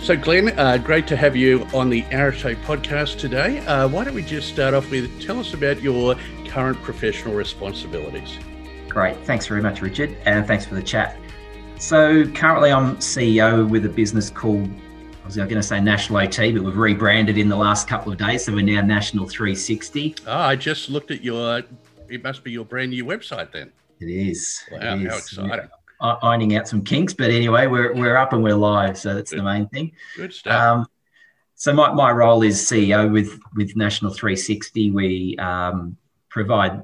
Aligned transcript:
So, 0.00 0.16
Glenn, 0.16 0.58
uh, 0.58 0.78
great 0.78 1.06
to 1.08 1.16
have 1.16 1.36
you 1.36 1.66
on 1.74 1.90
the 1.90 2.02
Arete 2.12 2.56
podcast 2.62 3.18
today. 3.18 3.58
Uh, 3.66 3.88
why 3.88 4.04
don't 4.04 4.14
we 4.14 4.22
just 4.22 4.48
start 4.48 4.72
off 4.72 4.90
with 4.90 5.20
tell 5.20 5.38
us 5.38 5.52
about 5.52 5.82
your 5.82 6.14
current 6.46 6.80
professional 6.82 7.34
responsibilities? 7.34 8.38
Great. 8.88 9.18
Thanks 9.26 9.46
very 9.46 9.60
much, 9.60 9.82
Richard, 9.82 10.16
and 10.24 10.46
thanks 10.46 10.64
for 10.64 10.76
the 10.76 10.82
chat. 10.82 11.18
So, 11.78 12.26
currently, 12.28 12.72
I'm 12.72 12.96
CEO 12.98 13.68
with 13.68 13.84
a 13.84 13.88
business 13.88 14.30
called 14.30 14.70
I 15.22 15.26
was 15.26 15.36
going 15.36 15.48
to 15.50 15.62
say 15.62 15.78
National 15.78 16.20
OT, 16.20 16.52
but 16.52 16.62
we've 16.62 16.74
rebranded 16.74 17.36
in 17.36 17.50
the 17.50 17.56
last 17.56 17.86
couple 17.86 18.10
of 18.10 18.16
days, 18.16 18.46
so 18.46 18.54
we're 18.54 18.62
now 18.62 18.80
National 18.80 19.28
360. 19.28 20.14
Oh, 20.26 20.32
I 20.32 20.56
just 20.56 20.88
looked 20.88 21.10
at 21.10 21.22
your. 21.22 21.64
It 22.08 22.24
must 22.24 22.42
be 22.42 22.50
your 22.50 22.64
brand 22.64 22.92
new 22.92 23.04
website 23.04 23.52
then. 23.52 23.70
It 24.00 24.06
is. 24.06 24.62
Wow, 24.72 24.94
it 24.94 25.02
is. 25.02 25.10
how 25.10 25.18
exciting! 25.18 25.68
Ironing 26.00 26.56
out 26.56 26.68
some 26.68 26.82
kinks. 26.82 27.12
But 27.14 27.30
anyway, 27.30 27.66
we're, 27.66 27.94
we're 27.94 28.16
up 28.16 28.32
and 28.32 28.42
we're 28.42 28.54
live, 28.54 28.96
so 28.98 29.14
that's 29.14 29.30
Good. 29.30 29.40
the 29.40 29.44
main 29.44 29.68
thing. 29.68 29.92
Good 30.16 30.32
stuff. 30.32 30.60
Um, 30.60 30.86
so 31.54 31.72
my, 31.72 31.92
my 31.92 32.12
role 32.12 32.42
is 32.42 32.60
CEO 32.60 33.12
with 33.12 33.38
with 33.56 33.74
National 33.76 34.12
360. 34.12 34.92
We 34.92 35.36
um, 35.38 35.96
provide 36.28 36.82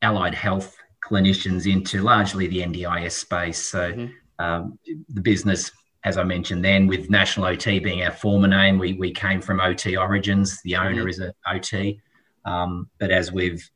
allied 0.00 0.34
health 0.34 0.76
clinicians 1.04 1.70
into 1.70 2.02
largely 2.02 2.46
the 2.46 2.60
NDIS 2.60 3.12
space. 3.12 3.58
So 3.58 3.92
Mhm. 3.92 4.12
um, 4.38 4.78
the 5.08 5.20
business, 5.20 5.70
as 6.04 6.16
I 6.16 6.22
mentioned, 6.24 6.64
then 6.64 6.86
with 6.86 7.10
National 7.10 7.46
OT 7.46 7.80
being 7.80 8.02
our 8.02 8.12
former 8.12 8.48
name, 8.48 8.78
we 8.78 8.94
we 8.94 9.12
came 9.12 9.42
from 9.42 9.60
OT 9.60 9.96
Origins. 9.96 10.62
The 10.62 10.76
owner 10.76 11.04
Mhm. 11.04 11.10
is 11.10 11.20
a 11.20 11.34
OT, 11.46 12.00
um, 12.46 12.88
but 12.98 13.10
as 13.10 13.30
we've 13.30 13.68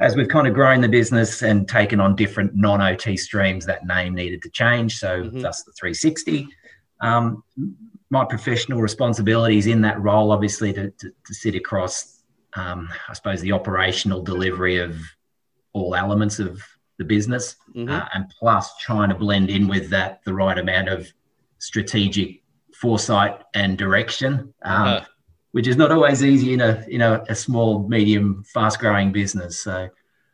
as 0.00 0.16
we've 0.16 0.28
kind 0.28 0.46
of 0.46 0.54
grown 0.54 0.80
the 0.80 0.88
business 0.88 1.42
and 1.42 1.68
taken 1.68 2.00
on 2.00 2.14
different 2.14 2.54
non-OT 2.54 3.16
streams, 3.16 3.66
that 3.66 3.86
name 3.86 4.14
needed 4.14 4.42
to 4.42 4.50
change. 4.50 4.98
So 4.98 5.24
Mhm. 5.24 5.42
thus 5.42 5.62
the 5.64 5.72
360. 5.72 6.48
Um, 7.00 7.42
my 8.10 8.24
professional 8.24 8.80
responsibilities 8.80 9.66
in 9.66 9.80
that 9.82 10.00
role, 10.00 10.32
obviously, 10.32 10.72
to, 10.72 10.90
to, 10.90 11.10
to 11.26 11.34
sit 11.34 11.54
across, 11.54 12.22
um, 12.54 12.88
I 13.08 13.12
suppose, 13.12 13.40
the 13.40 13.52
operational 13.52 14.22
delivery 14.22 14.78
of 14.78 14.96
all 15.72 15.94
elements 15.94 16.38
of 16.38 16.62
the 16.98 17.04
business, 17.04 17.56
Mhm. 17.74 17.90
uh, 17.90 18.08
and 18.14 18.24
plus 18.38 18.76
trying 18.78 19.08
to 19.10 19.14
blend 19.14 19.50
in 19.50 19.68
with 19.68 19.90
that 19.90 20.20
the 20.24 20.34
right 20.34 20.58
amount 20.58 20.88
of 20.88 21.06
strategic 21.58 22.42
foresight 22.74 23.42
and 23.54 23.76
direction. 23.76 24.54
Um, 24.62 24.82
Uh-huh. 24.86 25.04
Which 25.52 25.66
is 25.66 25.76
not 25.76 25.90
always 25.90 26.22
easy 26.22 26.52
in 26.52 26.60
a 26.60 26.84
in 26.88 27.00
a, 27.00 27.24
a 27.28 27.34
small, 27.34 27.88
medium, 27.88 28.44
fast-growing 28.44 29.12
business. 29.12 29.62
So 29.62 29.88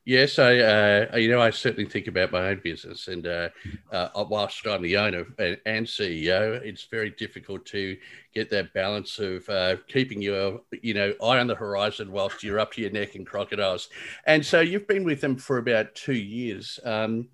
Yes, 0.07 0.39
I 0.39 0.59
uh, 0.59 1.17
you 1.17 1.31
know 1.31 1.41
I 1.41 1.49
certainly 1.49 1.89
think 1.89 2.09
about 2.09 2.31
my 2.31 2.49
own 2.49 2.61
business, 2.63 3.09
and 3.09 3.27
uh, 3.27 3.49
uh, 3.91 4.25
whilst 4.29 4.67
I'm 4.67 4.83
the 4.83 4.99
owner 4.99 5.25
and, 5.39 5.59
and 5.65 5.87
CEO, 5.87 6.61
it's 6.63 6.85
very 6.85 7.09
difficult 7.09 7.65
to 7.67 7.97
get 8.35 8.51
that 8.51 8.75
balance 8.75 9.19
of 9.19 9.49
uh, 9.49 9.77
keeping 9.89 10.21
your 10.21 10.61
you 10.83 10.93
know 10.93 11.15
eye 11.23 11.39
on 11.39 11.47
the 11.47 11.55
horizon 11.55 12.13
whilst 12.13 12.43
you're 12.43 12.61
up 12.61 12.73
to 12.75 12.83
your 12.83 12.91
neck 12.91 13.17
in 13.17 13.25
crocodiles. 13.25 13.89
And 14.27 14.45
so 14.45 14.61
you've 14.61 14.87
been 14.87 15.05
with 15.05 15.23
them 15.23 15.37
for 15.37 15.57
about 15.57 15.95
two 15.95 16.13
years. 16.13 16.79
Um, 16.85 17.29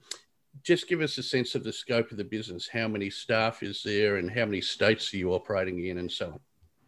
just 0.62 0.88
give 0.88 1.00
us 1.00 1.18
a 1.18 1.24
sense 1.24 1.56
of 1.56 1.64
the 1.64 1.72
scope 1.72 2.12
of 2.12 2.18
the 2.18 2.24
business. 2.24 2.68
How 2.68 2.86
many 2.86 3.10
staff 3.10 3.64
is 3.64 3.82
there, 3.82 4.18
and 4.18 4.30
how 4.30 4.44
many 4.44 4.60
states 4.60 5.12
are 5.12 5.16
you 5.16 5.32
operating 5.32 5.84
in, 5.86 5.98
and 5.98 6.10
so 6.10 6.26
on. 6.26 6.40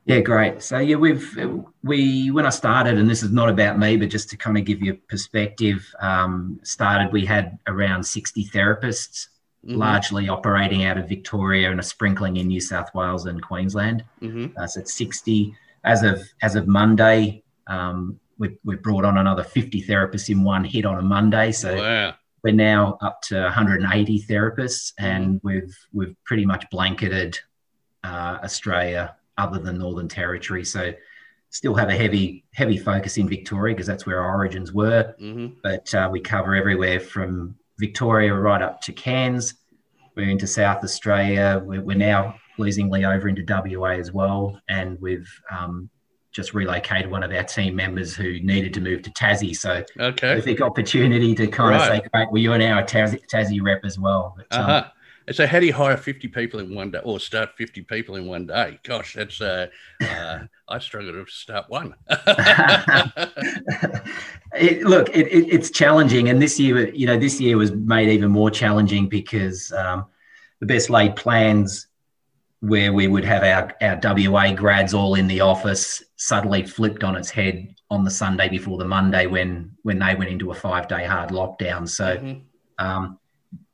Yeah, 0.05 0.21
great. 0.21 0.63
So 0.63 0.79
yeah, 0.79 0.97
we've 0.97 1.39
we 1.85 2.31
when 2.31 2.45
I 2.45 2.51
started, 2.51 2.99
and 2.99 3.09
this 3.09 3.23
is 3.23 3.31
not 3.31 3.49
about 3.49 3.79
me, 3.79 3.97
but 3.97 4.09
just 4.11 4.29
to 4.31 4.37
kind 4.37 4.59
of 4.59 4.65
give 4.65 4.83
you 4.83 4.95
perspective, 5.09 5.95
um, 6.01 6.59
started 6.65 7.13
we 7.13 7.25
had 7.25 7.59
around 7.69 8.03
sixty 8.05 8.45
therapists, 8.45 9.29
Mhm, 9.65 9.77
largely 9.77 10.29
operating 10.29 10.83
out 10.85 10.99
of 10.99 11.09
Victoria 11.09 11.71
and 11.71 11.79
a 11.79 11.85
sprinkling 11.85 12.37
in 12.37 12.49
New 12.49 12.61
South 12.61 12.93
Wales 12.95 13.27
and 13.27 13.41
Queensland. 13.41 14.03
mhm. 14.21 14.53
Uh, 14.57 14.67
so 14.67 14.81
it's 14.81 14.93
sixty 14.93 15.55
as 15.85 16.03
of 16.03 16.21
as 16.43 16.57
of 16.57 16.67
Monday. 16.67 17.45
Um, 17.69 18.19
we 18.39 18.57
we 18.65 18.75
brought 18.75 19.05
on 19.05 19.19
another 19.19 19.45
fifty 19.45 19.81
therapists 19.81 20.29
in 20.29 20.43
one 20.43 20.65
hit 20.65 20.85
on 20.85 20.99
a 20.99 21.03
Monday. 21.03 21.53
So 21.53 21.77
Wow. 21.77 22.15
we're 22.43 22.53
now 22.55 22.99
up 23.01 23.23
to 23.29 23.41
180 23.41 24.21
therapists, 24.29 24.93
and 24.99 25.41
we've 25.45 25.77
we've 25.93 26.17
pretty 26.25 26.45
much 26.45 26.69
blanketed 26.71 27.39
uh, 28.03 28.39
Australia, 28.43 29.15
other 29.39 29.59
than 29.59 29.79
Northern 29.79 30.09
Territory. 30.09 30.65
So 30.65 30.93
still 31.51 31.75
have 31.75 31.89
a 31.89 31.95
heavy 31.97 32.45
heavy 32.55 32.79
focus 32.79 33.17
in 33.19 33.29
Victoria 33.29 33.75
because 33.75 33.87
that's 33.87 34.07
where 34.07 34.21
our 34.21 34.35
origins 34.37 34.73
were, 34.73 35.15
hmm 35.19 35.47
but 35.63 35.95
uh, 35.95 36.09
we 36.11 36.19
cover 36.21 36.57
everywhere 36.57 36.99
from 36.99 37.55
Victoria 37.79 38.35
right 38.35 38.61
up 38.63 38.81
to 38.83 38.93
Cairns. 38.93 39.55
We're 40.17 40.29
into 40.29 40.47
South 40.47 40.83
Australia. 40.83 41.63
We're, 41.65 41.81
we're 41.83 41.97
now 41.97 42.35
pleasingly 42.57 43.05
over 43.05 43.29
into 43.29 43.45
WA 43.79 43.91
as 43.91 44.13
well, 44.13 44.61
and 44.69 44.99
we've 45.01 45.29
um, 45.51 45.89
just 46.33 46.53
relocated 46.53 47.11
one 47.11 47.23
of 47.23 47.31
our 47.31 47.45
team 47.45 47.77
members 47.77 48.15
who 48.17 48.41
needed 48.41 48.75
to 48.75 48.81
move 48.81 49.03
to 49.03 49.11
Tassie. 49.11 49.55
So 49.57 49.85
Okay. 50.01 50.33
terrific 50.33 50.61
opportunity 50.61 51.35
to 51.37 51.47
kind 51.47 51.71
Right. 51.71 51.81
of 51.91 52.03
say, 52.03 52.09
great, 52.13 52.31
well, 52.33 52.43
you 52.43 52.53
are 52.53 52.59
now 52.59 52.81
a 52.81 52.83
Tassie, 52.83 53.21
Tassie 53.33 53.63
rep 53.63 53.85
as 53.85 53.99
well. 53.99 54.35
But, 54.37 54.59
um, 54.59 54.63
Uh-huh. 54.71 54.85
And 54.85 54.93
so, 55.31 55.47
how 55.47 55.61
do 55.61 55.67
you 55.67 55.73
hire 55.73 55.97
50 55.97 56.29
people 56.29 56.61
in 56.61 56.75
one 56.75 56.91
day 56.91 57.01
or 57.05 57.21
start 57.21 57.51
50 57.57 57.83
people 57.83 58.17
in 58.17 58.27
one 58.27 58.47
day? 58.47 58.79
Gosh, 58.83 59.15
that's, 59.15 59.41
uh, 59.41 59.69
uh, 60.03 60.41
I 60.69 60.79
struggle 60.81 61.13
to 61.13 61.25
start 61.31 61.69
one. 61.69 61.95
it, 64.55 64.83
look, 64.83 65.09
it, 65.11 65.29
it, 65.29 65.49
it's 65.53 65.71
challenging, 65.71 66.29
and 66.29 66.43
this 66.43 66.59
year, 66.59 66.93
you 66.95 67.07
know, 67.07 67.19
this 67.19 67.41
year 67.41 67.57
was 67.57 67.73
made 67.73 68.09
even 68.09 68.31
more 68.31 68.51
challenging 68.51 69.09
because 69.09 69.73
um, 69.73 70.07
the 70.61 70.67
best 70.67 70.91
laid 70.91 71.15
plans, 71.15 71.87
where 72.61 72.93
we 72.93 73.09
would 73.09 73.25
have 73.25 73.43
our, 73.43 73.75
our 73.81 74.01
WA 74.03 74.53
grads 74.53 74.95
all 74.95 75.15
in 75.15 75.27
the 75.27 75.41
office, 75.41 76.03
suddenly 76.17 76.65
flipped 76.65 77.05
on 77.05 77.17
its 77.17 77.31
head 77.31 77.75
on 77.91 78.05
the 78.05 78.11
Sunday 78.11 78.49
before 78.49 78.79
the 78.79 78.85
Monday 78.85 79.27
when 79.27 79.73
when 79.83 79.99
they 79.99 80.15
went 80.15 80.31
into 80.31 80.51
a 80.51 80.55
five 80.55 80.89
day 80.89 81.05
hard 81.05 81.31
lockdown. 81.31 81.89
So. 81.89 82.17
Mhm. 82.17 82.43
um, 82.79 83.19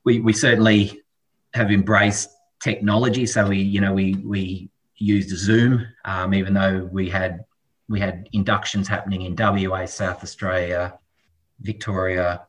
we, 0.05 0.19
we 0.19 0.33
certainly 0.33 1.01
have 1.53 1.71
embraced 1.71 2.29
technology. 2.61 3.25
So 3.25 3.47
we, 3.47 3.57
you 3.57 3.81
know, 3.81 3.93
we, 3.93 4.15
we 4.15 4.69
used 4.97 5.29
Zoom, 5.29 5.85
um, 6.05 6.33
even 6.33 6.53
though 6.53 6.89
we 6.91 7.09
had, 7.09 7.45
we 7.87 7.99
had 7.99 8.27
inductions 8.33 8.87
happening 8.87 9.23
in 9.23 9.35
WA, 9.35 9.85
South 9.85 10.23
Australia, 10.23 10.97
Victoria, 11.61 12.45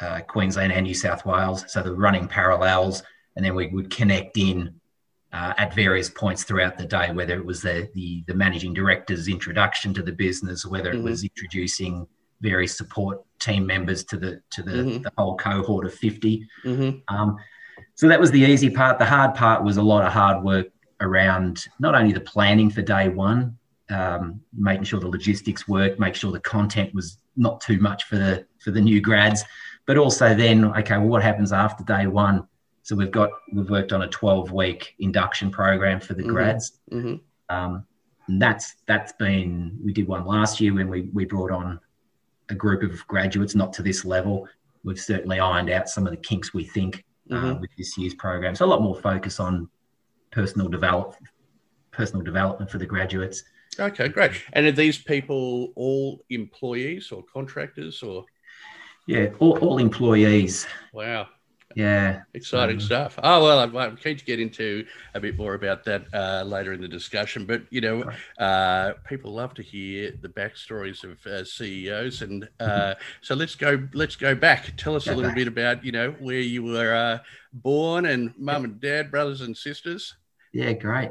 uh, 0.00 0.20
Queensland 0.20 0.72
and 0.72 0.84
New 0.84 0.94
South 0.94 1.24
Wales. 1.24 1.64
So 1.68 1.82
the 1.82 1.94
running 1.94 2.28
parallels, 2.28 3.02
and 3.36 3.44
then 3.44 3.54
we 3.54 3.68
would 3.68 3.90
connect 3.90 4.36
in 4.36 4.74
uh, 5.32 5.54
at 5.56 5.74
various 5.74 6.10
points 6.10 6.44
throughout 6.44 6.76
the 6.76 6.84
day, 6.84 7.10
whether 7.12 7.34
it 7.34 7.44
was 7.44 7.62
the, 7.62 7.88
the, 7.94 8.22
the 8.26 8.34
managing 8.34 8.74
director's 8.74 9.28
introduction 9.28 9.94
to 9.94 10.02
the 10.02 10.12
business, 10.12 10.64
whether 10.66 10.90
it 10.92 10.96
Mhm. 10.96 11.04
was 11.04 11.22
introducing 11.24 12.06
various 12.40 12.76
support 12.76 13.22
team 13.38 13.66
members 13.66 14.04
to 14.04 14.16
the 14.18 14.40
to 14.50 14.62
the, 14.62 14.72
Mhm. 14.72 15.02
the 15.02 15.10
whole 15.16 15.36
cohort 15.36 15.86
of 15.86 15.94
50 15.94 16.46
Mhm. 16.64 17.02
um, 17.08 17.36
so 17.96 18.06
that 18.08 18.20
was 18.20 18.30
the 18.30 18.40
easy 18.40 18.70
part 18.70 18.98
the 18.98 19.04
hard 19.04 19.34
part 19.34 19.64
was 19.64 19.76
a 19.78 19.82
lot 19.82 20.04
of 20.04 20.12
hard 20.12 20.42
work 20.44 20.68
around 21.00 21.64
not 21.80 21.94
only 21.94 22.12
the 22.12 22.20
planning 22.20 22.70
for 22.70 22.82
day 22.82 23.08
one 23.08 23.56
um, 23.90 24.40
making 24.56 24.84
sure 24.84 25.00
the 25.00 25.08
logistics 25.08 25.66
worked 25.68 25.98
make 25.98 26.14
sure 26.14 26.30
the 26.32 26.40
content 26.40 26.94
was 26.94 27.18
not 27.36 27.60
too 27.60 27.78
much 27.80 28.04
for 28.04 28.16
the 28.16 28.46
for 28.58 28.70
the 28.70 28.80
new 28.80 29.00
grads 29.00 29.42
but 29.86 29.96
also 29.98 30.34
then 30.34 30.64
okay 30.76 30.96
well 30.98 31.08
what 31.08 31.22
happens 31.22 31.52
after 31.52 31.82
day 31.84 32.06
one 32.06 32.46
so 32.82 32.94
we've 32.94 33.10
got 33.10 33.30
we've 33.52 33.70
worked 33.70 33.92
on 33.92 34.02
a 34.02 34.08
12 34.08 34.52
week 34.52 34.94
induction 35.00 35.50
program 35.50 36.00
for 36.00 36.14
the 36.14 36.22
Mhm. 36.22 36.28
grads 36.28 36.78
Mhm. 36.92 37.20
um, 37.48 37.84
and 38.28 38.40
that's 38.42 38.76
that's 38.86 39.12
been 39.12 39.78
we 39.84 39.92
did 39.92 40.06
one 40.08 40.24
last 40.24 40.60
year 40.60 40.74
when 40.74 40.88
we 40.88 41.02
we 41.12 41.24
brought 41.24 41.50
on 41.52 41.78
a 42.48 42.54
group 42.54 42.82
of 42.84 43.04
graduates, 43.08 43.56
not 43.56 43.72
to 43.72 43.82
this 43.82 44.04
level. 44.04 44.46
We've 44.84 45.00
certainly 45.00 45.40
ironed 45.40 45.68
out 45.68 45.88
some 45.88 46.06
of 46.06 46.12
the 46.12 46.16
kinks 46.16 46.54
we 46.54 46.62
think 46.62 47.04
uh, 47.30 47.34
Mhm. 47.34 47.60
with 47.60 47.70
this 47.76 47.96
year's 47.98 48.14
program. 48.14 48.54
So 48.54 48.64
a 48.64 48.68
lot 48.68 48.82
more 48.82 48.94
focus 49.00 49.40
on 49.40 49.68
personal 50.30 50.68
develop 50.68 51.14
personal 51.92 52.22
development 52.22 52.70
for 52.70 52.76
the 52.76 52.84
graduates. 52.84 53.42
Okay, 53.80 54.08
great. 54.08 54.32
And 54.52 54.66
are 54.66 54.72
these 54.72 54.98
people 54.98 55.72
all 55.74 56.22
employees 56.28 57.10
or 57.10 57.24
contractors 57.32 58.02
or? 58.02 58.26
Yeah, 59.06 59.28
all, 59.38 59.56
all 59.58 59.78
employees. 59.78 60.66
Wow. 60.92 61.28
Yeah. 61.76 62.22
Exciting 62.32 62.76
um, 62.76 62.80
stuff. 62.80 63.18
Oh 63.22 63.44
well, 63.44 63.58
I'm, 63.58 63.76
I'm, 63.76 63.96
keen 63.98 64.16
to 64.16 64.24
get 64.24 64.40
into 64.40 64.86
a 65.12 65.20
bit 65.20 65.36
more 65.36 65.52
about 65.52 65.84
that 65.84 66.06
uh, 66.14 66.42
later 66.42 66.72
in 66.72 66.80
the 66.80 66.88
discussion. 66.88 67.44
But 67.44 67.64
you 67.68 67.82
know, 67.82 68.10
uh, 68.38 68.94
people 69.06 69.34
love 69.34 69.52
to 69.54 69.62
hear 69.62 70.14
the 70.22 70.30
backstories 70.30 71.04
of 71.04 71.24
uh, 71.26 71.44
CEOs, 71.44 72.22
and 72.22 72.48
uh, 72.60 72.64
mm-hmm. 72.64 73.00
so 73.20 73.34
let's 73.34 73.54
go. 73.54 73.86
Let's 73.92 74.16
go 74.16 74.34
back. 74.34 74.72
Tell 74.78 74.96
us 74.96 75.06
a 75.06 75.14
little 75.14 75.34
bit 75.34 75.48
about 75.48 75.84
you 75.84 75.92
know 75.92 76.12
where 76.12 76.40
you 76.40 76.62
were 76.64 76.94
uh, 76.94 77.18
born 77.52 78.06
and 78.06 78.32
mum 78.38 78.64
and 78.64 78.80
dad, 78.80 79.10
brothers 79.10 79.42
and 79.42 79.54
sisters. 79.54 80.16
Yeah, 80.54 80.72
great. 80.72 81.10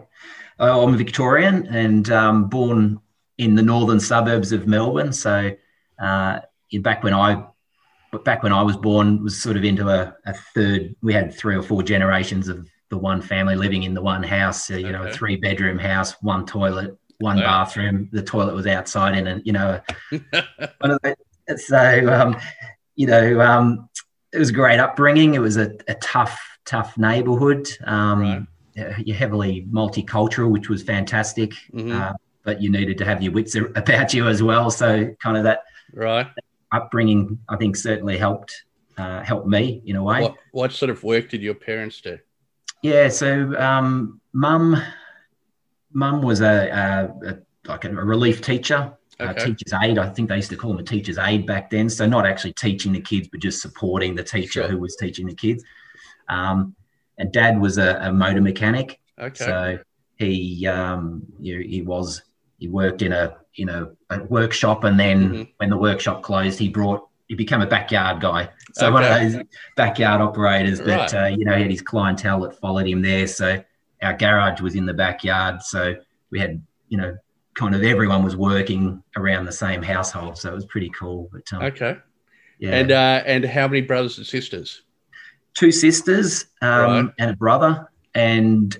Uh, 0.59 0.81
I'm 0.81 0.95
a 0.95 0.97
Victorian 0.97 1.67
and 1.67 2.09
um, 2.09 2.49
born 2.49 2.99
in 3.37 3.53
the 3.53 3.61
northern 3.61 3.99
suburbs 3.99 4.51
of 4.51 4.65
Melbourne. 4.65 5.13
So 5.13 5.51
back 5.99 7.03
when 7.03 7.13
I 7.13 7.45
but 8.11 8.23
back 8.23 8.43
when 8.43 8.53
I 8.53 8.61
was 8.61 8.77
born, 8.77 9.23
was 9.23 9.41
sort 9.41 9.57
of 9.57 9.63
into 9.63 9.89
a, 9.89 10.15
a, 10.25 10.33
third. 10.53 10.95
We 11.01 11.13
had 11.13 11.33
three 11.33 11.55
or 11.55 11.61
four 11.61 11.83
generations 11.83 12.47
of 12.47 12.67
the 12.89 12.97
one 12.97 13.21
family 13.21 13.55
living 13.55 13.83
in 13.83 13.93
the 13.93 14.01
one 14.01 14.23
house. 14.23 14.69
Uh, 14.69 14.75
you 14.75 14.87
okay. 14.87 14.91
know, 14.91 15.03
a 15.03 15.11
three 15.11 15.35
bedroom 15.35 15.77
house, 15.77 16.13
one 16.21 16.45
toilet, 16.45 16.97
one 17.19 17.39
bathroom. 17.39 18.09
The 18.11 18.23
toilet 18.23 18.55
was 18.55 18.67
outside 18.67 19.17
in, 19.17 19.27
and 19.27 19.41
you 19.45 19.53
know, 19.53 19.81
so 21.57 22.13
um, 22.13 22.37
you 22.95 23.07
know, 23.07 23.41
um, 23.41 23.89
it 24.31 24.39
was 24.39 24.49
a 24.49 24.53
great 24.53 24.79
upbringing. 24.79 25.35
It 25.35 25.39
was 25.39 25.57
a, 25.57 25.71
a 25.87 25.95
tough, 25.95 26.39
tough 26.65 26.97
neighbourhood. 26.97 27.69
Um, 27.85 28.47
right. 28.75 28.97
You're 29.05 29.15
heavily 29.15 29.65
multicultural, 29.71 30.51
which 30.51 30.69
was 30.69 30.83
fantastic. 30.83 31.51
Mm-hmm. 31.73 31.91
Uh, 31.91 32.13
but 32.43 32.61
you 32.61 32.69
needed 32.69 32.97
to 32.99 33.05
have 33.05 33.23
your 33.23 33.31
wits 33.31 33.55
about 33.55 34.13
you 34.13 34.27
as 34.27 34.43
well. 34.43 34.69
So 34.69 35.15
kind 35.21 35.37
of 35.37 35.43
that 35.43 35.63
right 35.93 36.27
upbringing, 36.75 37.39
I 37.49 37.55
think, 37.55 37.75
certainly 37.75 38.17
helped 38.17 38.65
uh, 38.97 39.23
helped 39.23 39.47
me 39.47 39.81
in 39.85 39.95
a 39.95 40.03
way. 40.03 40.21
What, 40.21 40.35
what, 40.51 40.71
sort 40.71 40.89
of 40.89 41.03
work 41.03 41.29
did 41.29 41.41
your 41.41 41.53
parents 41.53 42.01
do? 42.01 42.17
Yeah, 42.81 43.09
so 43.09 43.57
um, 43.59 44.21
mum, 44.33 44.81
mum 45.91 46.21
was 46.21 46.41
a, 46.41 46.69
a, 46.69 47.29
a, 47.29 47.37
like 47.67 47.85
a 47.85 47.89
relief 47.89 48.41
teacher, 48.41 48.93
okay. 49.19 49.31
a 49.31 49.45
teacher's 49.45 49.73
aide. 49.81 49.97
I 49.97 50.09
think 50.09 50.29
they 50.29 50.35
used 50.35 50.51
to 50.51 50.55
call 50.55 50.71
them 50.71 50.79
a 50.79 50.83
teacher's 50.83 51.17
aide 51.17 51.45
back 51.45 51.69
then. 51.69 51.89
So 51.89 52.05
not 52.05 52.25
actually 52.25 52.53
teaching 52.53 52.93
the 52.93 53.01
kids, 53.01 53.27
but 53.27 53.39
just 53.41 53.61
supporting 53.61 54.15
the 54.15 54.23
teacher 54.23 54.61
sure. 54.61 54.67
who 54.67 54.77
was 54.77 54.95
teaching 54.95 55.25
the 55.25 55.35
kids. 55.35 55.63
Um, 56.29 56.75
and 57.17 57.31
dad 57.31 57.59
was 57.59 57.77
a, 57.77 57.97
a, 58.01 58.13
motor 58.13 58.41
mechanic. 58.41 58.99
Okay. 59.19 59.45
So 59.45 59.79
he 60.17 60.67
um, 60.67 61.23
he, 61.41 61.63
he 61.63 61.81
was 61.81 62.23
he 62.57 62.67
worked 62.67 63.01
in 63.01 63.11
a 63.11 63.37
in 63.57 63.69
a, 63.69 63.89
a 64.09 64.23
workshop, 64.23 64.83
and 64.83 64.99
then 64.99 65.29
mm-hmm. 65.29 65.43
when 65.57 65.69
the 65.69 65.77
workshop 65.77 66.23
closed, 66.23 66.59
he 66.59 66.69
brought 66.69 67.07
he 67.27 67.35
became 67.35 67.61
a 67.61 67.67
backyard 67.67 68.21
guy. 68.21 68.49
So 68.73 68.87
okay. 68.87 68.93
one 68.93 69.03
of 69.03 69.33
those 69.33 69.43
backyard 69.75 70.21
operators. 70.21 70.79
But 70.79 71.13
right. 71.13 71.13
uh, 71.13 71.27
you 71.27 71.45
know, 71.45 71.55
he 71.55 71.63
had 71.63 71.71
his 71.71 71.81
clientele 71.81 72.41
that 72.41 72.59
followed 72.59 72.87
him 72.87 73.01
there. 73.01 73.27
So 73.27 73.63
our 74.01 74.13
garage 74.13 74.61
was 74.61 74.75
in 74.75 74.85
the 74.85 74.93
backyard. 74.93 75.61
So 75.61 75.95
we 76.31 76.39
had 76.39 76.61
you 76.89 76.97
know 76.97 77.17
kind 77.55 77.73
of 77.73 77.83
everyone 77.83 78.23
was 78.23 78.35
working 78.35 79.01
around 79.15 79.45
the 79.45 79.51
same 79.51 79.81
household. 79.81 80.37
So 80.37 80.51
it 80.51 80.55
was 80.55 80.65
pretty 80.65 80.89
cool. 80.89 81.29
But 81.31 81.51
um, 81.53 81.63
okay. 81.63 81.97
Yeah. 82.59 82.75
And 82.75 82.91
uh, 82.91 83.23
and 83.25 83.45
how 83.45 83.67
many 83.67 83.81
brothers 83.81 84.17
and 84.17 84.25
sisters? 84.25 84.83
Two 85.53 85.71
sisters 85.71 86.45
um, 86.61 86.69
right. 86.69 87.13
and 87.19 87.31
a 87.31 87.35
brother. 87.35 87.89
And 88.13 88.77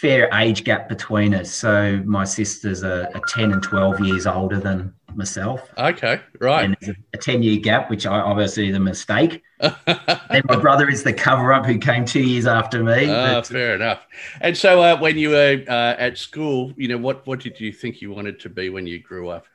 fair 0.00 0.28
age 0.34 0.64
gap 0.64 0.88
between 0.88 1.34
us. 1.34 1.50
So 1.50 2.02
my 2.04 2.24
sisters 2.24 2.82
are, 2.84 3.08
are 3.14 3.20
10 3.28 3.52
and 3.52 3.62
12 3.62 4.00
years 4.00 4.26
older 4.26 4.58
than 4.58 4.92
myself. 5.14 5.70
Okay, 5.78 6.20
right. 6.40 6.64
And 6.64 6.76
there's 6.80 6.96
a 7.14 7.18
10 7.18 7.42
year 7.42 7.58
gap, 7.58 7.88
which 7.88 8.06
I 8.06 8.20
obviously 8.20 8.68
is 8.68 8.76
a 8.76 8.80
mistake. 8.80 9.42
then 9.60 10.42
my 10.44 10.56
brother 10.56 10.90
is 10.90 11.02
the 11.02 11.12
cover 11.12 11.52
up 11.52 11.64
who 11.64 11.78
came 11.78 12.04
two 12.04 12.22
years 12.22 12.46
after 12.46 12.84
me. 12.84 13.10
Oh, 13.10 13.36
but, 13.36 13.46
fair 13.46 13.74
enough. 13.74 14.06
And 14.40 14.56
so 14.56 14.82
uh, 14.82 14.98
when 14.98 15.16
you 15.16 15.30
were 15.30 15.64
uh, 15.66 15.94
at 15.98 16.18
school, 16.18 16.74
you 16.76 16.88
know, 16.88 16.98
what, 16.98 17.26
what 17.26 17.40
did 17.40 17.58
you 17.58 17.72
think 17.72 18.02
you 18.02 18.12
wanted 18.12 18.38
to 18.40 18.50
be 18.50 18.68
when 18.68 18.86
you 18.86 18.98
grew 18.98 19.30
up? 19.30 19.46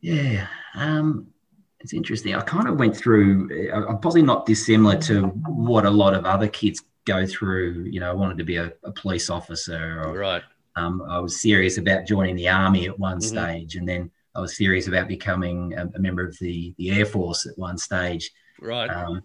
Yeah. 0.00 0.48
Um, 0.74 1.28
it's 1.78 1.92
interesting. 1.92 2.34
I 2.34 2.40
kind 2.40 2.66
of 2.66 2.78
went 2.78 2.96
through, 2.96 3.70
uh, 3.72 3.86
I'm 3.88 3.98
probably 3.98 4.22
not 4.22 4.46
dissimilar 4.46 4.98
to 5.02 5.26
what 5.26 5.86
a 5.86 5.90
lot 5.90 6.14
of 6.14 6.24
other 6.24 6.48
kids 6.48 6.82
go 7.06 7.24
through, 7.26 7.86
you 7.88 8.00
know, 8.00 8.10
I 8.10 8.14
wanted 8.14 8.36
to 8.38 8.44
be 8.44 8.56
a, 8.56 8.72
a 8.84 8.92
police 8.92 9.30
officer. 9.30 10.02
Or, 10.04 10.12
right. 10.18 10.42
Um, 10.74 11.02
I 11.08 11.18
was 11.20 11.40
serious 11.40 11.78
about 11.78 12.06
joining 12.06 12.36
the 12.36 12.48
army 12.48 12.86
at 12.86 12.98
one 12.98 13.18
mm-hmm. 13.18 13.28
stage, 13.28 13.76
and 13.76 13.88
then 13.88 14.10
I 14.34 14.40
was 14.40 14.56
serious 14.56 14.88
about 14.88 15.08
becoming 15.08 15.72
a, 15.74 15.88
a, 15.94 15.98
member 15.98 16.26
of 16.26 16.36
the, 16.38 16.74
the 16.76 16.90
Air 16.90 17.06
Force 17.06 17.46
at 17.46 17.56
one 17.56 17.78
stage. 17.78 18.30
Right. 18.60 18.90
Um, 18.90 19.22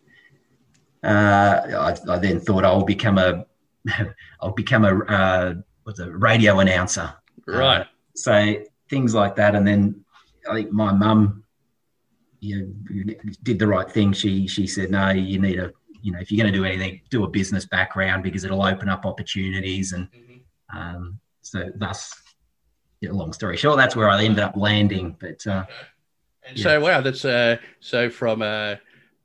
uh, 1.03 1.97
I, 2.07 2.11
I, 2.13 2.17
then 2.19 2.39
thought 2.39 2.63
I'll 2.63 2.85
become 2.85 3.17
a 3.17 3.45
I'll 4.41 4.53
become 4.53 4.85
a 4.85 5.03
uh, 5.05 5.53
what's 5.83 5.99
a 5.99 6.09
radio 6.11 6.59
announcer. 6.59 7.13
Right. 7.47 7.81
Uh, 7.81 7.85
so 8.15 8.63
things 8.89 9.13
like 9.13 9.35
that, 9.37 9.55
and 9.55 9.67
then 9.67 10.05
I 10.49 10.53
think 10.53 10.71
my 10.71 10.93
mum, 10.93 11.43
you 12.39 12.73
know, 12.87 13.13
did 13.43 13.57
the 13.57 13.67
right 13.67 13.89
thing. 13.89 14.13
She 14.13 14.47
she 14.47 14.67
said, 14.67 14.91
no, 14.91 15.09
you 15.09 15.39
need 15.39 15.59
a 15.59 15.71
you 16.01 16.11
know, 16.11 16.19
if 16.19 16.31
you're 16.31 16.43
going 16.43 16.51
to 16.51 16.57
do 16.57 16.65
anything, 16.65 17.01
do 17.09 17.23
a 17.23 17.27
business 17.27 17.65
background 17.65 18.23
because 18.23 18.43
it'll 18.43 18.63
open 18.63 18.89
up 18.89 19.05
opportunities. 19.05 19.93
And 19.93 20.07
mm-hmm. 20.11 20.77
um, 20.77 21.19
so, 21.41 21.69
thus, 21.75 22.13
yeah, 22.99 23.11
long 23.11 23.33
story 23.33 23.57
short, 23.57 23.77
that's 23.77 23.95
where 23.95 24.09
I 24.09 24.23
ended 24.23 24.39
up 24.39 24.55
landing. 24.55 25.15
But 25.19 25.45
uh, 25.47 25.65
and 26.47 26.57
yeah. 26.57 26.63
so, 26.63 26.79
wow, 26.79 27.01
that's 27.01 27.25
uh, 27.25 27.57
so 27.79 28.09
from 28.09 28.41
a, 28.41 28.79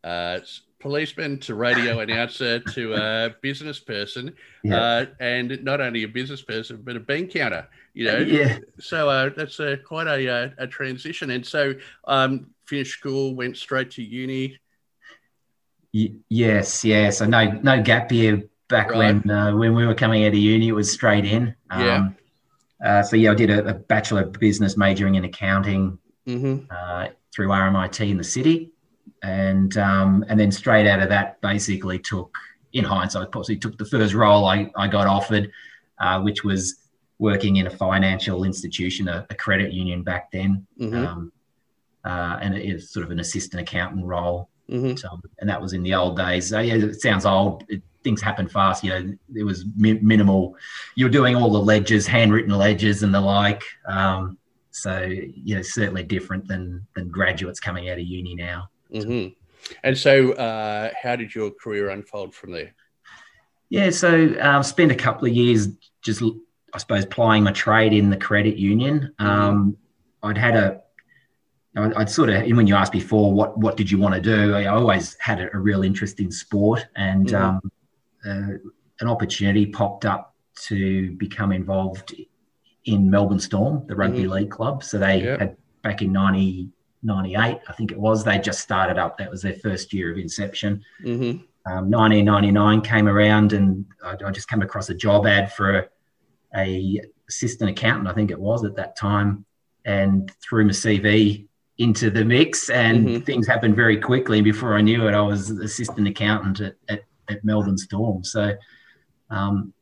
a 0.04 0.42
policeman 0.80 1.38
to 1.40 1.54
radio 1.54 2.00
announcer 2.00 2.60
to 2.72 2.94
a 2.94 3.34
business 3.40 3.78
person, 3.78 4.34
yeah. 4.62 4.80
uh, 4.80 5.06
and 5.20 5.62
not 5.62 5.80
only 5.80 6.04
a 6.04 6.08
business 6.08 6.42
person 6.42 6.80
but 6.82 6.96
a 6.96 7.00
bean 7.00 7.28
counter. 7.28 7.66
You 7.94 8.04
know, 8.06 8.18
yeah. 8.18 8.58
So 8.78 9.08
uh, 9.08 9.30
that's 9.34 9.58
uh, 9.58 9.76
quite 9.84 10.06
a, 10.06 10.28
uh, 10.28 10.50
a 10.58 10.66
transition. 10.66 11.30
And 11.30 11.46
so, 11.46 11.74
um, 12.06 12.48
finished 12.66 12.98
school, 12.98 13.34
went 13.34 13.56
straight 13.56 13.90
to 13.92 14.02
uni 14.02 14.58
yes, 16.28 16.84
yeah. 16.84 17.10
So 17.10 17.26
no, 17.26 17.50
no 17.62 17.82
gap 17.82 18.12
year 18.12 18.42
back 18.68 18.90
right. 18.90 18.98
when 18.98 19.30
uh, 19.30 19.54
when 19.56 19.74
we 19.74 19.86
were 19.86 19.94
coming 19.94 20.24
out 20.24 20.28
of 20.28 20.34
uni. 20.34 20.68
It 20.68 20.72
was 20.72 20.90
straight 20.90 21.24
in. 21.24 21.54
Yeah. 21.70 21.96
Um, 21.96 22.16
uh, 22.84 23.02
so 23.02 23.16
yeah, 23.16 23.32
I 23.32 23.34
did 23.34 23.50
a, 23.50 23.68
a, 23.68 23.74
bachelor 23.74 24.22
of 24.22 24.32
business 24.34 24.76
majoring 24.76 25.14
in 25.14 25.24
accounting 25.24 25.98
mm-hmm. 26.26 26.66
uh, 26.70 27.08
through 27.34 27.48
RMIT 27.48 28.10
in 28.10 28.18
the 28.18 28.24
city, 28.24 28.70
and 29.22 29.76
um, 29.78 30.24
and 30.28 30.38
then 30.38 30.52
straight 30.52 30.86
out 30.86 31.00
of 31.00 31.08
that, 31.08 31.40
basically 31.40 31.98
took 31.98 32.36
in 32.74 32.84
hindsight, 32.84 33.32
possibly 33.32 33.56
took 33.56 33.78
the 33.78 33.84
first 33.84 34.12
role 34.12 34.44
I, 34.44 34.70
I 34.76 34.88
got 34.88 35.06
offered, 35.06 35.50
uh, 35.98 36.20
which 36.20 36.44
was 36.44 36.80
working 37.18 37.56
in 37.56 37.66
a 37.66 37.70
financial 37.70 38.44
institution, 38.44 39.08
a, 39.08 39.26
a 39.30 39.34
credit 39.34 39.72
union 39.72 40.02
back 40.02 40.30
then, 40.30 40.66
mm-hmm. 40.78 40.94
um, 40.94 41.32
uh, 42.04 42.38
and 42.42 42.54
it 42.54 42.68
is 42.68 42.90
sort 42.90 43.06
of 43.06 43.10
an 43.10 43.20
assistant 43.20 43.62
accountant 43.62 44.04
role. 44.04 44.50
Mm-hmm. 44.70 44.96
So, 44.96 45.20
and 45.38 45.48
that 45.48 45.60
was 45.60 45.72
in 45.72 45.82
the 45.82 45.94
old 45.94 46.16
days. 46.16 46.48
So, 46.48 46.58
yeah, 46.60 46.74
it 46.74 47.00
sounds 47.00 47.24
old. 47.24 47.64
It, 47.68 47.82
things 48.02 48.20
happen 48.22 48.48
fast. 48.48 48.84
You 48.84 48.90
know, 48.90 49.16
there 49.28 49.44
was 49.44 49.64
mi- 49.76 50.00
minimal. 50.00 50.56
You're 50.94 51.08
doing 51.08 51.36
all 51.36 51.50
the 51.50 51.60
ledgers, 51.60 52.06
handwritten 52.06 52.52
ledgers, 52.52 53.02
and 53.02 53.14
the 53.14 53.20
like. 53.20 53.62
Um, 53.86 54.38
so, 54.70 55.04
you 55.06 55.56
know, 55.56 55.62
certainly 55.62 56.02
different 56.02 56.46
than 56.48 56.86
than 56.94 57.08
graduates 57.08 57.60
coming 57.60 57.88
out 57.88 57.98
of 57.98 58.04
uni 58.04 58.34
now. 58.34 58.68
Mm-hmm. 58.92 59.34
And 59.82 59.98
so, 59.98 60.32
uh, 60.32 60.90
how 61.00 61.16
did 61.16 61.34
your 61.34 61.50
career 61.50 61.90
unfold 61.90 62.34
from 62.34 62.52
there? 62.52 62.74
Yeah, 63.68 63.90
so 63.90 64.34
um, 64.40 64.62
spent 64.62 64.92
a 64.92 64.96
couple 64.96 65.26
of 65.26 65.34
years 65.34 65.68
just, 66.02 66.22
I 66.72 66.78
suppose, 66.78 67.04
plying 67.06 67.42
my 67.42 67.52
trade 67.52 67.92
in 67.92 68.10
the 68.10 68.16
credit 68.16 68.56
union. 68.56 69.12
Mm-hmm. 69.18 69.26
Um, 69.26 69.76
I'd 70.22 70.38
had 70.38 70.56
a 70.56 70.82
I'd 71.76 72.08
sort 72.08 72.30
of, 72.30 72.42
when 72.56 72.66
you 72.66 72.74
asked 72.74 72.92
before, 72.92 73.32
what 73.32 73.58
what 73.58 73.76
did 73.76 73.90
you 73.90 73.98
want 73.98 74.14
to 74.14 74.20
do? 74.20 74.54
I 74.54 74.66
always 74.66 75.16
had 75.20 75.40
a, 75.40 75.54
a 75.54 75.58
real 75.58 75.82
interest 75.82 76.20
in 76.20 76.30
sport, 76.30 76.86
and 76.96 77.26
mm-hmm. 77.26 77.44
um, 77.44 77.72
uh, 78.24 78.58
an 79.00 79.08
opportunity 79.08 79.66
popped 79.66 80.06
up 80.06 80.34
to 80.62 81.12
become 81.12 81.52
involved 81.52 82.14
in 82.86 83.10
Melbourne 83.10 83.40
Storm, 83.40 83.84
the 83.86 83.96
rugby 83.96 84.22
mm-hmm. 84.22 84.32
league 84.32 84.50
club. 84.50 84.82
So 84.82 84.98
they 84.98 85.22
yeah. 85.22 85.38
had 85.38 85.56
back 85.82 86.02
in 86.02 86.12
90, 86.12 86.70
98, 87.02 87.58
I 87.68 87.72
think 87.72 87.92
it 87.92 87.98
was, 87.98 88.24
they 88.24 88.38
just 88.38 88.60
started 88.60 88.98
up. 88.98 89.18
That 89.18 89.30
was 89.30 89.42
their 89.42 89.54
first 89.54 89.92
year 89.92 90.10
of 90.10 90.18
inception. 90.18 90.82
Mm-hmm. 91.04 91.42
Um, 91.70 91.90
1999 91.90 92.80
came 92.82 93.08
around, 93.08 93.52
and 93.52 93.84
I, 94.02 94.16
I, 94.24 94.30
just 94.30 94.48
came 94.48 94.62
across 94.62 94.88
a 94.88 94.94
job 94.94 95.26
ad 95.26 95.52
for 95.52 95.78
a, 95.78 95.88
a 96.56 97.02
assistant 97.28 97.70
accountant, 97.70 98.08
I 98.08 98.12
think 98.12 98.30
it 98.30 98.38
was 98.38 98.64
at 98.64 98.76
that 98.76 98.96
time, 98.96 99.44
and 99.84 100.32
through 100.40 100.66
my 100.66 100.70
CV 100.70 101.48
into 101.78 102.10
the 102.10 102.24
mix 102.24 102.70
and 102.70 103.06
mm-hmm. 103.06 103.24
things 103.24 103.46
happened 103.46 103.76
very 103.76 103.98
quickly. 103.98 104.38
And 104.38 104.44
before 104.44 104.74
I 104.76 104.80
knew 104.80 105.06
it, 105.08 105.14
I 105.14 105.20
was 105.20 105.50
assistant 105.50 106.08
accountant 106.08 106.60
at, 106.60 106.76
at, 106.88 107.02
at 107.28 107.44
Melbourne 107.44 107.78
Storm. 107.78 108.24
So 108.24 108.54
um, 109.30 109.72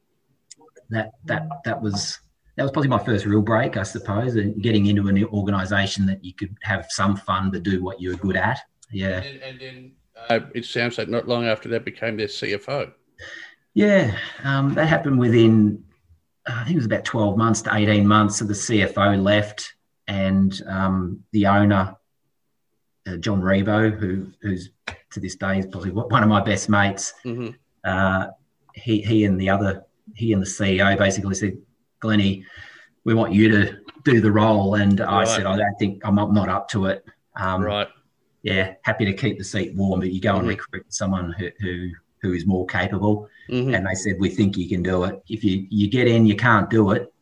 that 0.90 1.12
that 1.24 1.46
that 1.64 1.80
was 1.80 2.18
that 2.56 2.62
was 2.62 2.72
probably 2.72 2.88
my 2.88 3.02
first 3.02 3.26
real 3.26 3.42
break, 3.42 3.76
I 3.76 3.82
suppose, 3.82 4.36
and 4.36 4.60
getting 4.62 4.86
into 4.86 5.08
an 5.08 5.24
organisation 5.24 6.06
that 6.06 6.24
you 6.24 6.32
could 6.32 6.56
have 6.62 6.86
some 6.88 7.16
fun 7.16 7.50
but 7.50 7.62
do 7.62 7.82
what 7.82 8.00
you're 8.00 8.16
good 8.16 8.36
at. 8.36 8.60
Yeah. 8.90 9.22
And, 9.22 9.42
and 9.42 9.60
then 9.60 9.92
uh, 10.28 10.40
it 10.54 10.64
sounds 10.64 10.98
like 10.98 11.08
not 11.08 11.26
long 11.26 11.46
after 11.46 11.68
that 11.70 11.84
became 11.84 12.16
their 12.16 12.28
CFO. 12.28 12.92
Yeah, 13.74 14.16
um, 14.44 14.74
that 14.74 14.86
happened 14.86 15.18
within, 15.18 15.82
I 16.46 16.62
think 16.62 16.74
it 16.74 16.76
was 16.76 16.86
about 16.86 17.04
12 17.04 17.36
months 17.36 17.62
to 17.62 17.74
18 17.74 18.06
months. 18.06 18.38
So 18.38 18.44
the 18.44 18.54
CFO 18.54 19.20
left 19.20 19.74
and 20.06 20.62
um, 20.66 21.24
the 21.32 21.46
owner, 21.46 21.96
uh, 23.06 23.16
John 23.16 23.40
Ribot, 23.40 23.98
who 23.98 24.32
who's 24.40 24.70
to 25.12 25.20
this 25.20 25.36
day 25.36 25.58
is 25.58 25.66
probably 25.66 25.90
one 25.90 26.22
of 26.22 26.28
my 26.28 26.40
best 26.40 26.68
mates. 26.68 27.14
Mm-hmm. 27.24 27.50
Uh, 27.84 28.28
he 28.74 29.00
he 29.02 29.24
and 29.24 29.40
the 29.40 29.50
other 29.50 29.84
he 30.14 30.32
and 30.32 30.42
the 30.42 30.46
CEO 30.46 30.96
basically 30.98 31.34
said, 31.34 31.58
Glennie, 32.00 32.44
we 33.04 33.14
want 33.14 33.32
you 33.32 33.48
to 33.50 33.78
do 34.04 34.20
the 34.20 34.32
role, 34.32 34.74
and 34.74 35.00
right. 35.00 35.08
I 35.08 35.24
said 35.24 35.46
I 35.46 35.56
don't 35.56 35.76
think 35.78 36.02
I'm 36.04 36.14
not 36.14 36.48
up 36.48 36.68
to 36.70 36.86
it. 36.86 37.04
Um, 37.36 37.62
right. 37.62 37.88
Yeah, 38.42 38.74
happy 38.82 39.06
to 39.06 39.14
keep 39.14 39.38
the 39.38 39.44
seat 39.44 39.74
warm, 39.74 40.00
but 40.00 40.12
you 40.12 40.20
go 40.20 40.32
mm-hmm. 40.32 40.40
and 40.40 40.48
recruit 40.48 40.84
someone 40.92 41.32
who, 41.32 41.50
who 41.60 41.90
who 42.20 42.32
is 42.32 42.46
more 42.46 42.66
capable. 42.66 43.28
Mm-hmm. 43.50 43.74
And 43.74 43.86
they 43.86 43.94
said, 43.94 44.16
we 44.18 44.30
think 44.30 44.56
you 44.56 44.66
can 44.68 44.82
do 44.82 45.04
it. 45.04 45.22
If 45.28 45.44
you 45.44 45.66
you 45.70 45.88
get 45.88 46.08
in, 46.08 46.26
you 46.26 46.36
can't 46.36 46.68
do 46.68 46.90
it 46.90 47.13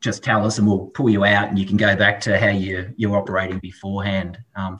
just 0.00 0.22
tell 0.22 0.44
us 0.44 0.58
and 0.58 0.66
we'll 0.66 0.86
pull 0.86 1.10
you 1.10 1.24
out 1.24 1.48
and 1.48 1.58
you 1.58 1.66
can 1.66 1.76
go 1.76 1.96
back 1.96 2.20
to 2.20 2.38
how 2.38 2.48
you 2.48 2.92
you're 2.96 3.16
operating 3.16 3.58
beforehand. 3.58 4.38
Um, 4.54 4.78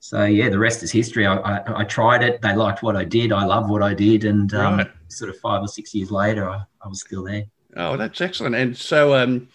so 0.00 0.24
yeah, 0.24 0.48
the 0.48 0.58
rest 0.58 0.82
is 0.82 0.90
history. 0.90 1.26
I, 1.26 1.36
I, 1.36 1.80
I, 1.80 1.84
tried 1.84 2.22
it. 2.22 2.40
They 2.40 2.56
liked 2.56 2.82
what 2.82 2.96
I 2.96 3.04
did. 3.04 3.32
I 3.32 3.44
love 3.44 3.68
what 3.68 3.82
I 3.82 3.92
did, 3.92 4.24
and 4.24 4.52
um, 4.54 4.78
right. 4.78 4.90
sort 5.08 5.30
of 5.30 5.38
five 5.38 5.62
or 5.62 5.68
six 5.68 5.94
years 5.94 6.10
later, 6.10 6.48
I, 6.48 6.62
I, 6.82 6.88
was 6.88 7.00
still 7.00 7.24
there. 7.24 7.44
Oh, 7.76 7.96
that's 7.98 8.20
excellent. 8.20 8.54
And 8.54 8.76
so, 8.76 9.14
um, 9.14 9.48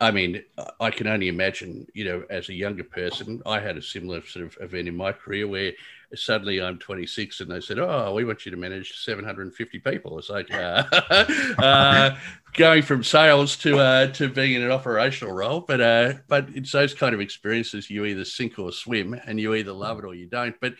I 0.00 0.12
mean, 0.12 0.44
I 0.78 0.90
can 0.90 1.08
only 1.08 1.26
imagine, 1.26 1.86
you 1.94 2.04
know, 2.04 2.22
as 2.30 2.48
a 2.48 2.54
younger 2.54 2.84
person, 2.84 3.42
I 3.44 3.58
had 3.58 3.76
a 3.76 3.82
similar 3.82 4.22
sort 4.24 4.46
of 4.46 4.56
event 4.60 4.86
in 4.86 4.96
my 4.96 5.10
career 5.10 5.48
where 5.48 5.72
suddenly 6.14 6.60
I'm 6.60 6.78
26 6.78 7.40
and 7.40 7.50
they 7.50 7.60
said, 7.60 7.78
Oh, 7.78 8.12
we 8.14 8.24
want 8.24 8.44
you 8.46 8.50
to 8.50 8.56
manage 8.56 8.98
750 8.98 9.78
people. 9.80 10.18
It's 10.18 10.30
like 10.30 10.52
uh, 10.52 10.84
uh, 11.58 12.16
going 12.54 12.82
from 12.82 13.04
sales 13.04 13.56
to 13.58 13.78
uh, 13.78 14.06
to 14.12 14.28
being 14.28 14.54
in 14.54 14.62
an 14.62 14.70
operational 14.70 15.34
role. 15.34 15.60
But 15.60 15.80
uh, 15.80 16.14
but 16.26 16.48
it's 16.54 16.72
those 16.72 16.94
kind 16.94 17.14
of 17.14 17.20
experiences 17.20 17.90
you 17.90 18.04
either 18.04 18.24
sink 18.24 18.58
or 18.58 18.72
swim 18.72 19.20
and 19.26 19.38
you 19.38 19.54
either 19.54 19.72
love 19.72 19.98
it 19.98 20.04
or 20.04 20.14
you 20.14 20.26
don't. 20.26 20.58
But 20.60 20.74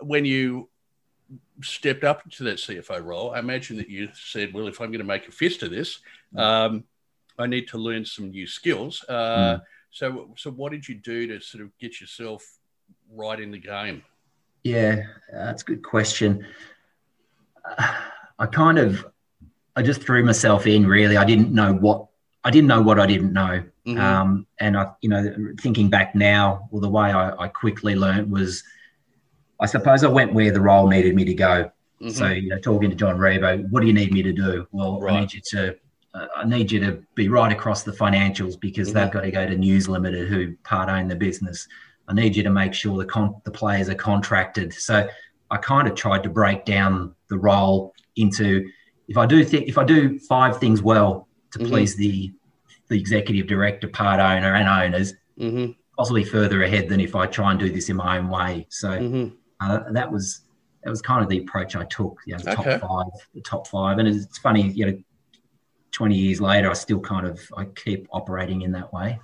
when 0.00 0.24
you 0.24 0.68
stepped 1.62 2.04
up 2.04 2.24
into 2.24 2.44
that 2.44 2.56
CFO 2.56 3.04
role, 3.04 3.32
I 3.32 3.38
imagine 3.38 3.76
that 3.76 3.88
you 3.88 4.08
said, 4.14 4.52
Well, 4.52 4.68
if 4.68 4.80
I'm 4.80 4.88
going 4.88 4.98
to 4.98 5.04
make 5.04 5.28
a 5.28 5.32
fist 5.32 5.62
of 5.62 5.70
this, 5.70 6.00
um, 6.36 6.84
I 7.38 7.46
need 7.46 7.68
to 7.68 7.78
learn 7.78 8.04
some 8.04 8.30
new 8.30 8.46
skills. 8.46 9.04
Uh, 9.08 9.12
mm. 9.12 9.62
So, 9.90 10.32
so 10.36 10.50
what 10.50 10.72
did 10.72 10.88
you 10.88 10.94
do 10.94 11.26
to 11.26 11.40
sort 11.40 11.62
of 11.62 11.76
get 11.78 12.00
yourself 12.00 12.58
right 13.14 13.38
in 13.38 13.50
the 13.50 13.58
game? 13.58 14.02
Yeah, 14.64 15.02
that's 15.32 15.62
a 15.62 15.64
good 15.64 15.82
question. 15.82 16.46
I 18.38 18.46
kind 18.46 18.78
of, 18.78 19.06
I 19.74 19.82
just 19.82 20.02
threw 20.02 20.24
myself 20.24 20.66
in. 20.66 20.86
Really, 20.86 21.16
I 21.16 21.24
didn't 21.24 21.52
know 21.52 21.72
what 21.72 22.06
I 22.44 22.50
didn't 22.50 22.68
know 22.68 22.82
what 22.82 22.98
I 22.98 23.06
didn't 23.06 23.32
know. 23.32 23.64
Mm-hmm. 23.86 24.00
Um, 24.00 24.46
and 24.58 24.76
I, 24.76 24.92
you 25.00 25.08
know, 25.08 25.54
thinking 25.60 25.90
back 25.90 26.14
now, 26.14 26.68
well, 26.70 26.80
the 26.80 26.88
way 26.88 27.10
I, 27.10 27.44
I, 27.44 27.48
quickly 27.48 27.94
learned 27.94 28.30
was, 28.30 28.62
I 29.60 29.66
suppose 29.66 30.04
I 30.04 30.08
went 30.08 30.32
where 30.34 30.52
the 30.52 30.60
role 30.60 30.88
needed 30.88 31.14
me 31.14 31.24
to 31.24 31.34
go. 31.34 31.70
Mm-hmm. 32.00 32.10
So, 32.10 32.28
you 32.28 32.48
know, 32.48 32.58
talking 32.58 32.90
to 32.90 32.96
John 32.96 33.16
Ribot, 33.16 33.68
what 33.70 33.80
do 33.80 33.86
you 33.86 33.92
need 33.92 34.12
me 34.12 34.22
to 34.22 34.32
do? 34.32 34.66
Well, 34.72 35.00
right. 35.00 35.14
I 35.14 35.20
need 35.20 35.32
you 35.32 35.40
to, 35.40 35.76
uh, 36.14 36.26
I 36.36 36.44
need 36.44 36.70
you 36.70 36.80
to 36.80 37.02
be 37.14 37.28
right 37.28 37.52
across 37.52 37.82
the 37.82 37.92
financials 37.92 38.58
because 38.58 38.88
mm-hmm. 38.88 38.98
they've 38.98 39.10
got 39.10 39.20
to 39.22 39.30
go 39.30 39.46
to 39.46 39.56
News 39.56 39.88
Limited, 39.88 40.28
who 40.28 40.56
part 40.64 40.88
own 40.88 41.08
the 41.08 41.16
business. 41.16 41.66
I 42.08 42.14
need 42.14 42.36
you 42.36 42.42
to 42.42 42.50
make 42.50 42.74
sure 42.74 42.98
the 42.98 43.06
con- 43.06 43.40
the 43.44 43.50
players 43.50 43.88
are 43.88 43.94
contracted. 43.94 44.72
So 44.74 45.08
I 45.50 45.56
kind 45.58 45.86
of 45.86 45.94
tried 45.94 46.22
to 46.24 46.28
break 46.28 46.64
down 46.64 47.14
the 47.28 47.38
role 47.38 47.94
into 48.16 48.68
if 49.08 49.16
I 49.16 49.26
do 49.26 49.44
th- 49.44 49.68
if 49.68 49.78
I 49.78 49.84
do 49.84 50.18
five 50.18 50.58
things 50.58 50.82
well 50.82 51.28
to 51.52 51.58
mm-hmm. 51.58 51.68
please 51.68 51.96
the 51.96 52.32
the 52.88 52.98
executive 52.98 53.46
director, 53.46 53.88
part 53.88 54.20
owner, 54.20 54.54
and 54.54 54.68
owners, 54.68 55.14
mm-hmm. 55.38 55.72
possibly 55.96 56.24
further 56.24 56.62
ahead 56.62 56.88
than 56.88 57.00
if 57.00 57.14
I 57.14 57.26
try 57.26 57.50
and 57.50 57.60
do 57.60 57.70
this 57.70 57.88
in 57.88 57.96
my 57.96 58.18
own 58.18 58.28
way. 58.28 58.66
So 58.68 58.90
mm-hmm. 58.90 59.34
uh, 59.60 59.92
that 59.92 60.10
was 60.10 60.42
that 60.82 60.90
was 60.90 61.00
kind 61.00 61.22
of 61.22 61.28
the 61.28 61.38
approach 61.38 61.76
I 61.76 61.84
took. 61.84 62.18
You 62.26 62.34
know, 62.34 62.42
the 62.42 62.58
okay. 62.58 62.78
top 62.78 62.88
five, 62.88 63.20
the 63.34 63.40
top 63.40 63.66
five, 63.66 63.98
and 63.98 64.08
it's 64.08 64.38
funny, 64.38 64.70
you 64.70 64.86
know, 64.86 64.98
twenty 65.90 66.16
years 66.16 66.40
later, 66.40 66.70
I 66.70 66.74
still 66.74 67.00
kind 67.00 67.26
of 67.26 67.40
I 67.56 67.64
keep 67.64 68.08
operating 68.12 68.62
in 68.62 68.72
that 68.72 68.92
way. 68.92 69.20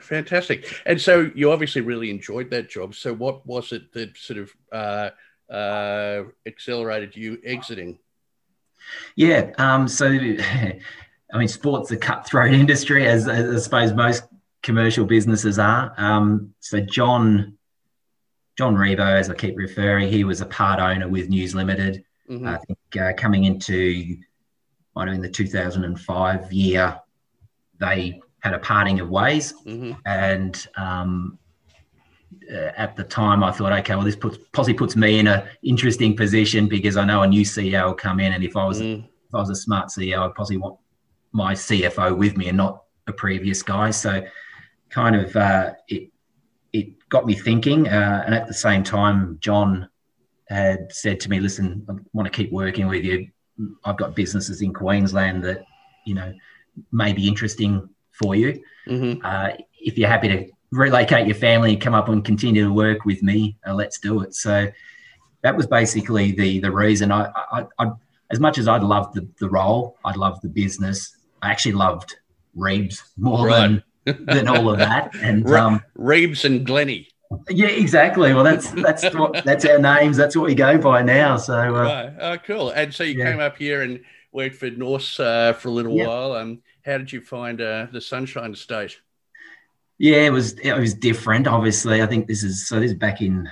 Fantastic. 0.00 0.82
And 0.86 1.00
so 1.00 1.30
you 1.34 1.52
obviously 1.52 1.80
really 1.80 2.10
enjoyed 2.10 2.50
that 2.50 2.70
job. 2.70 2.94
So 2.94 3.14
what 3.14 3.46
was 3.46 3.72
it 3.72 3.92
that 3.92 4.16
sort 4.16 4.38
of 4.38 4.52
uh, 4.72 5.10
uh, 5.52 6.24
accelerated 6.46 7.16
you 7.16 7.38
exiting? 7.44 7.98
Yeah. 9.16 9.52
Um, 9.58 9.88
so, 9.88 10.06
I 10.08 11.38
mean, 11.38 11.48
sports 11.48 11.90
a 11.90 11.96
cutthroat 11.96 12.52
industry, 12.52 13.06
as, 13.06 13.28
as 13.28 13.54
I 13.54 13.58
suppose 13.58 13.92
most 13.92 14.24
commercial 14.62 15.04
businesses 15.04 15.58
are. 15.58 15.92
Um, 15.96 16.54
so 16.60 16.80
John, 16.80 17.56
John 18.56 18.76
Ribot, 18.76 19.18
as 19.18 19.30
I 19.30 19.34
keep 19.34 19.56
referring, 19.56 20.08
he 20.08 20.24
was 20.24 20.40
a 20.40 20.46
part 20.46 20.78
owner 20.78 21.08
with 21.08 21.28
News 21.28 21.54
Limited. 21.54 22.04
Mm-hmm. 22.30 22.46
I 22.46 22.58
think 22.58 22.78
uh, 23.00 23.12
coming 23.16 23.44
into 23.44 24.16
might 24.94 25.08
have 25.08 25.14
been 25.14 25.22
the 25.22 25.30
2005 25.30 26.52
year, 26.52 27.00
they 27.80 28.20
had 28.42 28.54
a 28.54 28.58
parting 28.58 29.00
of 29.00 29.08
ways. 29.08 29.54
Mm-hmm. 29.64 29.92
And 30.04 30.66
um, 30.76 31.38
uh, 32.52 32.72
at 32.76 32.96
the 32.96 33.04
time, 33.04 33.42
I 33.42 33.52
thought, 33.52 33.72
okay, 33.72 33.94
well, 33.94 34.04
this 34.04 34.16
puts 34.16 34.38
possibly 34.52 34.74
puts 34.74 34.96
me 34.96 35.18
in 35.18 35.28
an 35.28 35.44
interesting 35.62 36.16
position 36.16 36.68
because 36.68 36.96
I 36.96 37.04
know 37.04 37.22
a 37.22 37.26
new 37.26 37.44
CEO 37.44 37.86
will 37.86 37.94
come 37.94 38.20
in, 38.20 38.32
and 38.32 38.44
if 38.44 38.56
I 38.56 38.66
was 38.66 38.80
mm. 38.80 39.04
if 39.04 39.34
I 39.34 39.38
was 39.38 39.50
a 39.50 39.56
smart 39.56 39.88
CEO, 39.88 40.18
I'd 40.18 40.34
possibly 40.34 40.58
want 40.58 40.78
my 41.32 41.54
CFO 41.54 42.16
with 42.16 42.36
me 42.36 42.48
and 42.48 42.56
not 42.56 42.82
a 43.06 43.12
previous 43.12 43.62
guy. 43.62 43.90
So, 43.90 44.24
kind 44.90 45.16
of, 45.16 45.34
uh, 45.36 45.72
it 45.88 46.10
it 46.72 47.08
got 47.08 47.26
me 47.26 47.34
thinking. 47.34 47.88
Uh, 47.88 48.24
and 48.26 48.34
at 48.34 48.48
the 48.48 48.54
same 48.54 48.82
time, 48.82 49.38
John 49.40 49.88
had 50.48 50.92
said 50.92 51.20
to 51.20 51.30
me, 51.30 51.38
"Listen, 51.38 51.86
I 51.88 51.94
want 52.12 52.30
to 52.30 52.36
keep 52.36 52.50
working 52.50 52.88
with 52.88 53.04
you. 53.04 53.28
I've 53.84 53.96
got 53.96 54.16
businesses 54.16 54.62
in 54.62 54.74
Queensland 54.74 55.44
that 55.44 55.64
you 56.06 56.14
know 56.14 56.32
may 56.90 57.12
be 57.12 57.28
interesting 57.28 57.88
for 58.12 58.34
you. 58.34 58.62
Mm-hmm. 58.86 59.24
Uh, 59.24 59.50
if 59.80 59.98
you're 59.98 60.08
happy 60.08 60.28
to 60.28 60.48
relocate 60.70 61.26
your 61.26 61.36
family 61.36 61.72
and 61.72 61.82
come 61.82 61.94
up 61.94 62.08
and 62.08 62.24
continue 62.24 62.64
to 62.64 62.72
work 62.72 63.04
with 63.04 63.22
me, 63.22 63.56
uh, 63.66 63.74
let's 63.74 63.98
do 63.98 64.22
it. 64.22 64.34
So 64.34 64.68
that 65.42 65.56
was 65.56 65.66
basically 65.66 66.32
the 66.32 66.60
the 66.60 66.70
reason. 66.70 67.12
I, 67.12 67.30
I, 67.52 67.66
I 67.78 67.90
as 68.30 68.40
much 68.40 68.58
as 68.58 68.66
I'd 68.66 68.82
loved 68.82 69.14
the, 69.14 69.28
the 69.38 69.48
role, 69.48 69.98
I'd 70.04 70.16
loved 70.16 70.42
the 70.42 70.48
business. 70.48 71.16
I 71.42 71.50
actually 71.50 71.72
loved 71.72 72.16
Reeves 72.54 73.02
more 73.16 73.46
right. 73.46 73.82
than 74.04 74.24
than 74.26 74.48
all 74.48 74.70
of 74.70 74.78
that. 74.78 75.14
And 75.22 75.48
um, 75.50 75.82
Reeves 75.94 76.44
and 76.44 76.66
Glennie. 76.66 77.08
Yeah, 77.48 77.68
exactly. 77.68 78.34
Well, 78.34 78.44
that's 78.44 78.70
that's 78.70 79.04
what 79.14 79.44
that's 79.44 79.64
our 79.64 79.78
names. 79.78 80.16
That's 80.16 80.36
what 80.36 80.46
we 80.46 80.54
go 80.54 80.78
by 80.78 81.02
now. 81.02 81.36
So 81.36 81.54
uh, 81.54 81.70
right. 81.70 82.12
Oh, 82.20 82.38
cool. 82.38 82.70
And 82.70 82.92
so 82.92 83.04
you 83.04 83.18
yeah. 83.18 83.30
came 83.30 83.40
up 83.40 83.56
here 83.56 83.82
and 83.82 84.00
worked 84.32 84.56
for 84.56 84.70
Norse 84.70 85.18
uh, 85.20 85.52
for 85.54 85.68
a 85.68 85.72
little 85.72 85.96
yep. 85.96 86.08
while. 86.08 86.32
Um, 86.32 86.62
how 86.84 86.98
did 86.98 87.12
you 87.12 87.20
find 87.20 87.60
uh, 87.60 87.86
the 87.92 88.00
Sunshine 88.00 88.54
State? 88.54 88.98
Yeah, 89.98 90.18
it 90.18 90.32
was 90.32 90.58
it 90.58 90.72
was 90.72 90.94
different. 90.94 91.46
Obviously, 91.46 92.02
I 92.02 92.06
think 92.06 92.26
this 92.26 92.42
is 92.42 92.68
so. 92.68 92.80
This 92.80 92.90
is 92.90 92.98
back 92.98 93.20
in 93.20 93.48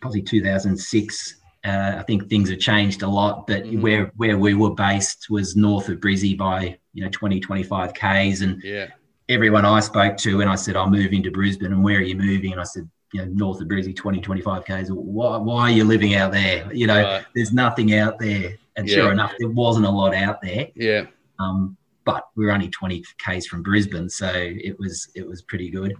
probably 0.00 0.22
2006. 0.22 1.34
Uh, 1.64 1.94
I 1.98 2.02
think 2.02 2.28
things 2.28 2.50
have 2.50 2.58
changed 2.58 3.02
a 3.02 3.08
lot, 3.08 3.46
but 3.46 3.64
mm-hmm. 3.64 3.80
where 3.80 4.12
where 4.16 4.38
we 4.38 4.54
were 4.54 4.74
based 4.74 5.26
was 5.30 5.56
north 5.56 5.88
of 5.88 5.98
Brizzy 5.98 6.36
by 6.36 6.78
you 6.94 7.04
know 7.04 7.10
20 7.10 7.40
25 7.40 7.94
k's, 7.94 8.42
and 8.42 8.62
yeah. 8.62 8.88
everyone 9.28 9.64
I 9.64 9.80
spoke 9.80 10.16
to, 10.18 10.40
and 10.40 10.50
I 10.50 10.54
said 10.56 10.76
I'm 10.76 10.90
moving 10.90 11.22
to 11.22 11.30
Brisbane, 11.30 11.72
and 11.72 11.84
where 11.84 11.98
are 11.98 12.02
you 12.02 12.16
moving? 12.16 12.52
And 12.52 12.60
I 12.60 12.64
said 12.64 12.88
you 13.12 13.24
know 13.24 13.28
north 13.32 13.60
of 13.60 13.68
Brizzy 13.68 13.94
20 13.94 14.20
25 14.20 14.64
k's. 14.64 14.90
Why 14.90 15.36
why 15.36 15.62
are 15.62 15.70
you 15.70 15.84
living 15.84 16.14
out 16.14 16.32
there? 16.32 16.72
You 16.72 16.86
know, 16.88 17.02
right. 17.02 17.24
there's 17.34 17.52
nothing 17.52 17.94
out 17.94 18.18
there, 18.18 18.56
and 18.76 18.88
yeah. 18.88 18.94
sure 18.94 19.12
enough, 19.12 19.32
there 19.38 19.48
wasn't 19.48 19.86
a 19.86 19.90
lot 19.90 20.14
out 20.14 20.40
there. 20.42 20.68
Yeah. 20.74 21.06
Um, 21.38 21.76
but 22.08 22.24
we 22.36 22.46
were 22.46 22.52
only 22.52 22.70
20 22.70 23.04
k's 23.18 23.46
from 23.46 23.62
Brisbane, 23.62 24.08
so 24.08 24.32
it 24.32 24.78
was 24.78 25.10
it 25.14 25.28
was 25.28 25.42
pretty 25.42 25.68
good. 25.68 25.92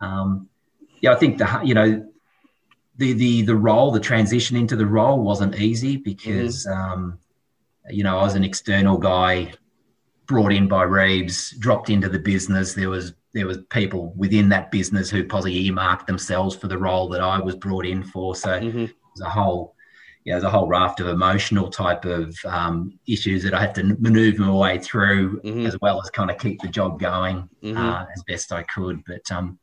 Um, 0.00 0.48
yeah, 1.00 1.12
I 1.12 1.14
think 1.14 1.38
the 1.38 1.60
you 1.62 1.72
know 1.72 2.04
the 2.96 3.12
the 3.12 3.42
the 3.42 3.54
role, 3.54 3.92
the 3.92 4.00
transition 4.00 4.56
into 4.56 4.74
the 4.74 4.86
role 4.86 5.20
wasn't 5.20 5.54
easy 5.54 5.98
because 5.98 6.66
mm-hmm. 6.66 6.92
um, 6.92 7.18
you 7.90 8.02
know 8.02 8.18
I 8.18 8.22
was 8.22 8.34
an 8.34 8.42
external 8.42 8.98
guy 8.98 9.52
brought 10.26 10.52
in 10.52 10.66
by 10.66 10.82
Reeves, 10.82 11.52
dropped 11.60 11.90
into 11.90 12.08
the 12.08 12.18
business. 12.18 12.74
There 12.74 12.90
was 12.90 13.14
there 13.32 13.46
was 13.46 13.58
people 13.70 14.12
within 14.16 14.48
that 14.48 14.72
business 14.72 15.08
who 15.08 15.22
possibly 15.22 15.56
earmarked 15.66 16.08
themselves 16.08 16.56
for 16.56 16.66
the 16.66 16.78
role 16.78 17.08
that 17.10 17.20
I 17.20 17.38
was 17.38 17.54
brought 17.54 17.86
in 17.86 18.02
for. 18.02 18.34
So 18.34 18.48
mm-hmm. 18.48 18.78
it 18.80 18.94
was 19.14 19.20
a 19.20 19.30
whole 19.30 19.75
you 20.26 20.32
know, 20.32 20.40
there's 20.40 20.44
a 20.44 20.50
whole 20.50 20.66
raft 20.66 20.98
of 20.98 21.06
emotional 21.06 21.70
type 21.70 22.04
of 22.04 22.36
um, 22.46 22.98
issues 23.06 23.44
that 23.44 23.54
I 23.54 23.60
had 23.60 23.76
to 23.76 23.84
maneuver 24.00 24.42
my 24.42 24.50
way 24.50 24.78
through, 24.80 25.40
mm-hmm. 25.40 25.66
as 25.66 25.78
well 25.80 26.02
as 26.02 26.10
kind 26.10 26.32
of 26.32 26.38
keep 26.38 26.60
the 26.60 26.68
job 26.68 26.98
going 26.98 27.48
mm-hmm. 27.62 27.76
uh, 27.76 28.04
as 28.12 28.24
best 28.24 28.50
I 28.52 28.64
could. 28.64 29.04
But 29.06 29.30
um, 29.30 29.56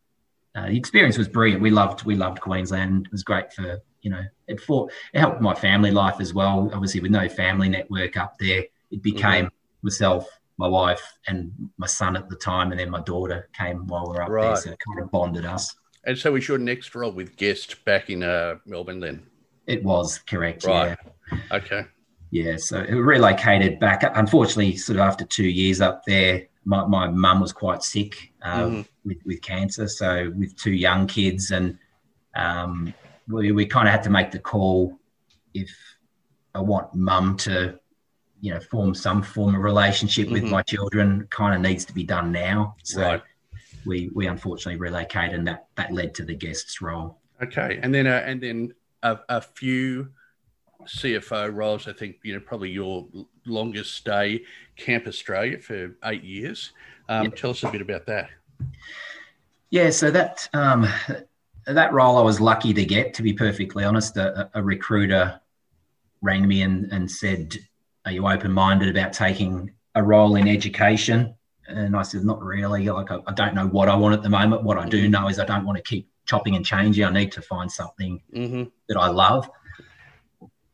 uh, 0.55 0.67
the 0.67 0.77
experience 0.77 1.17
was 1.17 1.27
brilliant. 1.27 1.61
We 1.61 1.69
loved 1.69 2.05
we 2.05 2.15
loved 2.15 2.39
Queensland. 2.39 3.07
It 3.07 3.11
was 3.11 3.23
great 3.23 3.51
for 3.51 3.81
you 4.03 4.11
know, 4.11 4.23
it 4.47 4.61
for 4.61 4.87
it 5.13 5.19
helped 5.19 5.41
my 5.41 5.53
family 5.53 5.91
life 5.91 6.21
as 6.21 6.33
well. 6.33 6.71
Obviously, 6.73 7.01
with 7.01 7.11
no 7.11 7.27
family 7.27 7.67
network 7.67 8.15
up 8.15 8.37
there, 8.39 8.63
it 8.89 9.03
became 9.03 9.47
mm-hmm. 9.47 9.87
myself, 9.87 10.29
my 10.55 10.67
wife, 10.67 11.17
and 11.27 11.51
my 11.77 11.87
son 11.87 12.15
at 12.15 12.29
the 12.29 12.37
time, 12.37 12.71
and 12.71 12.79
then 12.79 12.89
my 12.89 13.01
daughter 13.01 13.49
came 13.51 13.85
while 13.87 14.09
we 14.09 14.15
are 14.15 14.21
up 14.21 14.29
right. 14.29 14.43
there, 14.43 14.55
so 14.55 14.71
it 14.71 14.79
kind 14.87 15.01
of 15.01 15.11
bonded 15.11 15.43
us. 15.43 15.75
And 16.05 16.17
so, 16.17 16.31
was 16.31 16.47
your 16.47 16.57
next 16.57 16.95
role 16.95 17.11
with 17.11 17.35
Guest 17.35 17.83
back 17.83 18.09
in 18.09 18.23
uh, 18.23 18.55
Melbourne 18.65 19.01
then? 19.01 19.25
It 19.67 19.83
was 19.83 20.19
correct. 20.19 20.65
Right. 20.65 20.97
Yeah. 21.31 21.39
Okay. 21.51 21.83
Yeah. 22.31 22.57
So 22.57 22.81
it 22.81 22.93
relocated 22.93 23.79
back. 23.79 24.03
Unfortunately, 24.15 24.75
sort 24.75 24.97
of 24.97 25.01
after 25.01 25.25
two 25.25 25.47
years 25.47 25.81
up 25.81 26.03
there, 26.05 26.47
my, 26.65 26.85
my 26.85 27.07
mum 27.07 27.39
was 27.39 27.51
quite 27.51 27.83
sick 27.83 28.31
uh, 28.41 28.63
mm-hmm. 28.63 28.81
with, 29.05 29.17
with 29.25 29.41
cancer. 29.41 29.87
So 29.87 30.31
with 30.35 30.55
two 30.57 30.71
young 30.73 31.07
kids, 31.07 31.51
and 31.51 31.77
um, 32.35 32.93
we, 33.27 33.51
we 33.51 33.65
kind 33.65 33.87
of 33.87 33.91
had 33.91 34.03
to 34.03 34.09
make 34.09 34.31
the 34.31 34.39
call 34.39 34.97
if 35.53 35.69
I 36.55 36.61
want 36.61 36.93
mum 36.93 37.37
to, 37.37 37.79
you 38.41 38.53
know, 38.53 38.59
form 38.59 38.93
some 38.93 39.21
form 39.23 39.55
of 39.55 39.61
relationship 39.61 40.25
mm-hmm. 40.25 40.33
with 40.33 40.43
my 40.43 40.61
children, 40.61 41.27
kind 41.29 41.55
of 41.55 41.61
needs 41.61 41.85
to 41.85 41.93
be 41.93 42.03
done 42.03 42.31
now. 42.31 42.75
So 42.83 43.01
right. 43.01 43.21
we 43.85 44.09
we 44.13 44.27
unfortunately 44.27 44.79
relocated, 44.79 45.35
and 45.35 45.47
that 45.47 45.67
that 45.75 45.93
led 45.93 46.13
to 46.15 46.25
the 46.25 46.35
guests 46.35 46.81
role. 46.81 47.19
Okay, 47.41 47.79
and 47.81 47.93
then 47.93 48.07
uh, 48.07 48.23
and 48.25 48.41
then 48.41 48.73
a, 49.03 49.19
a 49.29 49.41
few 49.41 50.09
CFO 50.85 51.53
roles. 51.53 51.87
I 51.87 51.93
think 51.93 52.17
you 52.23 52.33
know 52.33 52.39
probably 52.39 52.71
your 52.71 53.07
longest 53.45 53.95
stay, 53.95 54.43
Camp 54.75 55.07
Australia 55.07 55.59
for 55.59 55.95
eight 56.05 56.23
years. 56.23 56.71
Um, 57.09 57.25
yep. 57.25 57.35
Tell 57.35 57.51
us 57.51 57.63
a 57.63 57.69
bit 57.69 57.81
about 57.81 58.05
that. 58.07 58.29
Yeah, 59.69 59.89
so 59.89 60.11
that 60.11 60.47
um, 60.53 60.87
that 61.65 61.93
role 61.93 62.17
I 62.17 62.21
was 62.21 62.39
lucky 62.39 62.73
to 62.73 62.85
get. 62.85 63.13
To 63.15 63.23
be 63.23 63.33
perfectly 63.33 63.83
honest, 63.83 64.17
a, 64.17 64.49
a 64.53 64.63
recruiter 64.63 65.39
rang 66.21 66.47
me 66.47 66.61
and, 66.61 66.91
and 66.91 67.09
said, 67.09 67.55
"Are 68.05 68.11
you 68.11 68.27
open 68.27 68.51
minded 68.51 68.89
about 68.89 69.13
taking 69.13 69.71
a 69.95 70.03
role 70.03 70.35
in 70.35 70.47
education?" 70.47 71.35
And 71.67 71.95
I 71.95 72.03
said, 72.03 72.23
"Not 72.23 72.41
really. 72.41 72.89
Like 72.89 73.11
I, 73.11 73.19
I 73.27 73.33
don't 73.33 73.55
know 73.55 73.67
what 73.67 73.89
I 73.89 73.95
want 73.95 74.15
at 74.15 74.23
the 74.23 74.29
moment. 74.29 74.63
What 74.63 74.77
I 74.77 74.87
do 74.87 75.03
mm-hmm. 75.03 75.11
know 75.11 75.27
is 75.29 75.39
I 75.39 75.45
don't 75.45 75.65
want 75.65 75.77
to 75.77 75.83
keep 75.83 76.09
chopping 76.33 76.55
and 76.55 76.65
changing. 76.65 77.05
I 77.05 77.11
need 77.11 77.31
to 77.33 77.41
find 77.41 77.71
something 77.71 78.21
mm-hmm. 78.33 78.63
that 78.87 78.97
I 78.97 79.09
love." 79.09 79.49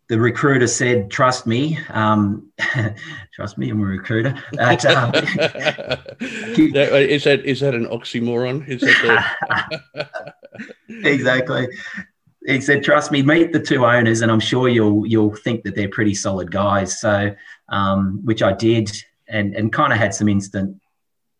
the 0.10 0.20
recruiter 0.20 0.68
said, 0.68 1.10
"Trust 1.12 1.46
me, 1.46 1.78
um, 1.90 2.52
trust 3.34 3.58
me, 3.58 3.70
I'm 3.70 3.80
a 3.80 3.86
recruiter." 3.86 4.36
But, 4.54 4.86
um, 4.86 5.12
is 5.16 5.24
that 7.24 7.42
is 7.46 7.60
that 7.62 7.76
an 7.76 7.86
oxymoron? 7.86 8.68
Is 8.68 8.82
that 8.82 9.82
the... 9.96 10.10
exactly? 11.08 11.68
He 12.46 12.60
said, 12.60 12.84
"Trust 12.84 13.12
me, 13.12 13.22
meet 13.22 13.54
the 13.54 13.60
two 13.60 13.86
owners, 13.86 14.22
and 14.22 14.32
I'm 14.32 14.40
sure 14.40 14.68
you'll 14.68 15.06
you'll 15.06 15.36
think 15.36 15.64
that 15.64 15.76
they're 15.76 15.90
pretty 15.90 16.16
solid 16.16 16.52
guys." 16.52 17.00
So, 17.00 17.36
um, 17.70 18.22
which 18.26 18.42
I 18.42 18.54
did, 18.54 18.92
and 19.28 19.56
and 19.56 19.72
kind 19.72 19.94
of 19.94 20.00
had 20.00 20.16
some 20.16 20.28
instant 20.28 20.76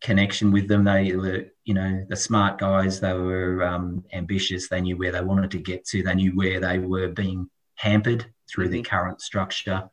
connection 0.00 0.50
with 0.50 0.68
them. 0.68 0.84
They 0.84 1.14
were, 1.14 1.46
you 1.64 1.74
know, 1.74 2.04
the 2.08 2.16
smart 2.16 2.58
guys. 2.58 3.00
They 3.00 3.12
were 3.12 3.62
um, 3.62 4.04
ambitious. 4.12 4.68
They 4.68 4.80
knew 4.80 4.96
where 4.96 5.12
they 5.12 5.20
wanted 5.20 5.50
to 5.52 5.58
get 5.58 5.84
to. 5.86 6.02
They 6.02 6.14
knew 6.14 6.32
where 6.32 6.60
they 6.60 6.78
were 6.78 7.08
being 7.08 7.48
hampered 7.74 8.26
through 8.48 8.66
mm-hmm. 8.66 8.72
the 8.74 8.82
current 8.82 9.20
structure. 9.20 9.88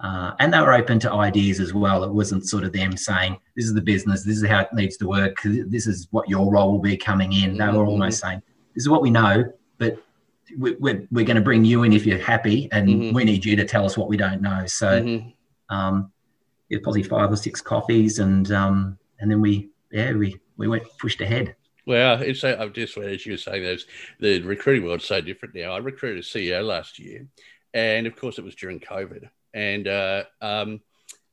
Uh, 0.00 0.32
and 0.38 0.52
they 0.52 0.60
were 0.60 0.72
open 0.72 0.98
to 0.98 1.12
ideas 1.12 1.60
as 1.60 1.74
well. 1.74 2.04
It 2.04 2.10
wasn't 2.10 2.48
sort 2.48 2.64
of 2.64 2.72
them 2.72 2.96
saying, 2.96 3.38
this 3.54 3.66
is 3.66 3.74
the 3.74 3.82
business, 3.82 4.24
this 4.24 4.38
is 4.38 4.48
how 4.48 4.60
it 4.60 4.72
needs 4.72 4.96
to 4.96 5.06
work, 5.06 5.36
this 5.44 5.86
is 5.86 6.08
what 6.10 6.26
your 6.26 6.50
role 6.50 6.72
will 6.72 6.78
be 6.78 6.96
coming 6.96 7.34
in. 7.34 7.58
They 7.58 7.66
were 7.66 7.72
mm-hmm. 7.72 7.88
almost 7.88 8.20
saying, 8.20 8.40
this 8.74 8.84
is 8.84 8.88
what 8.88 9.02
we 9.02 9.10
know, 9.10 9.52
but 9.76 10.02
we're, 10.56 10.78
we're, 10.78 11.06
we're 11.10 11.26
going 11.26 11.36
to 11.36 11.42
bring 11.42 11.66
you 11.66 11.82
in 11.82 11.92
if 11.92 12.06
you're 12.06 12.18
happy, 12.18 12.68
and 12.72 12.88
mm-hmm. 12.88 13.14
we 13.14 13.24
need 13.24 13.44
you 13.44 13.56
to 13.56 13.66
tell 13.66 13.84
us 13.84 13.98
what 13.98 14.08
we 14.08 14.16
don't 14.16 14.40
know. 14.40 14.64
So 14.64 15.02
mm-hmm. 15.02 15.76
um, 15.76 16.10
it 16.70 16.82
probably 16.82 17.02
five 17.02 17.30
or 17.30 17.36
six 17.36 17.60
coffees, 17.60 18.20
and 18.20 18.50
um, 18.52 18.98
and 19.20 19.30
then 19.30 19.40
we, 19.40 19.70
yeah, 19.90 20.12
we, 20.12 20.38
we 20.56 20.68
went 20.68 20.84
pushed 20.98 21.20
ahead. 21.20 21.54
Well, 21.86 22.20
it's 22.22 22.44
I'm 22.44 22.72
just 22.72 22.96
as 22.98 23.26
you 23.26 23.32
were 23.32 23.38
saying, 23.38 23.62
those 23.62 23.86
the 24.20 24.42
recruiting 24.42 24.84
world's 24.84 25.06
so 25.06 25.20
different 25.20 25.54
now. 25.54 25.72
I 25.72 25.78
recruited 25.78 26.18
a 26.18 26.26
CEO 26.26 26.64
last 26.64 26.98
year, 26.98 27.26
and 27.74 28.06
of 28.06 28.16
course 28.16 28.38
it 28.38 28.44
was 28.44 28.54
during 28.54 28.80
COVID, 28.80 29.28
and 29.54 29.88
uh, 29.88 30.24
um, 30.40 30.80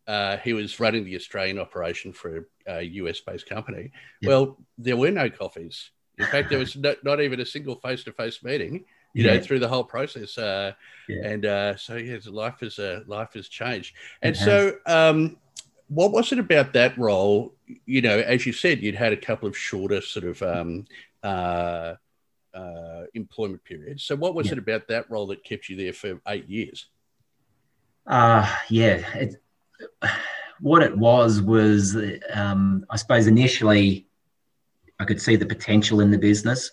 uh, 0.08 0.38
he 0.38 0.54
was 0.54 0.80
running 0.80 1.04
the 1.04 1.16
Australian 1.16 1.60
operation 1.60 2.14
for 2.14 2.48
a 2.66 2.82
US 2.82 3.20
based 3.20 3.48
company. 3.48 3.92
Yep. 4.22 4.30
Well, 4.30 4.58
there 4.78 4.98
were 4.98 5.12
no 5.12 5.30
coffees. 5.30 5.92
In 6.18 6.26
fact, 6.26 6.50
there 6.50 6.60
was 6.60 6.76
no, 6.76 6.96
not 7.04 7.22
even 7.22 7.40
a 7.40 7.46
single 7.46 7.76
face 7.76 8.04
to 8.06 8.12
face 8.12 8.44
meeting. 8.44 8.86
You 9.14 9.24
yeah. 9.24 9.36
know, 9.36 9.42
through 9.42 9.60
the 9.60 9.68
whole 9.68 9.84
process, 9.84 10.38
uh, 10.38 10.74
yeah. 11.08 11.28
and 11.28 11.46
uh, 11.46 11.76
so 11.76 11.96
yeah, 11.96 12.18
life 12.28 12.60
has 12.60 12.78
uh, 12.78 13.02
life 13.08 13.34
has 13.34 13.48
changed. 13.48 13.96
And 14.22 14.36
so, 14.36 14.76
um, 14.86 15.38
what 15.88 16.12
was 16.12 16.32
it 16.32 16.40
about 16.40 16.74
that 16.74 16.98
role? 16.98 17.56
You 17.86 18.02
know, 18.02 18.20
as 18.20 18.46
you 18.46 18.54
said, 18.54 18.82
you'd 18.82 18.96
had 18.96 19.14
a 19.14 19.18
couple 19.18 19.48
of 19.48 19.58
shorter 19.58 20.02
sort 20.02 20.26
of 20.26 20.42
um, 20.42 20.86
uh, 21.24 21.96
uh, 22.54 23.04
employment 23.14 23.64
periods. 23.64 24.04
So, 24.04 24.16
what 24.16 24.36
was 24.36 24.48
yeah. 24.48 24.54
it 24.54 24.58
about 24.60 24.88
that 24.90 25.10
role 25.10 25.28
that 25.28 25.44
kept 25.44 25.70
you 25.70 25.76
there 25.76 25.94
for 25.94 26.22
eight 26.28 26.50
years? 26.50 26.88
Uh, 28.06 28.54
yeah. 28.70 29.06
It, 29.16 29.36
what 30.60 30.82
it 30.82 30.98
was 30.98 31.42
was, 31.42 31.96
um, 32.34 32.86
I 32.90 32.96
suppose, 32.96 33.28
initially 33.28 34.08
I 35.00 35.06
could 35.06 35.22
see 35.22 35.36
the 35.36 35.46
potential 35.46 36.00
in 36.00 36.10
the 36.10 36.18
business. 36.18 36.72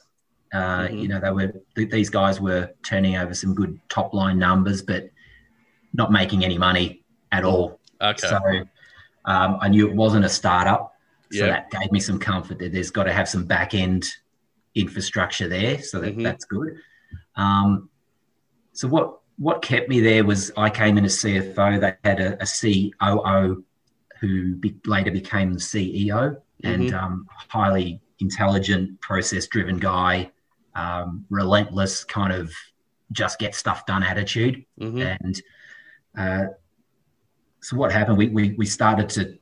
Uh, 0.53 0.87
mm-hmm. 0.87 0.99
You 0.99 1.09
know, 1.09 1.21
they 1.21 1.31
were 1.31 1.53
these 1.75 2.09
guys 2.09 2.41
were 2.41 2.71
turning 2.83 3.17
over 3.17 3.35
some 3.35 3.55
good 3.55 3.79
top 3.89 4.15
line 4.15 4.39
numbers, 4.39 4.83
but 4.83 5.11
not 5.93 6.13
making 6.13 6.45
any 6.45 6.57
money 6.57 7.05
at 7.33 7.45
all. 7.45 7.81
Okay. 8.01 8.27
So 8.27 8.39
um, 9.25 9.59
I 9.61 9.69
knew 9.69 9.89
it 9.89 9.95
wasn't 9.95 10.25
a 10.25 10.29
startup. 10.29 10.95
So 11.33 11.47
yep. 11.47 11.71
that 11.71 11.81
gave 11.81 11.91
me 11.91 12.01
some 12.01 12.19
comfort 12.19 12.59
that 12.61 12.73
there's 12.73 12.91
got 12.91 13.05
to 13.05 13.13
have 13.13 13.29
some 13.29 13.45
back 13.45 13.75
end 13.75 14.07
infrastructure 14.75 15.49
there, 15.49 15.83
so 15.83 16.01
that, 16.01 16.13
mm-hmm. 16.13 16.23
that's 16.23 16.45
good. 16.45 16.77
Um, 17.37 17.89
so 18.73 18.89
what 18.89 19.21
what 19.37 19.63
kept 19.63 19.89
me 19.89 20.01
there 20.01 20.25
was 20.25 20.53
I 20.57 20.71
came 20.71 20.97
in 20.99 21.05
as 21.05 21.17
CFO. 21.17 21.81
They 21.81 21.95
had 22.09 22.21
a, 22.21 22.43
a 22.43 22.47
COO 22.47 23.65
who 24.21 24.55
be, 24.57 24.77
later 24.87 25.11
became 25.11 25.53
the 25.53 25.61
CEO, 25.61 26.09
mm-hmm. 26.09 26.67
and 26.67 26.95
um, 26.95 27.27
highly 27.49 28.01
intelligent, 28.21 29.01
process 29.01 29.47
driven 29.49 29.79
guy, 29.79 30.31
um, 30.75 31.25
relentless, 31.31 32.05
kind 32.05 32.33
of 32.33 32.53
just 33.13 33.39
get 33.39 33.55
stuff 33.55 33.87
done 33.87 34.03
attitude. 34.03 34.65
Mm-hmm. 34.81 35.01
And 35.01 35.43
uh, 36.17 36.47
so 37.65 37.79
what 37.79 37.91
happened? 37.91 38.19
We, 38.19 38.29
we 38.29 38.55
we 38.59 38.67
started 38.67 39.09
to 39.11 39.39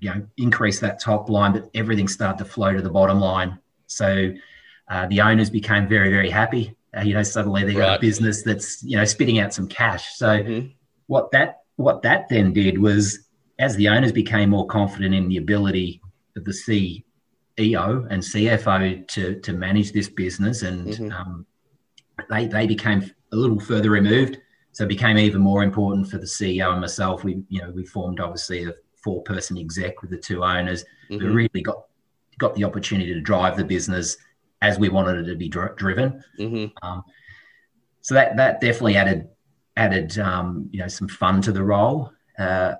you 0.00 0.10
know 0.10 0.26
increase 0.36 0.80
that 0.80 1.00
top 1.00 1.30
line, 1.30 1.52
but 1.52 1.70
everything 1.74 2.08
started 2.08 2.44
to 2.44 2.50
flow 2.50 2.72
to 2.72 2.82
the 2.82 2.90
bottom 2.90 3.20
line. 3.20 3.58
So 3.86 4.32
uh, 4.88 5.06
the 5.06 5.20
owners 5.20 5.48
became 5.48 5.88
very, 5.88 6.10
very 6.10 6.28
happy. 6.28 6.74
Uh, 6.96 7.02
you 7.02 7.14
know, 7.14 7.22
suddenly 7.22 7.64
they 7.64 7.74
got 7.74 7.88
right. 7.88 7.96
a 7.98 8.00
business 8.00 8.42
that's 8.42 8.82
you 8.82 8.96
know 8.96 9.04
spitting 9.04 9.38
out 9.38 9.54
some 9.54 9.68
cash. 9.68 10.16
So 10.16 10.26
mm-hmm. 10.26 10.66
what 11.06 11.30
that 11.30 11.60
what 11.76 12.02
that 12.02 12.28
then 12.28 12.52
did 12.52 12.78
was, 12.78 13.28
as 13.60 13.76
the 13.76 13.88
owners 13.88 14.10
became 14.10 14.50
more 14.50 14.66
confident 14.66 15.14
in 15.14 15.28
the 15.28 15.36
ability 15.36 16.02
of 16.36 16.44
the 16.44 16.50
CEO 16.50 18.06
and 18.10 18.22
CFO 18.22 19.06
to 19.06 19.38
to 19.38 19.52
manage 19.52 19.92
this 19.92 20.08
business, 20.08 20.62
and 20.62 20.88
mm-hmm. 20.88 21.12
um, 21.12 21.46
they 22.28 22.48
they 22.48 22.66
became 22.66 23.08
a 23.30 23.36
little 23.36 23.60
further 23.60 23.90
removed. 23.90 24.38
So 24.72 24.84
it 24.84 24.88
became 24.88 25.18
even 25.18 25.40
more 25.40 25.62
important 25.62 26.08
for 26.08 26.18
the 26.18 26.26
CEO 26.26 26.70
and 26.70 26.80
myself. 26.80 27.24
We 27.24 27.42
you 27.48 27.62
know 27.62 27.70
we 27.70 27.84
formed 27.84 28.20
obviously 28.20 28.64
a 28.64 28.74
four 29.02 29.22
person 29.22 29.58
exec 29.58 30.02
with 30.02 30.10
the 30.10 30.18
two 30.18 30.44
owners. 30.44 30.84
Mm-hmm. 31.10 31.24
We 31.24 31.30
really 31.30 31.62
got 31.62 31.84
got 32.38 32.54
the 32.54 32.64
opportunity 32.64 33.12
to 33.14 33.20
drive 33.20 33.56
the 33.56 33.64
business 33.64 34.16
as 34.62 34.78
we 34.78 34.88
wanted 34.88 35.16
it 35.16 35.30
to 35.30 35.36
be 35.36 35.48
dr- 35.48 35.76
driven. 35.76 36.22
Mm-hmm. 36.38 36.86
Um, 36.86 37.02
so 38.00 38.14
that 38.14 38.36
that 38.36 38.60
definitely 38.60 38.96
added 38.96 39.28
added 39.76 40.18
um, 40.18 40.68
you 40.70 40.80
know 40.80 40.88
some 40.88 41.08
fun 41.08 41.42
to 41.42 41.52
the 41.52 41.62
role. 41.62 42.12
Uh, 42.38 42.74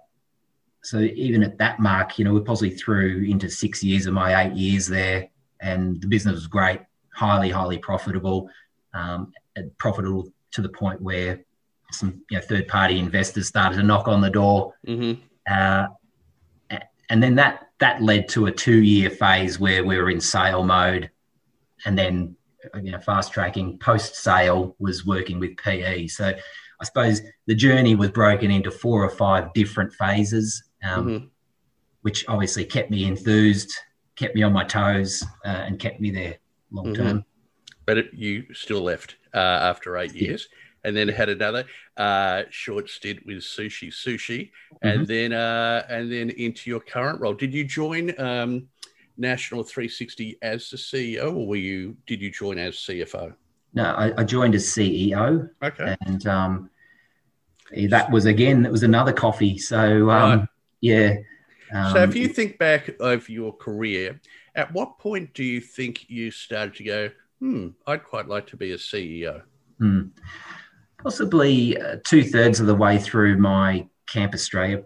so 0.83 0.99
even 0.99 1.43
at 1.43 1.59
that 1.59 1.79
mark, 1.79 2.19
you 2.19 2.25
know, 2.25 2.33
we're 2.33 2.41
possibly 2.41 2.71
through 2.71 3.27
into 3.29 3.51
six 3.51 3.83
years 3.83 4.07
of 4.07 4.15
my 4.15 4.45
eight 4.45 4.55
years 4.55 4.87
there, 4.87 5.29
and 5.61 6.01
the 6.01 6.07
business 6.07 6.35
was 6.35 6.47
great, 6.47 6.81
highly 7.15 7.51
highly 7.51 7.79
profitable, 7.79 8.49
um, 8.95 9.33
profitable 9.79 10.33
to 10.53 10.63
the 10.63 10.69
point 10.69 11.01
where 11.03 11.41
some 11.93 12.23
you 12.31 12.39
know, 12.39 12.45
third 12.45 12.69
party 12.69 12.99
investors 12.99 13.49
started 13.49 13.77
to 13.77 13.83
knock 13.83 14.09
on 14.09 14.21
the 14.21 14.31
door. 14.31 14.75
Mm-hmm. 14.87 15.21
Uh, 15.51 15.87
and 17.11 17.23
then 17.23 17.35
that 17.35 17.69
that 17.79 18.03
led 18.03 18.29
to 18.29 18.47
a 18.47 18.53
two 18.53 18.83
year 18.83 19.11
phase 19.11 19.59
where 19.59 19.85
we 19.85 19.99
were 19.99 20.11
in 20.11 20.21
sale 20.21 20.63
mode, 20.63 21.11
and 21.85 21.99
then 21.99 22.37
you 22.83 22.93
know 22.93 23.01
fast 23.01 23.33
tracking 23.33 23.79
post 23.79 24.15
sale 24.15 24.77
was 24.79 25.05
working 25.05 25.41
with 25.41 25.57
PE. 25.57 26.07
So 26.07 26.33
I 26.81 26.85
suppose 26.85 27.21
the 27.47 27.55
journey 27.55 27.95
was 27.95 28.11
broken 28.11 28.51
into 28.51 28.71
four 28.71 29.05
or 29.05 29.11
five 29.11 29.53
different 29.53 29.93
phases, 29.93 30.63
um, 30.83 31.07
mm-hmm. 31.07 31.27
which 32.03 32.25
obviously 32.29 32.65
kept 32.65 32.91
me 32.91 33.05
enthused, 33.05 33.73
kept 34.17 34.35
me 34.35 34.43
on 34.43 34.53
my 34.53 34.65
toes, 34.65 35.23
uh, 35.45 35.49
and 35.49 35.79
kept 35.79 36.01
me 36.01 36.11
there 36.11 36.37
long 36.71 36.95
term. 36.95 37.07
Mm-hmm. 37.07 37.19
But 37.87 37.99
it, 37.99 38.15
you 38.15 38.45
still 38.55 38.83
left 38.83 39.17
uh, 39.35 39.39
after 39.39 39.99
eight 39.99 40.15
years. 40.15 40.49
And 40.83 40.97
then 40.97 41.09
had 41.09 41.29
another 41.29 41.65
uh, 41.97 42.45
short 42.51 42.89
stint 42.89 43.21
with 43.27 43.39
Sushi 43.39 43.89
Sushi, 43.93 44.51
and 44.83 45.01
Mm-hmm. 45.01 45.05
then 45.05 45.33
uh, 45.33 45.85
and 45.91 46.11
then 46.11 46.31
into 46.31 46.71
your 46.71 46.81
current 46.81 47.21
role. 47.21 47.35
Did 47.35 47.53
you 47.53 47.65
join 47.65 48.19
um, 48.19 48.69
National 49.19 49.63
360 49.63 50.39
as 50.41 50.71
the 50.71 50.79
CEO, 50.79 51.35
or 51.37 51.47
were 51.47 51.57
you 51.57 51.97
did 52.07 52.23
you 52.23 52.31
join 52.31 52.59
as 52.59 52.77
CFO? 52.77 53.35
No, 53.75 53.85
I, 53.85 54.13
I 54.21 54.25
joined 54.25 54.55
as 54.55 54.65
CEO, 54.67 55.51
Okay, 55.63 55.97
and 56.07 56.27
um, 56.27 56.71
that 57.91 58.11
was 58.11 58.25
again 58.25 58.63
that 58.63 58.73
was 58.73 58.83
another 58.83 59.13
coffee. 59.13 59.59
So 59.59 60.09
um, 60.11 60.39
Right. 60.41 60.49
yeah. 60.81 61.17
Um, 61.75 61.93
so 61.93 62.03
if 62.03 62.17
you 62.17 62.27
think 62.27 62.59
back 62.59 62.91
over 63.01 63.31
your 63.31 63.55
career, 63.55 64.19
at 64.55 64.73
what 64.73 64.99
point 64.99 65.35
do 65.35 65.45
you 65.45 65.61
think 65.61 66.09
you 66.09 66.31
started 66.31 66.75
to 66.77 66.85
go, 66.85 67.11
hmm, 67.39 67.69
I'd 67.87 68.03
quite 68.03 68.27
like 68.29 68.47
to 68.49 68.57
be 68.57 68.73
a 68.73 68.77
CEO? 68.77 69.43
Hmm. 69.79 70.09
Possibly 71.03 71.81
uh, 71.81 71.97
two 72.05 72.23
thirds 72.23 72.61
of 72.61 72.67
the 72.67 72.75
way 72.75 72.99
through 72.99 73.39
my 73.39 73.89
Camp 74.07 74.35
Australia 74.35 74.83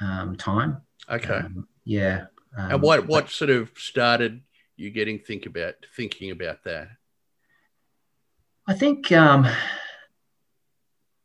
um, 0.00 0.36
time. 0.36 0.78
Okay. 1.08 1.34
Um, 1.34 1.68
yeah. 1.84 2.26
Um, 2.56 2.72
and 2.72 2.82
what 2.82 3.06
what 3.06 3.30
sort 3.30 3.50
of 3.50 3.70
started 3.76 4.40
you 4.76 4.90
getting 4.90 5.18
think 5.18 5.46
about 5.46 5.74
thinking 5.96 6.30
about 6.30 6.64
that? 6.64 6.88
I 8.66 8.74
think 8.74 9.12
um, 9.12 9.46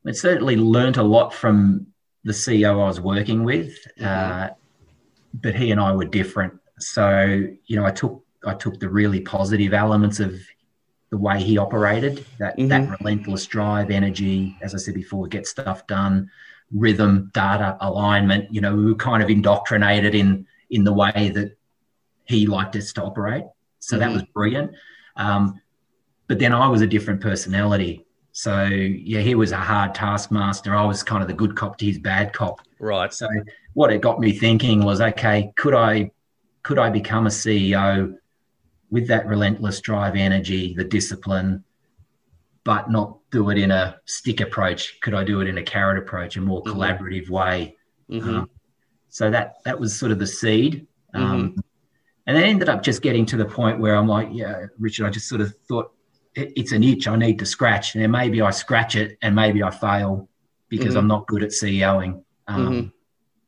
I 0.06 0.12
certainly 0.12 0.58
learnt 0.58 0.98
a 0.98 1.04
lot 1.04 1.34
from 1.34 1.88
the 2.24 2.34
CEO 2.34 2.72
I 2.74 2.88
was 2.88 3.00
working 3.00 3.44
with, 3.44 3.74
uh, 4.02 4.50
but 5.34 5.56
he 5.56 5.72
and 5.72 5.80
I 5.80 5.94
were 5.94 6.06
different. 6.06 6.54
So 6.80 7.48
you 7.66 7.76
know, 7.76 7.86
I 7.86 7.92
took 7.92 8.24
I 8.46 8.54
took 8.54 8.80
the 8.80 8.90
really 8.90 9.22
positive 9.22 9.74
elements 9.74 10.20
of 10.20 10.36
the 11.12 11.18
way 11.18 11.42
he 11.42 11.58
operated 11.58 12.26
that 12.38 12.56
that 12.58 12.98
relentless 13.00 13.48
drive, 13.48 13.90
energy, 13.90 14.56
as 14.62 14.76
I 14.76 14.78
said 14.78 14.94
before, 14.94 15.28
get 15.28 15.48
stuff 15.48 15.88
done, 15.88 16.30
rhythm, 16.74 17.32
data, 17.34 17.78
alignment. 17.82 18.54
You 18.54 18.62
know, 18.62 18.76
we 18.76 18.86
were 18.86 18.96
kind 18.96 19.24
of 19.24 19.30
indoctrinated 19.30 20.14
in 20.14 20.46
in 20.70 20.84
the 20.84 20.94
way 20.94 21.32
that 21.34 21.58
he 22.26 22.46
liked 22.46 22.76
us 22.76 22.94
to 22.94 23.04
operate. 23.04 23.44
So 23.80 23.98
that 23.98 24.10
Mhm. 24.10 24.14
was 24.14 24.24
brilliant. 24.36 24.72
Um, 25.16 25.60
but 26.28 26.38
then 26.38 26.54
I 26.54 26.68
was 26.68 26.82
a 26.82 26.88
different 26.88 27.22
personality. 27.22 28.06
So 28.32 28.66
yeah, 28.66 29.22
he 29.22 29.34
was 29.34 29.52
a 29.52 29.58
hard 29.58 29.96
taskmaster. 29.96 30.76
I 30.76 30.86
was 30.86 31.02
kind 31.02 31.24
of 31.24 31.28
the 31.28 31.34
good 31.34 31.56
cop 31.56 31.80
to 31.80 31.86
his 31.86 31.98
bad 31.98 32.34
cop. 32.34 32.62
Right. 32.80 33.12
So 33.12 33.28
what 33.74 33.92
it 33.92 34.02
got 34.02 34.20
me 34.20 34.32
thinking 34.32 34.84
was, 34.84 35.02
okay, 35.02 35.52
could 35.58 35.74
I 35.74 36.12
could 36.62 36.78
I 36.78 36.92
become 36.92 37.26
a 37.26 37.32
CEO 37.32 38.16
with 38.92 39.08
that 39.08 39.26
relentless 39.28 39.82
drive, 39.82 40.16
energy, 40.16 40.74
the 40.74 40.84
discipline, 40.84 41.64
but 42.64 42.90
not 42.90 43.18
do 43.32 43.50
it 43.50 43.58
in 43.58 43.72
a 43.72 43.98
stick 44.06 44.42
approach? 44.42 45.00
Could 45.02 45.14
I 45.14 45.24
do 45.24 45.42
it 45.42 45.48
in 45.48 45.58
a 45.58 45.64
carrot 45.64 45.98
approach, 45.98 46.38
a 46.38 46.42
more 46.42 46.64
Mhm. 46.64 46.74
collaborative 46.74 47.30
way? 47.30 47.78
Mhm. 48.10 48.28
Um, 48.28 48.50
so 49.10 49.30
that 49.32 49.56
that 49.66 49.80
was 49.80 49.96
sort 49.98 50.12
of 50.12 50.20
the 50.20 50.28
seed. 50.28 50.88
Um, 51.14 51.56
And 52.28 52.38
then 52.38 52.44
ended 52.44 52.70
up 52.70 52.84
just 52.84 53.02
getting 53.02 53.26
to 53.26 53.38
the 53.38 53.46
point 53.46 53.80
where 53.80 53.96
I'm 53.96 54.08
like, 54.08 54.30
yeah, 54.32 54.68
Richard, 54.78 55.08
I 55.08 55.10
just 55.10 55.28
sort 55.28 55.42
of 55.42 55.52
thought 55.68 55.92
it, 56.36 56.54
it's 56.56 56.72
an 56.74 56.84
itch 56.84 57.08
I 57.08 57.16
need 57.16 57.40
to 57.40 57.46
scratch. 57.48 57.96
And 57.96 58.04
then 58.04 58.12
maybe 58.12 58.40
I 58.40 58.52
scratch 58.52 58.96
it 58.96 59.18
and 59.24 59.34
maybe 59.34 59.64
I 59.64 59.72
fail 59.72 60.30
because 60.68 60.94
Mhm. 60.94 60.98
I'm 61.00 61.08
not 61.08 61.26
good 61.26 61.42
at 61.42 61.50
CEOing. 61.50 62.24
Um, 62.48 62.68
Mhm. 62.68 62.92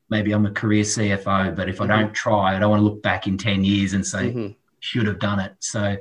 Maybe 0.10 0.32
I'm 0.32 0.48
a 0.48 0.52
career 0.52 0.84
CFO, 0.84 1.52
but 1.56 1.70
if 1.70 1.80
I 1.80 1.86
don't 1.86 2.12
try, 2.12 2.56
I 2.56 2.60
don't 2.60 2.72
want 2.72 2.80
to 2.80 2.84
look 2.84 3.04
back 3.04 3.28
in 3.28 3.38
10 3.38 3.64
years 3.64 3.94
and 3.94 4.04
say. 4.06 4.56
Should 4.82 5.08
have 5.08 5.20
done 5.20 5.40
it. 5.40 5.54
So 5.60 5.96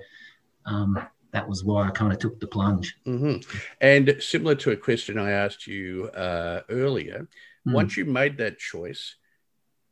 um, 0.66 0.98
that 1.32 1.48
was 1.48 1.62
why 1.62 1.86
I 1.86 1.90
kind 1.90 2.12
of 2.12 2.18
took 2.18 2.40
the 2.40 2.46
plunge. 2.48 2.96
Mhm. 3.06 3.46
And 3.80 4.16
similar 4.20 4.56
to 4.56 4.72
a 4.72 4.76
question 4.76 5.16
I 5.18 5.30
asked 5.30 5.66
you 5.68 6.08
uh, 6.08 6.62
earlier, 6.68 7.28
Mm. 7.66 7.74
once 7.74 7.94
you 7.98 8.06
made 8.06 8.38
that 8.38 8.58
choice, 8.58 9.16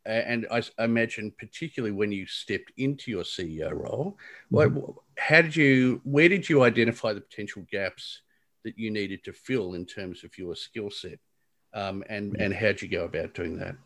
and 0.07 0.46
I 0.51 0.62
imagine 0.79 1.35
particularly 1.38 1.94
when 1.94 2.11
you 2.11 2.24
stepped 2.27 2.72
into 2.79 3.11
your 3.11 3.24
CEO 3.24 3.70
role, 3.70 4.16
what, 4.48 4.72
how 5.18 5.42
did 5.42 5.55
you, 5.55 6.01
where 6.03 6.31
did 6.31 6.48
you 6.48 6.62
identify 6.62 7.12
the 7.12 7.20
potential 7.20 7.66
gaps 7.70 8.22
that 8.64 8.79
you 8.79 8.90
needed 8.90 9.22
to 9.24 9.35
fill 9.35 9.74
in 9.74 9.85
terms 9.85 10.24
of 10.24 10.38
your 10.38 10.57
skill 10.57 10.90
set, 10.90 11.18
um, 11.74 12.03
and 12.09 12.40
and 12.40 12.55
how 12.55 12.68
did 12.68 12.81
you 12.81 12.88
go 12.88 13.05
about 13.05 13.35
doing 13.35 13.59
that? 13.59 13.77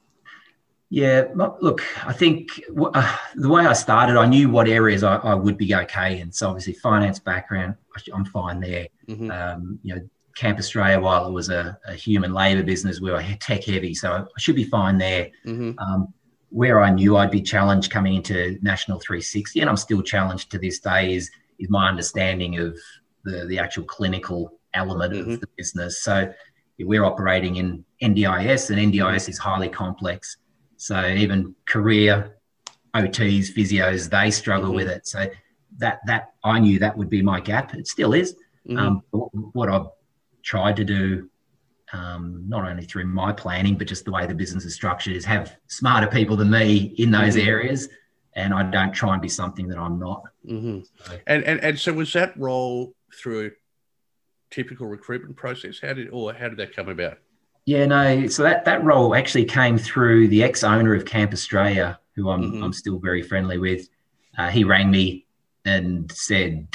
Yeah, 0.93 1.25
look, 1.35 1.81
I 2.07 2.13
think 2.13 2.51
w- 2.69 2.91
uh, 2.93 3.17
the 3.35 3.49
way 3.49 3.65
I 3.65 3.73
started, 3.73 4.19
I 4.19 4.27
knew 4.27 4.51
what 4.51 4.69
areas 4.69 5.03
I, 5.03 5.17
I 5.17 5.33
would 5.33 5.57
be 5.57 5.75
okay 5.75 6.21
in. 6.21 6.31
So 6.31 6.49
obviously, 6.49 6.75
finance 6.75 7.19
background, 7.19 7.77
I'm 8.13 8.27
fine 8.27 8.61
there. 8.61 8.89
Mhm. 9.09 9.31
Um, 9.33 9.79
you 9.83 9.95
know, 9.95 10.03
Camp 10.37 10.59
Australia, 10.59 11.01
while 11.01 11.27
it 11.27 11.33
was 11.33 11.49
a, 11.49 11.79
a 11.89 11.95
human 11.95 12.35
labour 12.35 12.63
business, 12.63 13.01
we 13.01 13.11
were 13.11 13.23
tech 13.41 13.65
heavy, 13.65 13.95
so 13.95 14.13
I 14.13 14.39
should 14.41 14.55
be 14.55 14.65
fine 14.65 14.99
there. 14.99 15.31
Mhm. 15.47 15.77
Um, 15.79 16.13
where 16.51 16.83
I 16.83 16.91
knew 16.91 17.17
I'd 17.17 17.31
be 17.31 17.41
challenged 17.41 17.91
coming 17.91 18.13
into 18.17 18.59
National 18.61 19.01
360, 19.01 19.61
and 19.61 19.71
I'm 19.71 19.79
still 19.79 20.03
challenged 20.03 20.51
to 20.51 20.59
this 20.59 20.79
day, 20.79 21.15
is 21.15 21.31
is 21.59 21.71
my 21.71 21.89
understanding 21.89 22.59
of 22.59 22.77
the 23.25 23.47
the 23.47 23.59
actual 23.59 23.85
clinical 23.85 24.59
element 24.75 25.15
Mhm. 25.15 25.33
of 25.35 25.41
the 25.41 25.49
business. 25.57 26.03
So 26.03 26.31
we're 26.79 27.05
operating 27.05 27.57
in 27.57 27.83
NDIS, 28.03 28.69
and 28.69 28.79
NDIS 28.79 29.31
is 29.31 29.39
highly 29.39 29.71
complex. 29.71 30.37
So 30.83 31.07
even 31.07 31.55
career 31.69 32.37
OTs, 32.93 33.55
physios, 33.55 34.11
they 34.11 34.33
struggle 34.33 34.73
Mhm. 34.73 34.75
with 34.75 34.89
it. 34.89 35.07
So 35.07 35.31
that 35.79 36.01
that 36.07 36.33
I 36.43 36.59
knew 36.59 36.81
that 36.81 36.97
would 36.99 37.09
be 37.09 37.23
my 37.23 37.39
gap. 37.41 37.73
It 37.75 37.87
still 37.87 38.13
is. 38.15 38.35
Mhm. 38.67 38.79
Um, 38.79 39.03
but 39.13 39.19
what 39.55 39.69
I've 39.69 39.87
tried 40.43 40.75
to 40.77 40.85
do, 40.85 41.31
um, 41.93 42.45
not 42.49 42.69
only 42.69 42.85
through 42.85 43.07
my 43.07 43.33
planning, 43.33 43.79
but 43.79 43.87
just 43.87 44.05
the 44.05 44.11
way 44.11 44.27
the 44.27 44.35
business 44.35 44.65
is 44.65 44.75
structured, 44.75 45.15
is 45.15 45.25
have 45.25 45.57
smarter 45.69 46.09
people 46.09 46.37
than 46.37 46.51
me 46.51 46.77
in 46.99 47.13
those 47.13 47.37
Mhm. 47.37 47.47
areas. 47.47 47.89
And 48.35 48.53
I 48.53 48.69
don't 48.69 48.93
try 48.93 49.13
and 49.13 49.23
be 49.23 49.29
something 49.29 49.69
that 49.69 49.79
I'm 49.79 50.01
not. 50.01 50.25
hmm 50.45 50.81
So- 51.05 51.21
And, 51.29 51.45
and 51.45 51.61
and 51.61 51.79
so 51.79 51.93
was 51.93 52.13
that 52.15 52.37
role 52.37 52.97
through 53.15 53.47
a 53.47 53.51
typical 54.51 54.89
recruitment 54.89 55.37
process? 55.37 55.79
How 55.81 55.93
did 55.93 56.09
or 56.11 56.33
how 56.35 56.49
did 56.49 56.59
that 56.59 56.75
come 56.75 56.89
about? 56.89 57.19
Yeah, 57.65 57.87
no. 57.87 58.27
So 58.27 58.43
that, 58.43 58.65
that 58.65 58.83
role 58.85 59.15
actually 59.15 59.45
came 59.45 59.79
through 59.79 60.29
the 60.29 60.43
ex 60.43 60.65
owner 60.65 60.95
of 60.95 61.05
Camp 61.05 61.33
Australia, 61.33 61.99
who 62.17 62.29
I'm, 62.31 62.43
Mhm. 62.55 62.65
I'm 62.65 62.73
still 62.73 62.99
very 62.99 63.23
friendly 63.23 63.59
with. 63.59 63.89
Uh, 64.37 64.49
he 64.49 64.65
rang 64.65 64.91
me 64.91 65.27
and 65.65 66.11
said, 66.11 66.67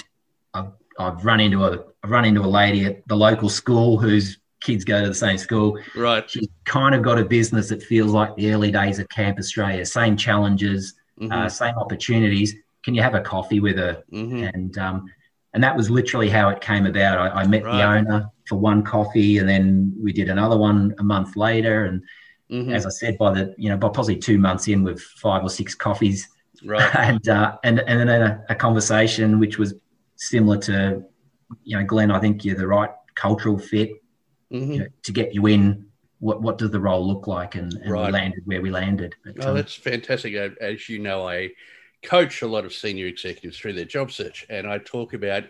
I've, 0.53 0.71
I've 0.99 1.25
run 1.25 1.39
into 1.39 1.65
a 1.65 1.83
I've 2.03 2.11
run 2.11 2.25
into 2.25 2.41
a 2.41 2.47
lady 2.47 2.85
at 2.85 3.05
the 3.07 3.15
local 3.17 3.49
school 3.49 3.97
whose 3.97 4.37
kids 4.61 4.85
go 4.85 5.01
to 5.01 5.07
the 5.09 5.15
same 5.15 5.37
school. 5.37 5.77
Right. 5.95 6.29
She's 6.29 6.47
kind 6.65 6.95
of 6.95 7.01
got 7.01 7.19
a 7.19 7.25
business 7.25 7.67
that 7.69 7.83
feels 7.83 8.11
like 8.11 8.33
the 8.35 8.53
early 8.53 8.71
days 8.71 8.99
of 8.99 9.09
Camp 9.09 9.37
Australia. 9.39 9.85
Same 9.85 10.15
challenges, 10.15 10.93
Mhm. 11.19 11.31
uh, 11.33 11.49
same 11.49 11.75
opportunities. 11.75 12.55
Can 12.83 12.95
you 12.95 13.01
have 13.01 13.13
a 13.15 13.19
coffee 13.21 13.59
with 13.59 13.77
her? 13.77 14.03
Mhm. 14.13 14.51
and 14.53 14.77
um, 14.77 15.11
and 15.53 15.63
that 15.63 15.75
was 15.75 15.89
literally 15.89 16.29
how 16.29 16.49
it 16.49 16.61
came 16.61 16.85
about. 16.85 17.17
I, 17.17 17.41
I 17.41 17.47
met 17.47 17.63
the 17.63 17.81
owner 17.83 18.29
for 18.47 18.57
one 18.57 18.83
coffee, 18.83 19.37
and 19.39 19.47
then 19.47 19.93
we 20.01 20.13
did 20.13 20.29
another 20.29 20.57
one 20.57 20.93
a 20.99 21.03
month 21.03 21.35
later. 21.35 21.85
And 21.85 22.03
Mhm. 22.51 22.73
as 22.73 22.85
I 22.85 22.89
said, 22.89 23.17
by 23.17 23.33
the 23.33 23.53
you 23.57 23.69
know 23.69 23.77
by 23.77 23.89
possibly 23.89 24.17
two 24.17 24.37
months 24.37 24.67
in, 24.67 24.83
with 24.83 25.01
five 25.01 25.43
or 25.43 25.49
six 25.49 25.75
coffees, 25.75 26.27
Right. 26.63 26.95
and 26.95 27.27
uh, 27.29 27.57
and 27.63 27.79
and 27.81 28.09
then 28.09 28.21
a, 28.21 28.43
a 28.49 28.55
conversation 28.55 29.39
which 29.39 29.57
was 29.57 29.73
similar 30.15 30.57
to 30.59 31.03
you 31.63 31.77
know 31.77 31.83
Glenn. 31.85 32.11
I 32.11 32.19
think 32.19 32.45
you're 32.45 32.55
the 32.55 32.67
right 32.67 32.89
cultural 33.15 33.57
fit 33.57 33.91
Mhm. 34.51 34.73
you 34.73 34.79
know, 34.79 34.87
to 35.03 35.11
get 35.11 35.33
you 35.33 35.47
in. 35.47 35.85
What 36.19 36.41
what 36.41 36.57
does 36.57 36.71
the 36.71 36.79
role 36.79 37.05
look 37.07 37.27
like? 37.27 37.55
And, 37.55 37.71
and 37.73 37.91
Right. 37.91 38.07
we 38.07 38.11
landed 38.11 38.41
where 38.45 38.61
we 38.61 38.71
landed. 38.71 39.13
But, 39.23 39.35
Oh, 39.45 39.49
um, 39.49 39.55
that's 39.55 39.75
fantastic. 39.75 40.33
As 40.59 40.89
you 40.89 40.99
know, 40.99 41.27
I 41.27 41.51
coach 42.03 42.41
a 42.41 42.47
lot 42.47 42.65
of 42.65 42.73
senior 42.73 43.07
executives 43.07 43.57
through 43.57 43.73
their 43.73 43.85
job 43.85 44.11
search, 44.11 44.45
and 44.49 44.67
I 44.67 44.77
talk 44.79 45.13
about 45.13 45.43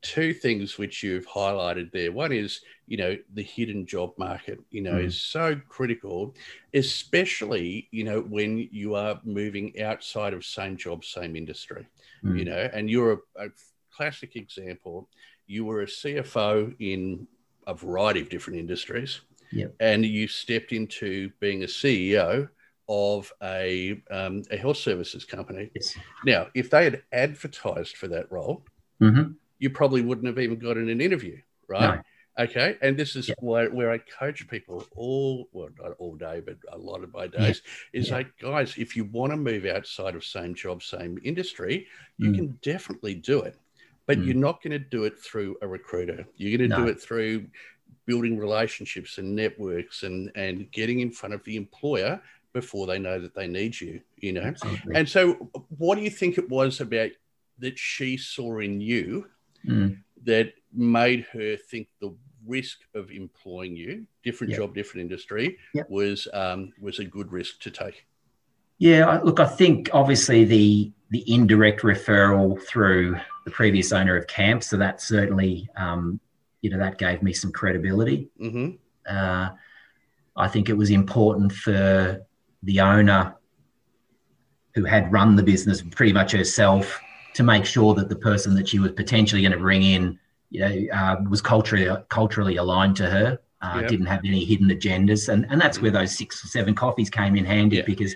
two 0.00 0.32
things 0.32 0.78
which 0.78 1.02
you've 1.02 1.26
highlighted 1.26 1.90
there. 1.90 2.12
One 2.12 2.30
is, 2.32 2.60
you 2.86 2.96
know, 2.96 3.16
the 3.34 3.42
hidden 3.42 3.84
job 3.84 4.12
market, 4.16 4.60
you 4.70 4.80
know, 4.80 4.96
Mhm. 4.96 5.06
is 5.06 5.20
so 5.20 5.56
critical, 5.68 6.36
especially, 6.72 7.88
you 7.90 8.04
know, 8.04 8.20
when 8.20 8.68
you 8.70 8.94
are 8.94 9.20
moving 9.24 9.80
outside 9.80 10.34
of 10.34 10.44
same 10.44 10.76
job, 10.76 11.04
same 11.04 11.34
industry, 11.34 11.86
mm, 12.24 12.38
you 12.38 12.44
know, 12.44 12.70
and 12.72 12.88
you're 12.88 13.12
a, 13.36 13.46
a 13.46 13.48
classic 13.90 14.36
example. 14.36 15.08
You 15.46 15.64
were 15.64 15.82
a 15.82 15.86
CFO 15.88 16.72
in 16.78 17.26
a 17.66 17.74
variety 17.74 18.20
of 18.20 18.28
different 18.28 18.58
industries 18.60 19.20
Yep. 19.50 19.74
and 19.80 20.04
you 20.04 20.28
stepped 20.28 20.72
into 20.72 21.30
being 21.40 21.62
a 21.62 21.66
CEO 21.68 22.48
of 22.88 23.32
a, 23.42 24.00
um, 24.10 24.42
a 24.50 24.56
health 24.56 24.78
services 24.78 25.24
company. 25.24 25.70
yes. 25.74 25.96
Now, 26.24 26.48
if 26.54 26.70
they 26.70 26.84
had 26.84 27.02
advertised 27.12 27.96
for 27.96 28.08
that 28.08 28.30
role, 28.32 28.64
Mhm. 29.00 29.36
you 29.58 29.70
probably 29.70 30.02
wouldn't 30.02 30.26
have 30.26 30.38
even 30.38 30.58
gotten 30.58 30.88
an 30.88 31.00
interview, 31.00 31.38
right? 31.68 32.00
Okay. 32.38 32.76
And 32.80 32.96
this 32.96 33.16
is 33.16 33.28
Yeah. 33.28 33.34
where, 33.40 33.68
where 33.70 33.90
I 33.90 33.98
coach 33.98 34.46
people 34.48 34.86
all, 34.94 35.48
well, 35.52 35.70
not 35.78 35.92
all 35.98 36.14
day, 36.14 36.40
but 36.40 36.56
a 36.72 36.78
lot 36.78 37.02
of 37.02 37.12
my 37.12 37.26
days 37.26 37.62
is 37.92 38.08
Yeah. 38.08 38.14
like, 38.18 38.38
guys, 38.38 38.78
if 38.78 38.96
you 38.96 39.04
want 39.04 39.32
to 39.32 39.36
move 39.36 39.66
outside 39.66 40.14
of 40.14 40.24
same 40.24 40.54
job, 40.54 40.82
same 40.82 41.18
industry, 41.24 41.88
you 42.16 42.30
Mm. 42.30 42.34
can 42.36 42.58
definitely 42.62 43.14
do 43.14 43.40
it. 43.42 43.56
but 44.06 44.16
mm. 44.16 44.24
you're 44.24 44.34
not 44.34 44.62
going 44.62 44.70
to 44.70 44.78
do 44.78 45.04
it 45.04 45.18
through 45.18 45.54
a 45.60 45.68
recruiter. 45.68 46.26
You're 46.36 46.56
going 46.56 46.70
to 46.70 46.74
no. 46.78 46.82
do 46.86 46.90
it 46.90 46.98
through 46.98 47.46
building 48.06 48.38
relationships 48.38 49.18
and 49.18 49.36
networks 49.36 50.02
and 50.02 50.32
and 50.34 50.70
getting 50.72 51.00
in 51.00 51.10
front 51.10 51.34
of 51.34 51.44
the 51.44 51.56
employer 51.56 52.18
before 52.60 52.88
they 52.88 52.98
know 52.98 53.20
that 53.20 53.36
they 53.36 53.46
need 53.46 53.80
you. 53.80 54.00
You 54.16 54.32
know, 54.32 54.42
Absolutely. 54.42 54.96
and 54.96 55.08
so 55.08 55.34
what 55.76 55.94
do 55.94 56.02
you 56.02 56.10
think 56.10 56.38
it 56.38 56.48
was 56.50 56.80
about 56.80 57.10
that 57.60 57.78
she 57.78 58.16
saw 58.16 58.58
in 58.58 58.80
you 58.80 59.26
mm. 59.64 59.96
that 60.24 60.54
made 60.72 61.24
her 61.32 61.56
think 61.56 61.86
the 62.00 62.12
risk 62.44 62.78
of 62.96 63.12
employing 63.12 63.76
you, 63.76 64.06
different 64.24 64.50
yep. 64.50 64.58
job, 64.58 64.74
different 64.74 65.02
industry, 65.02 65.56
yep. 65.72 65.88
was 65.88 66.26
um, 66.32 66.72
was 66.80 66.98
a 66.98 67.04
good 67.04 67.30
risk 67.30 67.60
to 67.60 67.70
take. 67.70 68.06
Yeah, 68.78 69.20
look, 69.22 69.38
I 69.38 69.46
think 69.46 69.90
obviously 69.92 70.44
the 70.44 70.92
the 71.10 71.22
indirect 71.32 71.82
referral 71.82 72.60
through 72.62 73.16
the 73.44 73.52
previous 73.52 73.92
owner 73.92 74.16
of 74.16 74.26
camp, 74.26 74.64
so 74.64 74.76
that 74.78 75.00
certainly 75.00 75.68
um, 75.76 76.18
you 76.60 76.70
know 76.70 76.78
that 76.78 76.98
gave 76.98 77.22
me 77.22 77.32
some 77.32 77.52
credibility. 77.52 78.28
Mm-hmm. 78.40 78.70
Uh, 79.08 79.50
I 80.36 80.48
think 80.48 80.68
it 80.68 80.76
was 80.76 80.90
important 80.90 81.52
for 81.52 82.24
the 82.62 82.80
owner 82.80 83.36
who 84.74 84.84
had 84.84 85.12
run 85.12 85.36
the 85.36 85.42
business 85.42 85.82
pretty 85.82 86.12
much 86.12 86.32
herself 86.32 87.00
to 87.34 87.42
make 87.42 87.64
sure 87.64 87.94
that 87.94 88.08
the 88.08 88.16
person 88.16 88.54
that 88.54 88.68
she 88.68 88.78
was 88.78 88.92
potentially 88.92 89.42
going 89.42 89.52
to 89.52 89.58
bring 89.58 89.82
in 89.82 90.18
you 90.50 90.60
know, 90.60 90.94
uh, 90.94 91.16
was 91.28 91.42
culturally 91.42 91.88
culturally 92.08 92.56
aligned 92.56 92.96
to 92.96 93.08
her. 93.08 93.38
Uh, 93.60 93.78
yep. 93.80 93.88
Didn't 93.88 94.06
have 94.06 94.20
any 94.24 94.44
hidden 94.44 94.68
agendas, 94.68 95.28
and 95.28 95.46
and 95.50 95.60
that's 95.60 95.80
where 95.80 95.90
those 95.90 96.16
six 96.16 96.44
or 96.44 96.48
seven 96.48 96.74
coffees 96.74 97.10
came 97.10 97.36
in 97.36 97.44
handy 97.44 97.82
because 97.82 98.14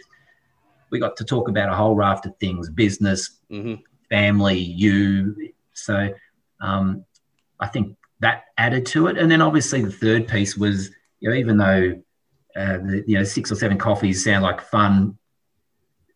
we 0.91 0.99
got 0.99 1.17
to 1.17 1.25
talk 1.25 1.49
about 1.49 1.69
a 1.69 1.75
whole 1.75 1.95
raft 1.95 2.27
of 2.27 2.37
things: 2.39 2.71
business, 2.71 3.39
mm-hmm. 3.51 3.75
family, 4.09 4.59
you. 4.59 5.53
So, 5.75 6.15
um, 6.61 7.05
I 7.59 7.67
think 7.67 7.97
that 8.21 8.45
added 8.57 8.87
to 8.87 9.09
it, 9.09 9.19
and 9.19 9.31
then 9.31 9.43
obviously 9.43 9.83
the 9.83 9.91
third 9.91 10.29
piece 10.29 10.57
was, 10.57 10.91
you 11.19 11.29
know, 11.29 11.35
even 11.35 11.59
though 11.59 12.01
uh, 12.57 12.79
the, 12.79 13.05
you 13.07 13.17
know 13.17 13.25
six 13.25 13.51
or 13.51 13.55
seven 13.55 13.79
coffees 13.79 14.25
sound 14.25 14.43
like 14.43 14.61
fun, 14.61 15.17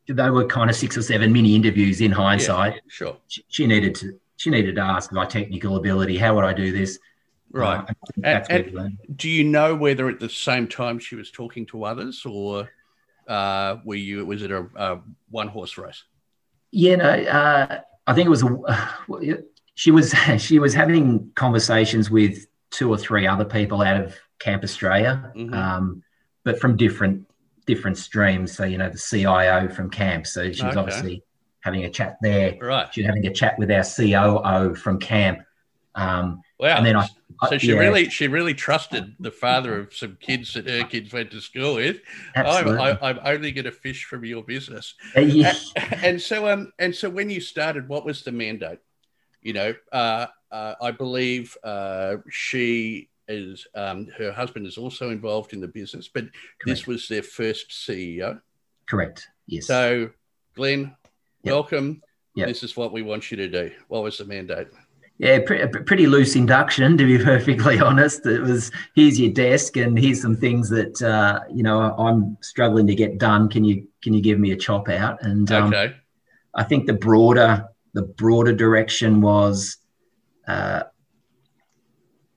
they 0.08 0.30
were 0.30 0.46
kind 0.46 0.70
of 0.70 0.76
six 0.76 0.96
or 0.96 1.02
seven 1.02 1.32
mini 1.32 1.54
interviews 1.54 2.00
in 2.00 2.12
hindsight. 2.12 2.74
Yeah, 2.74 2.80
sure. 2.88 3.16
She, 3.28 3.44
she 3.48 3.66
needed 3.66 3.94
to 3.96 4.18
she 4.36 4.50
needed 4.50 4.76
to 4.76 4.82
ask 4.82 5.12
my 5.12 5.24
technical 5.24 5.76
ability. 5.76 6.16
How 6.16 6.34
would 6.34 6.44
I 6.44 6.52
do 6.52 6.72
this? 6.72 6.98
Right. 7.50 7.80
Uh, 7.88 8.24
and, 8.24 8.50
and 8.50 8.98
do 9.16 9.28
you 9.28 9.44
know 9.44 9.74
whether 9.74 10.08
at 10.08 10.20
the 10.20 10.28
same 10.28 10.68
time 10.68 10.98
she 10.98 11.16
was 11.16 11.30
talking 11.30 11.64
to 11.66 11.84
others, 11.84 12.24
or 12.26 12.70
uh, 13.28 13.76
were 13.84 13.94
you? 13.94 14.24
Was 14.26 14.42
it 14.42 14.50
a, 14.50 14.66
a 14.76 15.00
one 15.30 15.48
horse 15.48 15.78
race? 15.78 16.04
Yeah, 16.70 16.96
no. 16.96 17.08
Uh, 17.08 17.80
I 18.06 18.14
think 18.14 18.26
it 18.26 18.30
was. 18.30 18.42
A, 18.42 19.42
she 19.74 19.90
was 19.90 20.12
she 20.38 20.58
was 20.58 20.74
having 20.74 21.30
conversations 21.34 22.10
with 22.10 22.46
two 22.70 22.90
or 22.90 22.98
three 22.98 23.26
other 23.26 23.44
people 23.44 23.82
out 23.82 24.00
of 24.00 24.16
Camp 24.38 24.62
Australia, 24.62 25.32
mm-hmm. 25.34 25.54
um, 25.54 26.02
but 26.46 26.60
from 26.60 26.76
different 26.76 27.26
different 27.66 27.98
streams. 27.98 28.56
So 28.56 28.64
you 28.64 28.78
know 28.78 28.88
the 28.88 28.98
CIO 28.98 29.68
from 29.68 29.90
Camp. 29.90 30.26
So 30.26 30.44
she 30.44 30.64
was 30.64 30.76
okay. 30.76 30.80
obviously 30.80 31.22
having 31.60 31.84
a 31.84 31.90
chat 31.90 32.16
there. 32.22 32.56
Right. 32.58 32.88
She's 32.94 33.04
having 33.04 33.26
a 33.26 33.32
chat 33.32 33.58
with 33.58 33.70
our 33.70 33.82
COO 33.84 34.74
from 34.76 34.98
camp. 35.00 35.40
Um, 35.96 36.40
wow. 36.60 36.76
And 36.76 36.86
then 36.86 36.96
I, 36.96 37.08
so 37.48 37.58
she 37.58 37.72
yeah. 37.72 37.78
really 37.78 38.08
she 38.08 38.28
really 38.28 38.54
trusted 38.54 39.16
the 39.18 39.32
father 39.32 39.80
of 39.80 39.92
some 39.92 40.16
kids 40.20 40.54
that 40.54 40.68
her 40.68 40.84
kids 40.84 41.12
went 41.12 41.32
to 41.32 41.40
school 41.40 41.74
with. 41.74 41.96
Absolutely. 42.36 42.78
I'm, 42.78 42.98
I, 43.02 43.10
am 43.10 43.20
only 43.24 43.50
going 43.50 43.64
to 43.64 43.72
fish 43.72 44.04
from 44.04 44.24
your 44.24 44.44
business. 44.44 44.94
Uh, 45.16 45.22
yeah. 45.22 45.52
and, 45.76 46.04
and, 46.04 46.22
so 46.22 46.48
um 46.48 46.72
and 46.78 46.94
so 46.94 47.10
when 47.10 47.28
you 47.28 47.40
started, 47.40 47.88
what 47.88 48.04
was 48.06 48.22
the 48.22 48.32
mandate? 48.32 48.78
You 49.42 49.52
know, 49.52 49.74
uh, 49.92 50.26
uh, 50.52 50.74
I 50.80 50.92
believe 50.92 51.56
uh, 51.64 52.16
she 52.30 53.10
is 53.28 53.66
um, 53.74 54.08
her 54.16 54.32
husband 54.32 54.66
is 54.66 54.78
also 54.78 55.10
involved 55.10 55.52
in 55.52 55.60
the 55.60 55.68
business, 55.68 56.08
but 56.08 56.24
Correct. 56.24 56.32
this 56.66 56.86
was 56.86 57.08
their 57.08 57.22
first 57.22 57.70
CEO. 57.70 58.40
Correct. 58.86 59.28
Yes. 59.46 59.66
So, 59.66 60.10
Glenn, 60.54 60.96
Yep. 61.46 61.52
Welcome. 61.52 62.02
Yep. 62.34 62.48
This 62.48 62.62
is 62.64 62.76
what 62.76 62.92
we 62.92 63.02
want 63.02 63.30
you 63.30 63.36
to 63.36 63.48
do. 63.48 63.70
What 63.86 64.02
was 64.02 64.18
the 64.18 64.24
mandate? 64.24 64.66
Yeah, 65.18 65.38
pre- 65.46 65.66
pretty 65.68 66.08
loose 66.08 66.34
induction, 66.34 66.98
to 66.98 67.04
be 67.06 67.18
perfectly 67.24 67.78
honest. 67.78 68.26
It 68.26 68.40
was 68.40 68.72
here's 68.96 69.18
your 69.18 69.32
desk, 69.32 69.76
and 69.76 69.96
here's 69.96 70.20
some 70.20 70.36
things 70.36 70.68
that 70.70 71.00
uh, 71.00 71.40
you 71.50 71.62
know 71.62 71.80
I'm 71.96 72.36
struggling 72.40 72.88
to 72.88 72.96
get 72.96 73.18
done. 73.18 73.48
Can 73.48 73.64
you 73.64 73.86
can 74.02 74.12
you 74.12 74.20
give 74.20 74.40
me 74.40 74.50
a 74.50 74.56
chop 74.56 74.88
out? 74.88 75.22
And 75.22 75.50
um, 75.52 75.72
okay. 75.72 75.94
I 76.54 76.64
think 76.64 76.86
the 76.86 76.94
broader 76.94 77.68
the 77.94 78.02
broader 78.02 78.52
direction 78.52 79.20
was 79.20 79.76
uh, 80.48 80.82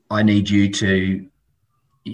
I 0.10 0.24
need 0.24 0.50
you 0.50 0.72
to. 0.72 1.28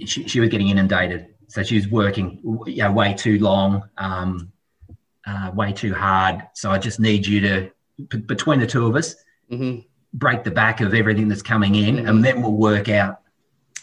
She, 0.06 0.28
she, 0.28 0.40
was 0.40 0.50
getting 0.50 0.70
inundated, 0.70 1.28
so 1.48 1.64
she 1.64 1.76
was 1.76 1.88
working 1.88 2.40
you 2.66 2.84
know, 2.84 2.92
way 2.92 3.14
too 3.14 3.40
long. 3.40 3.88
Um, 3.98 4.52
uh, 5.26 5.52
way 5.54 5.74
too 5.74 5.94
hard. 5.94 6.48
So 6.54 6.72
I 6.72 6.78
just 6.78 7.00
need 7.00 7.26
you 7.26 7.42
to, 7.42 7.72
p- 8.10 8.18
between 8.20 8.60
the 8.60 8.68
two 8.68 8.86
of 8.86 8.96
us, 8.96 9.16
mm-hmm. 9.52 9.80
break 10.14 10.44
the 10.44 10.52
back 10.52 10.82
of 10.82 10.94
everything 10.94 11.28
that's 11.28 11.42
coming 11.42 11.76
in, 11.76 11.98
mm-hmm. 11.98 12.08
and 12.08 12.24
then 12.24 12.42
we'll 12.42 12.54
work 12.54 12.90
out. 12.90 13.22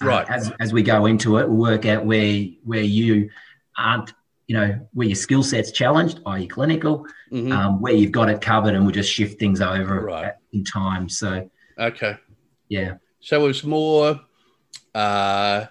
Uh, 0.01 0.07
right. 0.07 0.31
As, 0.31 0.53
as 0.61 0.73
we 0.73 0.83
go 0.83 1.07
into 1.07 1.39
it, 1.39 1.49
we'll 1.49 1.73
work 1.73 1.87
out 1.87 2.05
where 2.05 2.45
where 2.65 2.83
you 2.83 3.31
aren't, 3.77 4.13
you 4.47 4.57
know, 4.57 4.87
where 4.93 5.09
your 5.09 5.17
skill 5.17 5.43
set's 5.43 5.73
challenged, 5.73 6.21
i.e., 6.27 6.47
clinical, 6.47 7.07
mm-hmm. 7.31 7.53
um, 7.53 7.81
where 7.81 7.93
you've 7.93 8.13
got 8.13 8.29
it 8.29 8.41
covered, 8.41 8.75
and 8.75 8.85
we'll 8.85 8.93
just 8.93 9.13
shift 9.13 9.39
things 9.39 9.61
over 9.61 10.01
right. 10.01 10.35
in 10.53 10.65
time. 10.65 11.09
So. 11.09 11.49
Okay. 11.79 12.17
Yeah. 12.69 12.95
So 13.23 13.45
it 13.45 13.47
was 13.47 13.65
more. 13.65 14.21
Uh, 14.95 15.67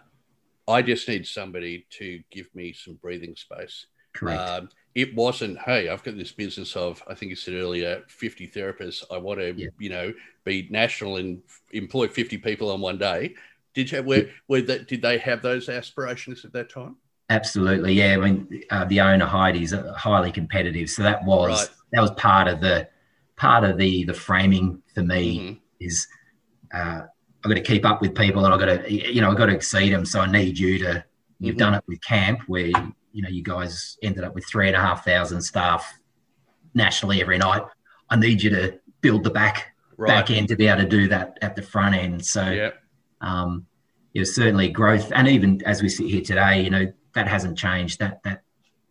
I 0.68 0.82
just 0.82 1.08
need 1.08 1.28
somebody 1.28 1.86
to 1.92 2.22
give 2.32 2.50
me 2.56 2.74
some 2.74 2.96
breathing 2.96 3.36
space. 3.36 3.86
Correct. 4.14 4.40
Um, 4.40 4.70
it 4.96 5.16
wasn't, 5.16 5.58
hey, 5.60 5.90
I've 5.90 6.04
got 6.04 6.18
this 6.18 6.32
business 6.32 6.76
of, 6.76 7.02
I 7.08 7.14
think 7.14 7.30
you 7.30 7.36
said 7.36 7.54
earlier, 7.54 8.04
50 8.08 8.48
therapists. 8.50 9.04
I 9.12 9.18
want 9.18 9.40
to, 9.40 9.54
yeah. 9.54 9.68
you 9.80 9.90
know, 9.90 10.14
be 10.44 10.68
national 10.70 11.18
and 11.18 11.42
employ 11.72 12.08
50 12.08 12.38
people 12.40 12.72
on 12.72 12.82
one 12.82 12.98
day. 12.98 13.36
Did 13.74 13.92
you, 13.92 14.04
were, 14.04 14.30
were 14.48 14.62
that, 14.64 14.88
did 14.88 15.02
they 15.02 15.18
have 15.20 15.42
those 15.42 15.70
aspirations 15.70 16.44
at 16.44 16.52
that 16.54 16.70
time? 16.70 16.98
Absolutely. 17.30 17.94
Yeah. 17.94 18.16
I 18.16 18.18
mean, 18.18 18.64
uh, 18.70 18.86
the 18.86 19.00
owner 19.00 19.26
Heidi's 19.26 19.74
highly 19.96 20.32
competitive. 20.32 20.90
So 20.90 21.04
that 21.04 21.24
was, 21.24 21.62
right. 21.62 21.78
that 21.94 22.02
was 22.02 22.12
part 22.12 22.50
of 22.50 22.60
the, 22.60 22.90
part 23.38 23.64
of 23.64 23.78
the, 23.78 24.04
the 24.04 24.14
framing 24.14 24.82
for 24.94 25.04
me 25.04 25.40
mm-hmm. 25.40 25.54
is, 25.80 26.08
uh, 26.74 27.04
I've 27.44 27.50
got 27.50 27.56
to 27.56 27.62
keep 27.62 27.86
up 27.86 28.02
with 28.02 28.16
people 28.16 28.46
and 28.46 28.54
I've 28.54 28.60
got 28.60 28.84
to, 28.84 28.94
you 28.94 29.22
know, 29.22 29.32
I've 29.32 29.38
got 29.38 29.48
to 29.48 29.56
exceed 29.56 29.94
them. 29.94 30.06
So 30.06 30.22
I 30.22 30.32
need 30.32 30.58
you 30.58 30.78
to, 30.80 31.04
you've 31.40 31.56
mm-hmm. 31.56 31.60
done 31.60 31.74
it 31.74 31.84
with 31.88 32.02
camp 32.04 32.42
where 32.48 32.72
you 33.14 33.22
know, 33.22 33.30
you 33.30 33.44
guys 33.44 33.98
ended 34.02 34.24
up 34.24 34.36
with 34.36 34.46
three 34.46 34.68
and 34.68 34.76
a 34.76 34.80
half 34.80 35.04
thousand 35.06 35.42
staff 35.42 35.94
nationally 36.74 37.22
every 37.22 37.38
night. 37.38 37.64
I 38.10 38.16
need 38.16 38.42
you 38.42 38.50
to 38.52 38.80
build 39.02 39.24
the 39.24 39.30
back 39.30 39.74
right. 39.98 40.08
back 40.08 40.32
end 40.32 40.48
to 40.50 40.56
be 40.56 40.68
able 40.68 40.84
to 40.84 40.88
do 40.88 41.08
that 41.10 41.38
at 41.42 41.56
the 41.56 41.62
front 41.62 41.96
end. 41.96 42.26
So, 42.26 42.50
yeah. 42.50 42.72
um, 43.22 43.66
it 44.14 44.20
was 44.20 44.36
certainly 44.36 44.70
growth, 44.70 45.12
and 45.16 45.28
even 45.28 45.62
as 45.66 45.82
we 45.82 45.90
sit 45.90 46.08
here 46.08 46.22
today, 46.22 46.62
you 46.62 46.70
know, 46.70 46.92
that 47.14 47.28
hasn't 47.28 47.58
changed. 47.58 48.00
That 48.00 48.22
that 48.24 48.44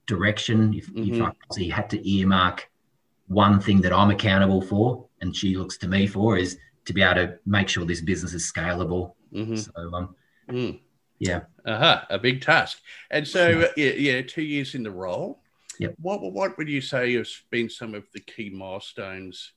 direction. 0.06 0.74
If, 0.74 0.86
mm-hmm. 0.92 1.22
if 1.22 1.68
I 1.72 1.74
had 1.74 1.90
to 1.90 2.10
earmark 2.10 2.70
one 3.28 3.60
thing 3.60 3.80
that 3.82 3.92
I'm 3.92 4.10
accountable 4.10 4.62
for, 4.62 5.06
and 5.20 5.36
she 5.36 5.56
looks 5.56 5.76
to 5.78 5.88
me 5.88 6.06
for, 6.06 6.38
is 6.38 6.58
to 6.84 6.92
be 6.92 7.02
able 7.02 7.14
to 7.14 7.38
make 7.46 7.68
sure 7.68 7.84
this 7.84 8.00
business 8.00 8.34
is 8.34 8.50
scalable. 8.50 9.14
Mm-hmm. 9.32 9.56
So, 9.56 9.72
um, 9.94 10.14
mm. 10.48 10.80
Yeah. 11.18 11.42
Uh-huh. 11.66 12.02
A 12.08 12.18
big 12.18 12.40
task. 12.40 12.80
And 13.10 13.28
so, 13.28 13.68
yeah, 13.76 13.92
yeah, 13.92 14.22
two 14.22 14.42
years 14.42 14.74
in 14.74 14.82
the 14.82 14.90
role. 14.90 15.40
Yep. 15.78 15.94
What, 16.00 16.20
what 16.32 16.58
would 16.58 16.68
you 16.68 16.80
say 16.80 17.14
has 17.14 17.42
been 17.50 17.70
some 17.70 17.94
of 17.94 18.04
the 18.12 18.20
key 18.20 18.50
milestones 18.50 19.52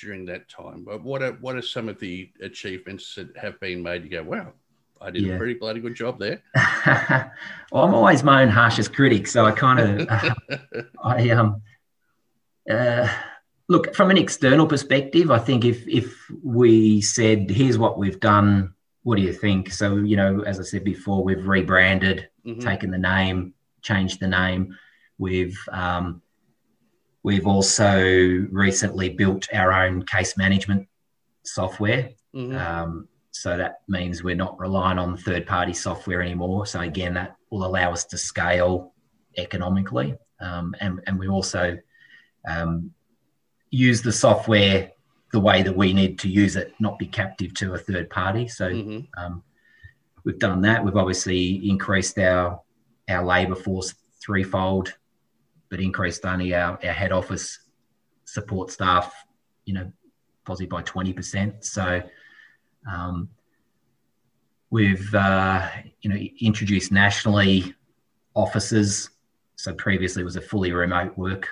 during 0.00 0.24
that 0.26 0.48
time? 0.48 0.84
But 0.84 1.02
what 1.02 1.22
are, 1.22 1.32
what 1.32 1.56
are 1.56 1.62
some 1.62 1.88
of 1.88 1.98
the 2.00 2.30
achievements 2.40 3.14
that 3.16 3.36
have 3.36 3.58
been 3.60 3.82
made? 3.82 4.04
You 4.04 4.10
go, 4.10 4.22
wow, 4.22 4.52
I 5.00 5.10
did 5.10 5.22
yeah. 5.22 5.34
a 5.34 5.38
pretty 5.38 5.54
bloody 5.54 5.80
good 5.80 5.94
job 5.94 6.18
there. 6.18 6.42
well, 7.72 7.84
I'm 7.84 7.94
always 7.94 8.22
my 8.22 8.42
own 8.42 8.48
harshest 8.48 8.94
critic, 8.94 9.26
so 9.26 9.44
I 9.44 9.52
kind 9.52 10.00
of, 10.00 10.08
uh, 10.08 10.82
I 11.02 11.30
um, 11.30 11.62
uh, 12.70 13.08
look 13.68 13.94
from 13.94 14.10
an 14.10 14.18
external 14.18 14.66
perspective. 14.66 15.30
I 15.30 15.38
think 15.38 15.64
if 15.64 15.86
if 15.86 16.16
we 16.42 17.00
said, 17.00 17.50
"Here's 17.50 17.78
what 17.78 17.98
we've 17.98 18.20
done 18.20 18.74
what 19.08 19.16
do 19.16 19.22
you 19.22 19.32
think? 19.32 19.72
So, 19.72 19.96
you 19.96 20.16
know, 20.16 20.42
as 20.42 20.60
I 20.60 20.64
said 20.64 20.84
before, 20.84 21.24
we've 21.24 21.48
rebranded, 21.48 22.28
mm-hmm. 22.46 22.60
taken 22.60 22.90
the 22.90 22.98
name, 22.98 23.54
changed 23.80 24.20
the 24.20 24.28
name. 24.28 24.76
We've 25.16 25.58
um, 25.72 26.20
we've 27.22 27.46
also 27.46 27.96
recently 28.50 29.08
built 29.08 29.48
our 29.54 29.72
own 29.72 30.04
case 30.04 30.36
management 30.36 30.88
software. 31.42 32.10
Mm-hmm. 32.36 32.58
Um, 32.58 33.08
so 33.30 33.56
that 33.56 33.80
means 33.88 34.22
we're 34.22 34.34
not 34.34 34.60
relying 34.60 34.98
on 34.98 35.16
third 35.16 35.46
party 35.46 35.72
software 35.72 36.20
anymore. 36.20 36.66
So 36.66 36.80
again, 36.80 37.14
that 37.14 37.36
will 37.50 37.64
allow 37.64 37.92
us 37.92 38.04
to 38.06 38.18
scale 38.18 38.92
economically, 39.38 40.18
um, 40.38 40.74
and 40.80 41.00
and 41.06 41.18
we 41.18 41.28
also 41.28 41.78
um, 42.46 42.90
use 43.70 44.02
the 44.02 44.12
software 44.12 44.90
the 45.32 45.40
way 45.40 45.62
that 45.62 45.76
we 45.76 45.92
need 45.92 46.18
to 46.20 46.28
use 46.28 46.56
it, 46.56 46.74
not 46.80 46.98
be 46.98 47.06
captive 47.06 47.52
to 47.54 47.74
a 47.74 47.78
third 47.78 48.08
party. 48.08 48.48
So 48.48 48.70
mm-hmm. 48.70 49.22
um, 49.22 49.42
we've 50.24 50.38
done 50.38 50.62
that. 50.62 50.84
We've 50.84 50.96
obviously 50.96 51.68
increased 51.68 52.18
our 52.18 52.60
our 53.08 53.24
labour 53.24 53.54
force 53.54 53.94
threefold, 54.22 54.94
but 55.70 55.80
increased 55.80 56.24
only 56.26 56.54
our, 56.54 56.78
our 56.84 56.92
head 56.92 57.10
office 57.12 57.58
support 58.24 58.70
staff, 58.70 59.14
you 59.64 59.74
know, 59.74 59.90
possibly 60.44 60.66
by 60.66 60.82
twenty 60.82 61.12
percent. 61.12 61.64
So 61.64 62.02
um, 62.90 63.28
we've 64.70 65.14
uh, 65.14 65.68
you 66.00 66.10
know 66.10 66.16
introduced 66.40 66.90
nationally 66.90 67.74
offices. 68.34 69.10
So 69.56 69.74
previously 69.74 70.22
it 70.22 70.24
was 70.24 70.36
a 70.36 70.40
fully 70.40 70.72
remote 70.72 71.18
work 71.18 71.48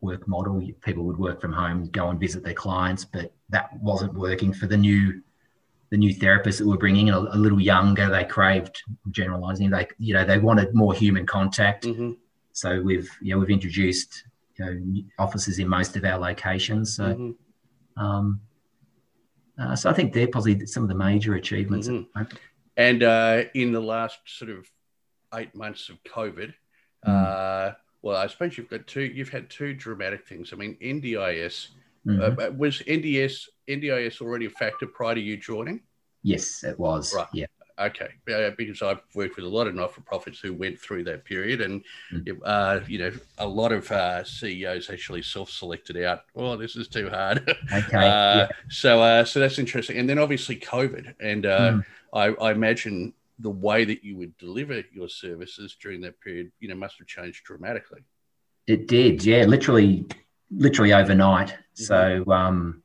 work 0.00 0.26
model. 0.26 0.60
People 0.82 1.04
would 1.04 1.18
work 1.18 1.40
from 1.40 1.52
home, 1.52 1.86
go 1.86 2.08
and 2.08 2.18
visit 2.18 2.42
their 2.42 2.54
clients, 2.54 3.04
but 3.04 3.32
that 3.50 3.70
wasn't 3.80 4.14
working 4.14 4.52
for 4.52 4.66
the 4.66 4.76
new 4.76 5.22
the 5.90 5.96
new 5.96 6.14
therapists 6.14 6.58
that 6.58 6.66
we're 6.66 6.76
bringing 6.76 7.08
in. 7.08 7.14
A, 7.14 7.18
a 7.18 7.36
little 7.36 7.60
younger, 7.60 8.08
they 8.08 8.24
craved 8.24 8.82
generalizing. 9.10 9.70
They 9.70 9.88
you 9.98 10.14
know 10.14 10.24
they 10.24 10.38
wanted 10.38 10.74
more 10.74 10.94
human 10.94 11.26
contact. 11.26 11.84
Mm-hmm. 11.84 12.12
So 12.52 12.80
we've 12.80 13.10
you 13.20 13.34
know 13.34 13.40
we've 13.40 13.50
introduced 13.50 14.24
you 14.58 14.64
know 14.64 15.02
offices 15.18 15.58
in 15.58 15.68
most 15.68 15.96
of 15.96 16.04
our 16.04 16.18
locations. 16.18 16.96
So. 16.96 17.04
Mm-hmm. 17.04 18.02
Um, 18.02 18.40
uh, 19.60 19.76
so 19.76 19.90
I 19.90 19.92
think 19.92 20.14
they're 20.14 20.28
probably 20.28 20.64
some 20.66 20.82
of 20.82 20.88
the 20.88 20.94
major 20.94 21.34
achievements. 21.34 21.86
Mm-hmm. 21.86 22.22
And 22.78 23.02
uh, 23.02 23.42
in 23.54 23.72
the 23.72 23.80
last 23.80 24.18
sort 24.24 24.50
of 24.50 24.66
eight 25.34 25.54
months 25.54 25.90
of 25.90 26.02
COVID, 26.04 26.54
mm. 27.06 27.08
uh, 27.08 27.74
well, 28.02 28.16
I 28.16 28.26
suppose 28.26 28.56
you've 28.56 28.70
got 28.70 28.86
two. 28.86 29.02
You've 29.02 29.28
had 29.28 29.50
two 29.50 29.74
dramatic 29.74 30.26
things. 30.26 30.52
I 30.52 30.56
mean, 30.56 30.76
NDIS 30.82 31.68
mm-hmm. 32.06 32.40
uh, 32.40 32.50
was 32.50 32.78
NDS 32.80 33.46
NDIS 33.68 34.20
already 34.20 34.46
a 34.46 34.50
factor 34.50 34.86
prior 34.86 35.14
to 35.14 35.20
you 35.20 35.36
joining. 35.36 35.80
Yes, 36.22 36.64
it 36.64 36.78
was. 36.78 37.14
Right. 37.14 37.26
Yeah. 37.32 37.46
Okay, 37.78 38.10
uh, 38.30 38.50
because 38.58 38.82
I've 38.82 39.00
worked 39.14 39.36
with 39.36 39.46
a 39.46 39.48
lot 39.48 39.66
of 39.66 39.74
not-for-profits 39.74 40.38
who 40.38 40.52
went 40.52 40.78
through 40.78 41.04
that 41.04 41.24
period, 41.24 41.62
and 41.62 41.82
mm. 42.12 42.38
uh, 42.44 42.80
you 42.86 42.98
know, 42.98 43.10
a 43.38 43.46
lot 43.46 43.72
of 43.72 43.90
uh, 43.90 44.22
CEOs 44.22 44.90
actually 44.90 45.22
self-selected 45.22 45.96
out. 46.04 46.24
Oh, 46.36 46.56
this 46.56 46.76
is 46.76 46.88
too 46.88 47.08
hard. 47.08 47.38
Okay. 47.72 47.96
Uh, 47.96 48.36
yeah. 48.36 48.48
So, 48.68 49.00
uh, 49.00 49.24
so 49.24 49.40
that's 49.40 49.58
interesting. 49.58 49.96
And 49.96 50.06
then 50.06 50.18
obviously 50.18 50.56
COVID, 50.56 51.14
and 51.20 51.44
mm. 51.44 51.84
I, 52.12 52.26
I 52.26 52.52
imagine 52.52 53.14
the 53.40 53.50
way 53.50 53.84
that 53.84 54.04
you 54.04 54.16
would 54.16 54.36
deliver 54.38 54.82
your 54.92 55.08
services 55.08 55.76
during 55.80 56.00
that 56.02 56.20
period, 56.20 56.52
you 56.60 56.68
know, 56.68 56.74
must 56.74 56.98
have 56.98 57.06
changed 57.06 57.44
dramatically. 57.44 58.00
It 58.66 58.86
did, 58.86 59.24
yeah, 59.24 59.44
literally, 59.44 60.06
literally 60.50 60.92
overnight. 60.92 61.48
Mm-hmm. 61.48 61.82
So, 61.84 62.24
um, 62.30 62.82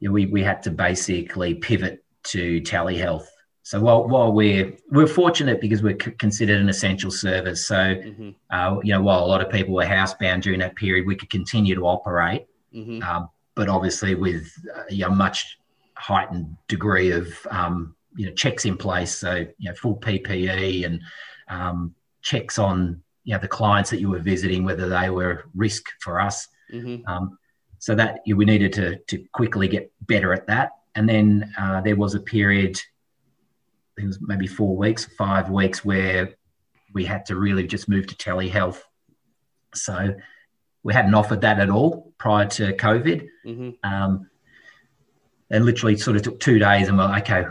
yeah, 0.00 0.10
we 0.10 0.26
we 0.26 0.42
had 0.42 0.62
to 0.64 0.70
basically 0.70 1.54
pivot 1.54 2.04
to 2.24 2.60
telehealth. 2.62 3.26
So 3.62 3.80
while 3.80 4.06
while 4.08 4.32
we're 4.32 4.76
we're 4.90 5.06
fortunate 5.06 5.60
because 5.60 5.82
we're 5.82 5.98
c- 6.00 6.12
considered 6.12 6.60
an 6.60 6.68
essential 6.68 7.10
service, 7.10 7.66
so 7.66 7.76
mm-hmm. 7.76 8.30
uh, 8.50 8.78
you 8.82 8.92
know 8.92 9.02
while 9.02 9.24
a 9.24 9.26
lot 9.26 9.40
of 9.40 9.50
people 9.50 9.74
were 9.74 9.84
housebound 9.84 10.42
during 10.42 10.60
that 10.60 10.76
period, 10.76 11.06
we 11.06 11.16
could 11.16 11.30
continue 11.30 11.74
to 11.74 11.86
operate. 11.86 12.46
Mm-hmm. 12.74 13.02
Um, 13.02 13.28
but 13.54 13.68
obviously, 13.68 14.14
with 14.14 14.52
a 14.90 15.10
much 15.10 15.58
heightened 15.96 16.56
degree 16.68 17.10
of 17.10 17.34
um, 17.50 17.95
you 18.16 18.26
know 18.26 18.32
checks 18.32 18.64
in 18.64 18.76
place, 18.76 19.14
so 19.14 19.46
you 19.58 19.70
know 19.70 19.74
full 19.74 19.96
PPE 19.96 20.84
and 20.84 21.02
um, 21.48 21.94
checks 22.22 22.58
on 22.58 23.02
you 23.24 23.34
know 23.34 23.40
the 23.40 23.48
clients 23.48 23.90
that 23.90 24.00
you 24.00 24.10
were 24.10 24.20
visiting, 24.20 24.64
whether 24.64 24.88
they 24.88 25.10
were 25.10 25.44
risk 25.54 25.84
for 26.00 26.20
us. 26.20 26.48
Mm-hmm. 26.72 27.06
Um, 27.06 27.38
so 27.78 27.94
that 27.94 28.20
we 28.26 28.44
needed 28.44 28.72
to 28.74 28.96
to 28.96 29.24
quickly 29.32 29.68
get 29.68 29.92
better 30.02 30.32
at 30.32 30.46
that. 30.46 30.70
And 30.94 31.08
then 31.08 31.52
uh, 31.58 31.82
there 31.82 31.94
was 31.96 32.14
a 32.14 32.20
period, 32.20 32.80
it 33.98 34.06
was 34.06 34.18
maybe 34.20 34.46
four 34.46 34.76
weeks, 34.76 35.04
five 35.18 35.50
weeks, 35.50 35.84
where 35.84 36.34
we 36.94 37.04
had 37.04 37.26
to 37.26 37.36
really 37.36 37.66
just 37.66 37.88
move 37.88 38.06
to 38.06 38.14
telehealth. 38.14 38.80
So 39.74 40.14
we 40.82 40.94
hadn't 40.94 41.14
offered 41.14 41.42
that 41.42 41.60
at 41.60 41.68
all 41.68 42.14
prior 42.16 42.46
to 42.46 42.72
COVID. 42.72 43.28
Mm-hmm. 43.44 43.70
Um, 43.82 44.30
and 45.50 45.64
literally 45.64 45.96
sort 45.96 46.16
of 46.16 46.22
took 46.22 46.40
two 46.40 46.58
days 46.58 46.88
and 46.88 46.98
we're 46.98 47.04
like, 47.04 47.30
okay, 47.30 47.48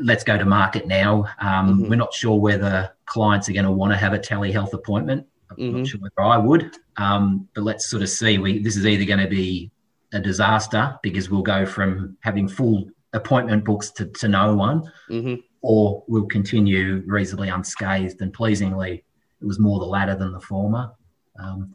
let's 0.00 0.22
go 0.22 0.38
to 0.38 0.44
market 0.44 0.86
now. 0.86 1.24
Um, 1.40 1.80
mm-hmm. 1.80 1.90
We're 1.90 1.96
not 1.96 2.14
sure 2.14 2.38
whether 2.38 2.92
clients 3.06 3.48
are 3.48 3.52
going 3.52 3.64
to 3.64 3.72
want 3.72 3.92
to 3.92 3.96
have 3.96 4.12
a 4.12 4.18
telehealth 4.18 4.72
appointment. 4.72 5.26
I'm 5.50 5.56
mm-hmm. 5.56 5.78
not 5.78 5.86
sure 5.86 6.00
whether 6.00 6.20
I 6.20 6.38
would, 6.38 6.76
um, 6.96 7.48
but 7.54 7.64
let's 7.64 7.88
sort 7.88 8.02
of 8.02 8.08
see. 8.08 8.38
We 8.38 8.60
this 8.60 8.76
is 8.76 8.86
either 8.86 9.04
going 9.04 9.20
to 9.20 9.28
be 9.28 9.70
a 10.12 10.20
disaster 10.20 10.98
because 11.02 11.28
we'll 11.28 11.42
go 11.42 11.66
from 11.66 12.16
having 12.20 12.48
full 12.48 12.88
appointment 13.12 13.64
books 13.64 13.90
to, 13.90 14.06
to 14.06 14.28
no 14.28 14.54
one, 14.54 14.90
mm-hmm. 15.10 15.34
or 15.62 16.04
we'll 16.06 16.26
continue 16.26 17.02
reasonably 17.06 17.48
unscathed. 17.48 18.20
And 18.20 18.32
pleasingly, 18.32 19.04
it 19.40 19.44
was 19.44 19.58
more 19.58 19.78
the 19.80 19.86
latter 19.86 20.14
than 20.14 20.32
the 20.32 20.40
former. 20.40 20.92
Um, 21.38 21.74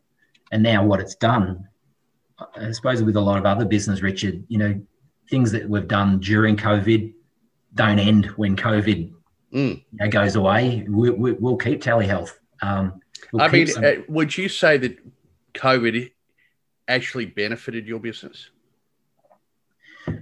and 0.52 0.64
now 0.64 0.84
what 0.84 1.00
it's 1.00 1.16
done, 1.16 1.68
I 2.56 2.72
suppose, 2.72 3.04
with 3.04 3.18
a 3.18 3.22
lot 3.22 3.38
of 3.38 3.46
other 3.46 3.66
business, 3.66 4.02
Richard, 4.02 4.44
you 4.48 4.58
know, 4.58 4.82
things 5.30 5.52
that 5.52 5.70
we've 5.70 5.88
done 5.88 6.20
during 6.20 6.58
COVID 6.58 7.14
don't 7.76 8.00
end 8.00 8.26
when 8.38 8.56
COVID 8.56 9.12
mm. 9.54 9.78
you 9.78 9.84
know, 9.94 10.10
goes 10.10 10.36
away. 10.36 10.86
We, 10.90 11.10
we, 11.12 11.34
will 11.34 11.58
keep 11.58 11.82
telehealth. 11.82 12.32
Um, 12.62 13.02
we'll 13.32 13.44
I 13.44 13.50
mean, 13.50 13.68
some... 13.68 13.84
uh, 13.84 13.92
would 14.08 14.38
you 14.38 14.50
say 14.50 14.78
that 14.78 14.98
COVID 15.54 16.12
actually 16.88 17.26
benefited 17.26 17.88
your 17.88 18.00
business? 18.00 18.50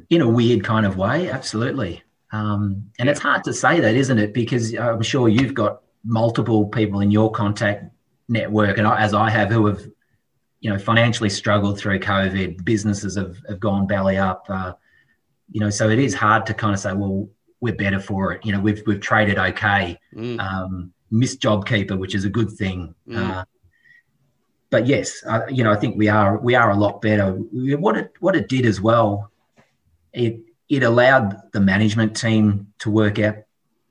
In 0.09 0.21
a 0.21 0.29
weird 0.29 0.63
kind 0.63 0.85
of 0.85 0.97
way, 0.97 1.29
absolutely. 1.29 2.03
Um, 2.31 2.89
and 2.99 3.05
yeah. 3.07 3.11
it's 3.11 3.21
hard 3.21 3.43
to 3.45 3.53
say 3.53 3.79
that, 3.79 3.95
isn't 3.95 4.19
it? 4.19 4.33
Because 4.33 4.75
I'm 4.75 5.01
sure 5.01 5.29
you've 5.29 5.53
got 5.53 5.81
multiple 6.03 6.67
people 6.67 6.99
in 6.99 7.11
your 7.11 7.31
contact 7.31 7.85
network, 8.27 8.77
and 8.77 8.87
as 8.87 9.13
I 9.13 9.29
have, 9.29 9.49
who 9.49 9.65
have, 9.67 9.81
you 10.59 10.69
know, 10.69 10.77
financially 10.77 11.29
struggled 11.29 11.79
through 11.79 11.99
COVID. 11.99 12.65
Businesses 12.65 13.15
have, 13.15 13.37
have 13.47 13.59
gone 13.59 13.87
belly 13.87 14.17
up. 14.17 14.45
Uh, 14.49 14.73
you 15.51 15.59
know, 15.59 15.69
so 15.69 15.89
it 15.89 15.99
is 15.99 16.13
hard 16.13 16.45
to 16.47 16.53
kind 16.53 16.73
of 16.73 16.79
say, 16.79 16.93
well, 16.93 17.27
we're 17.59 17.75
better 17.75 17.99
for 17.99 18.33
it. 18.33 18.45
You 18.45 18.51
know, 18.51 18.59
we've 18.59 18.81
we've 18.85 18.99
traded 18.99 19.37
okay. 19.37 19.97
Mm. 20.15 20.39
Um, 20.39 20.93
missed 21.09 21.41
JobKeeper, 21.41 21.97
which 21.97 22.15
is 22.15 22.25
a 22.25 22.29
good 22.29 22.51
thing. 22.51 22.93
Mm. 23.07 23.17
Uh, 23.17 23.45
but 24.69 24.85
yes, 24.85 25.23
uh, 25.25 25.41
you 25.49 25.63
know, 25.63 25.71
I 25.71 25.75
think 25.75 25.97
we 25.97 26.07
are 26.07 26.37
we 26.37 26.55
are 26.55 26.71
a 26.71 26.75
lot 26.75 27.01
better. 27.01 27.31
What 27.31 27.97
it 27.97 28.11
what 28.19 28.35
it 28.35 28.49
did 28.49 28.65
as 28.65 28.81
well, 28.81 29.31
it 30.13 30.39
it 30.69 30.83
allowed 30.83 31.37
the 31.53 31.61
management 31.61 32.15
team 32.15 32.67
to 32.79 32.91
work 32.91 33.17
out 33.19 33.37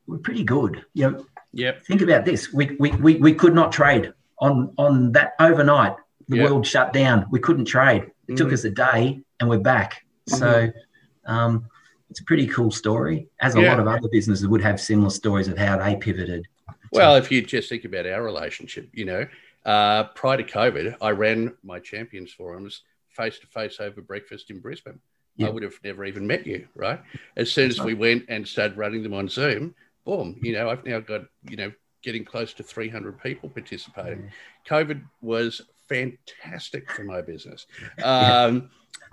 we're 0.07 0.19
pretty 0.19 0.45
good. 0.45 0.85
You 0.95 1.11
know, 1.11 1.27
yep. 1.53 1.85
think 1.85 2.01
about 2.01 2.25
this. 2.25 2.53
We, 2.53 2.77
we, 2.79 2.91
we, 2.93 3.17
we 3.17 3.35
could 3.35 3.55
not 3.55 3.73
trade 3.73 4.13
on 4.41 4.73
on 4.79 5.13
that 5.13 5.33
overnight. 5.41 5.97
The 6.29 6.39
yep. 6.39 6.51
world 6.51 6.67
shut 6.67 6.93
down. 6.93 7.27
We 7.31 7.39
couldn't 7.39 7.67
trade. 7.67 8.03
It 8.03 8.11
mm-hmm. 8.33 8.37
took 8.37 8.53
us 8.53 8.65
a 8.65 8.71
day, 8.71 9.21
and 9.39 9.49
we're 9.49 9.59
back. 9.59 10.05
Mm-hmm. 10.31 10.79
Um, 11.27 11.67
it's 12.11 12.21
a 12.21 12.25
pretty 12.25 12.47
cool 12.47 12.71
story, 12.71 13.29
as 13.41 13.57
a 13.57 13.61
yeah. 13.61 13.71
lot 13.71 13.81
of 13.81 13.89
other 13.89 14.09
businesses 14.11 14.47
would 14.47 14.63
have 14.63 14.81
similar 14.81 15.11
stories 15.11 15.49
of 15.49 15.59
how 15.59 15.77
they 15.77 15.97
pivoted. 15.97 16.47
Well, 16.93 17.17
if 17.17 17.31
you 17.33 17.43
just 17.43 17.69
think 17.69 17.85
about 17.85 18.07
our 18.07 18.23
relationship, 18.23 18.89
you 18.93 19.05
know, 19.05 19.27
uh, 19.65 20.05
prior 20.15 20.37
to 20.37 20.45
COVID, 20.45 20.97
I 21.01 21.11
ran 21.11 21.55
my 21.65 21.81
champions 21.81 22.33
forums 22.33 22.83
face 23.09 23.39
to 23.41 23.47
face 23.49 23.81
over 23.81 24.01
breakfast 24.01 24.51
in 24.51 24.61
Brisbane. 24.61 25.01
I 25.45 25.51
would 25.51 25.63
have 25.65 25.79
never 25.85 26.05
even 26.07 26.27
met 26.27 26.47
you, 26.47 26.67
right? 26.75 27.01
As 27.37 27.53
soon 27.53 27.69
as 27.69 27.79
we 27.79 27.93
went 27.93 28.25
and 28.29 28.49
started 28.49 28.79
running 28.79 29.03
them 29.03 29.13
on 29.13 29.29
Zoom, 29.29 29.75
boom, 30.07 30.39
you 30.41 30.53
know, 30.53 30.71
I've 30.71 30.85
now 30.87 31.01
got, 31.01 31.23
you 31.49 31.57
know, 31.57 31.73
getting 32.03 32.25
close 32.25 32.55
to 32.55 32.63
300 32.63 33.21
people 33.21 33.51
participating. 33.51 34.31
COVID 34.67 35.03
was 35.21 35.61
fantastic 35.89 36.91
for 36.91 37.05
my 37.05 37.21
business. 37.21 37.67
Um, 38.03 38.71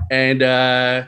and, 0.09 0.41
uh, 0.41 1.05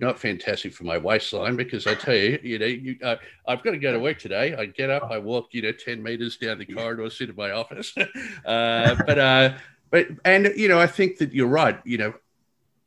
not 0.00 0.18
fantastic 0.18 0.72
for 0.72 0.84
my 0.84 0.98
waistline 0.98 1.56
because 1.56 1.86
I 1.86 1.94
tell 1.94 2.14
you, 2.14 2.38
you 2.42 2.58
know, 2.58 2.66
you, 2.66 2.96
uh, 3.02 3.16
I've 3.46 3.62
got 3.62 3.72
to 3.72 3.78
go 3.78 3.92
to 3.92 4.00
work 4.00 4.18
today. 4.18 4.54
I 4.54 4.66
get 4.66 4.90
up, 4.90 5.10
I 5.10 5.18
walk, 5.18 5.48
you 5.52 5.62
know, 5.62 5.72
ten 5.72 6.02
meters 6.02 6.36
down 6.36 6.58
the 6.58 6.66
corridor, 6.66 7.08
sit 7.10 7.30
in 7.30 7.36
my 7.36 7.50
office. 7.50 7.94
uh, 8.44 8.96
but, 9.06 9.18
uh, 9.18 9.54
but, 9.90 10.08
and 10.24 10.52
you 10.56 10.68
know, 10.68 10.80
I 10.80 10.86
think 10.86 11.18
that 11.18 11.32
you're 11.32 11.46
right. 11.46 11.78
You 11.84 11.98
know, 11.98 12.14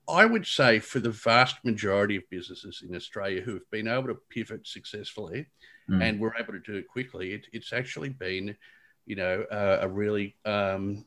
I 0.07 0.25
would 0.25 0.45
say 0.45 0.79
for 0.79 0.99
the 0.99 1.11
vast 1.11 1.63
majority 1.63 2.15
of 2.15 2.29
businesses 2.29 2.83
in 2.87 2.95
Australia 2.95 3.41
who 3.41 3.53
have 3.53 3.69
been 3.71 3.87
able 3.87 4.07
to 4.07 4.17
pivot 4.29 4.67
successfully, 4.67 5.47
mm. 5.89 6.01
and 6.01 6.19
were 6.19 6.35
able 6.39 6.53
to 6.53 6.59
do 6.59 6.75
it 6.75 6.87
quickly, 6.87 7.33
it, 7.33 7.47
it's 7.53 7.73
actually 7.73 8.09
been, 8.09 8.55
you 9.05 9.15
know, 9.15 9.43
uh, 9.51 9.79
a 9.81 9.87
really 9.87 10.35
um, 10.45 11.05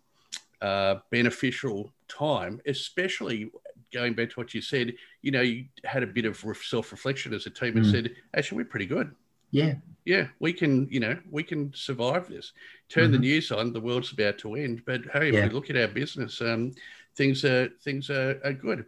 uh, 0.60 0.96
beneficial 1.10 1.92
time, 2.08 2.60
especially 2.66 3.50
going 3.92 4.14
back 4.14 4.30
to 4.30 4.40
what 4.40 4.54
you 4.54 4.60
said, 4.60 4.94
you 5.22 5.30
know, 5.30 5.40
you 5.40 5.66
had 5.84 6.02
a 6.02 6.06
bit 6.06 6.24
of 6.24 6.36
self 6.62 6.92
reflection 6.92 7.34
as 7.34 7.46
a 7.46 7.50
team 7.50 7.76
and 7.76 7.86
mm. 7.86 7.90
said, 7.90 8.14
actually, 8.34 8.58
we're 8.58 8.64
pretty 8.64 8.86
good. 8.86 9.14
Yeah. 9.50 9.74
Yeah, 10.04 10.28
we 10.40 10.54
can, 10.54 10.88
you 10.90 11.00
know, 11.00 11.18
we 11.30 11.42
can 11.42 11.72
survive 11.74 12.28
this. 12.28 12.52
Turn 12.88 13.04
mm-hmm. 13.04 13.12
the 13.12 13.18
news 13.18 13.52
on, 13.52 13.74
the 13.74 13.80
world's 13.80 14.12
about 14.12 14.38
to 14.38 14.54
end. 14.54 14.82
But 14.86 15.02
hey, 15.12 15.28
if 15.28 15.34
yeah. 15.34 15.46
we 15.46 15.52
look 15.52 15.68
at 15.68 15.76
our 15.76 15.88
business, 15.88 16.40
um, 16.40 16.72
things 17.14 17.44
are 17.44 17.68
things 17.84 18.08
are, 18.08 18.40
are 18.42 18.54
good. 18.54 18.86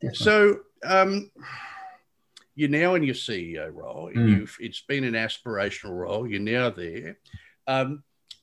definitely. 0.00 0.24
So 0.24 0.60
um, 0.86 1.30
you're 2.54 2.70
now 2.70 2.94
in 2.94 3.02
your 3.02 3.14
CEO 3.14 3.70
role. 3.74 4.10
Mm. 4.14 4.28
You've 4.30 4.56
it's 4.58 4.80
been 4.80 5.04
an 5.04 5.12
aspirational 5.12 5.98
role. 5.98 6.26
You're 6.26 6.40
now 6.40 6.70
there. 6.70 7.18
Um, 7.66 8.02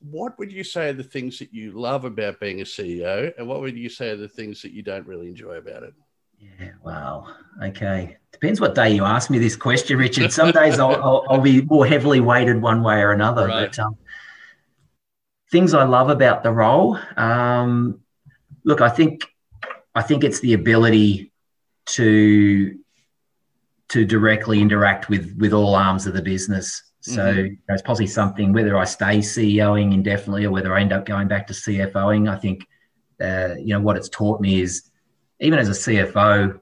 what 0.10 0.38
would 0.40 0.52
you 0.52 0.64
say 0.64 0.90
are 0.90 0.94
the 0.94 1.04
things 1.04 1.40
that 1.40 1.54
you 1.54 1.72
love 1.72 2.06
about 2.06 2.40
being 2.40 2.62
a 2.62 2.64
CEO, 2.64 3.32
and 3.38 3.48
what 3.48 3.62
would 3.62 3.78
you 3.78 3.90
say 3.90 4.10
are 4.10 4.16
the 4.18 4.28
things 4.28 4.62
that 4.62 4.72
you 4.72 4.82
don't 4.82 5.08
really 5.08 5.28
enjoy 5.28 5.56
about 5.56 5.84
it? 5.84 5.94
Yeah, 6.40 6.72
wow. 6.84 7.28
Okay. 7.62 8.18
Depends 8.32 8.60
what 8.60 8.74
day 8.74 8.92
you 8.96 9.06
ask 9.06 9.30
me 9.30 9.38
this 9.38 9.56
question, 9.56 9.98
Richard. 9.98 10.32
Some 10.32 10.52
days 10.52 10.80
I'll, 10.80 10.96
I'll, 11.04 11.26
I'll 11.30 11.42
be 11.42 11.62
more 11.62 11.86
heavily 11.86 12.20
weighted 12.20 12.62
one 12.62 12.82
way 12.82 13.02
or 13.02 13.12
another. 13.12 13.48
Right. 13.48 13.70
But 13.70 13.80
um, 13.80 13.98
things 15.52 15.74
I 15.74 15.84
love 15.84 16.10
about 16.10 16.44
the 16.44 16.52
role, 16.52 16.98
um, 17.18 18.00
look, 18.64 18.82
I 18.82 18.90
think 18.90 19.26
I 19.94 20.02
think 20.02 20.24
it's 20.24 20.40
the 20.40 20.54
ability 20.54 21.32
to 21.88 22.78
to 23.90 24.06
directly 24.06 24.62
interact 24.62 25.10
with 25.10 25.36
with 25.38 25.54
all 25.54 25.76
arms 25.76 26.08
of 26.08 26.14
the 26.14 26.22
business. 26.22 26.82
So 27.02 27.24
Mhm. 27.26 27.46
you 27.46 27.58
know, 27.68 27.74
it's 27.74 27.82
possibly 27.82 28.08
something 28.08 28.54
whether 28.54 28.78
I 28.78 28.86
stay 28.86 29.18
CEOing 29.20 29.94
indefinitely 29.94 30.46
or 30.46 30.52
whether 30.52 30.74
I 30.76 30.82
end 30.82 30.94
up 30.94 31.06
going 31.06 31.28
back 31.28 31.48
to 31.48 31.54
CFOing. 31.54 32.30
I 32.30 32.38
think 32.38 32.66
uh, 33.20 33.56
you 33.58 33.74
know 33.74 33.82
what 33.82 33.98
it's 33.98 34.10
taught 34.10 34.40
me 34.40 34.62
is 34.62 34.90
even 35.40 35.60
as 35.60 35.70
a 35.70 35.72
CFO, 35.72 36.60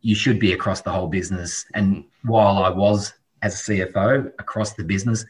you 0.00 0.14
should 0.14 0.38
be 0.38 0.52
across 0.52 0.80
the 0.80 0.90
whole 0.90 1.08
business. 1.08 1.66
And 1.74 2.04
while 2.24 2.58
I 2.58 2.70
was 2.70 3.12
as 3.42 3.54
a 3.54 3.72
CFO 3.72 4.32
across 4.38 4.74
the 4.74 4.84
business, 4.84 5.24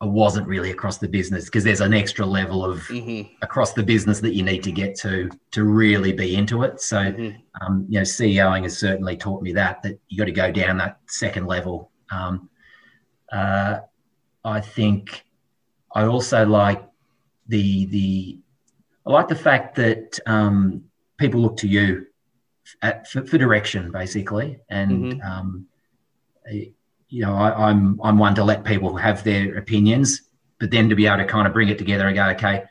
I 0.00 0.06
wasn't 0.06 0.46
really 0.46 0.70
across 0.70 0.96
the 0.96 1.08
business 1.08 1.44
because 1.44 1.62
there's 1.62 1.82
an 1.82 1.92
extra 1.92 2.24
level 2.24 2.64
of 2.64 2.82
hmm 2.86 3.22
across 3.42 3.72
the 3.72 3.82
business 3.82 4.20
that 4.20 4.34
you 4.34 4.42
need 4.42 4.62
to 4.62 4.70
get 4.72 4.94
to 4.94 5.30
to 5.50 5.64
really 5.64 6.12
be 6.12 6.36
into 6.36 6.62
it. 6.62 6.80
So, 6.80 7.12
hmm 7.12 7.30
um, 7.60 7.86
you 7.88 7.98
know, 7.98 8.04
CEOing 8.04 8.62
has 8.62 8.78
certainly 8.78 9.16
taught 9.16 9.42
me 9.42 9.52
that 9.52 9.82
that 9.82 9.98
you 10.08 10.16
got 10.16 10.26
to 10.26 10.32
go 10.32 10.50
down 10.50 10.78
that 10.78 11.00
second 11.06 11.46
level. 11.46 11.90
Um, 12.10 12.48
uh, 13.32 13.80
I 14.44 14.60
think 14.60 15.24
I 15.94 16.04
also 16.04 16.46
like 16.46 16.82
the 17.48 17.86
the 17.86 18.38
I 19.06 19.10
like 19.10 19.28
the 19.28 19.36
fact 19.36 19.76
that 19.76 20.18
um, 20.26 20.84
people 21.18 21.40
look 21.40 21.56
to 21.58 21.68
you 21.68 22.06
at, 22.82 23.08
for, 23.08 23.24
for 23.26 23.38
direction, 23.38 23.90
basically, 23.90 24.58
and 24.68 25.20
um, 25.22 25.66
you 26.50 27.22
know, 27.22 27.34
I, 27.34 27.68
I'm 27.70 28.00
I'm 28.02 28.18
one 28.18 28.34
to 28.36 28.44
let 28.44 28.64
people 28.64 28.96
have 28.96 29.24
their 29.24 29.56
opinions, 29.58 30.22
but 30.58 30.70
then 30.70 30.88
to 30.88 30.94
be 30.94 31.06
able 31.06 31.18
to 31.18 31.24
kind 31.24 31.46
of 31.46 31.52
bring 31.52 31.68
it 31.68 31.78
together 31.78 32.06
and 32.06 32.16
go, 32.16 32.28
okay, 32.30 32.64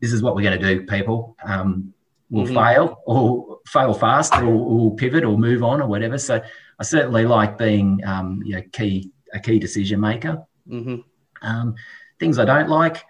this 0.00 0.12
is 0.12 0.22
what 0.22 0.34
we're 0.34 0.42
going 0.42 0.60
to 0.60 0.74
do, 0.74 0.86
people. 0.86 1.36
Um, 1.44 1.92
we'll 2.30 2.46
Mhm. 2.46 2.54
fail 2.54 3.02
or 3.06 3.58
fail 3.66 3.94
fast, 3.94 4.34
or 4.36 4.46
we'll 4.46 4.90
pivot 4.92 5.24
or 5.24 5.38
move 5.38 5.62
on 5.62 5.80
or 5.80 5.86
whatever. 5.86 6.18
So 6.18 6.40
I 6.78 6.82
certainly 6.82 7.24
like 7.26 7.58
being, 7.58 8.00
um, 8.04 8.42
you 8.44 8.56
know, 8.56 8.62
key 8.72 9.11
a 9.32 9.40
key 9.40 9.58
decision 9.58 10.00
maker. 10.00 10.44
hmm 10.68 10.96
Um, 11.42 11.74
things 12.18 12.38
I 12.38 12.44
don't 12.44 12.68
like. 12.68 13.04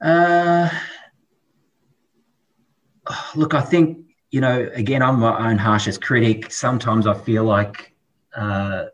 Uh, 0.00 0.68
look, 3.34 3.54
I 3.54 3.60
think 3.60 4.06
you 4.30 4.40
know. 4.40 4.68
Again, 4.74 5.02
I'm 5.02 5.20
my 5.20 5.50
own 5.50 5.58
harshest 5.58 6.02
critic. 6.02 6.52
Sometimes 6.52 7.06
I 7.06 7.14
feel 7.14 7.44
like, 7.44 7.94
uh, 8.34 8.86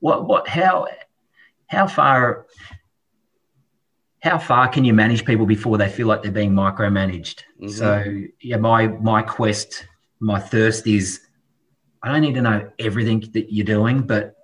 what, 0.00 0.26
what, 0.26 0.48
how, 0.48 0.88
how 1.66 1.86
far, 1.86 2.46
how 4.22 4.38
far 4.38 4.68
can 4.68 4.84
you 4.84 4.94
manage 4.94 5.24
people 5.24 5.46
before 5.46 5.78
they 5.78 5.88
feel 5.88 6.06
like 6.06 6.22
they're 6.22 6.32
being 6.32 6.52
micromanaged? 6.52 7.42
Mhm. 7.62 7.70
So 7.70 8.04
yeah, 8.40 8.56
my 8.56 8.88
my 8.88 9.22
quest, 9.22 9.86
my 10.20 10.40
thirst 10.40 10.86
is, 10.86 11.20
I 12.02 12.10
don't 12.10 12.22
need 12.22 12.34
to 12.34 12.42
know 12.42 12.70
everything 12.78 13.20
that 13.34 13.52
you're 13.52 13.66
doing, 13.66 14.02
but 14.02 14.34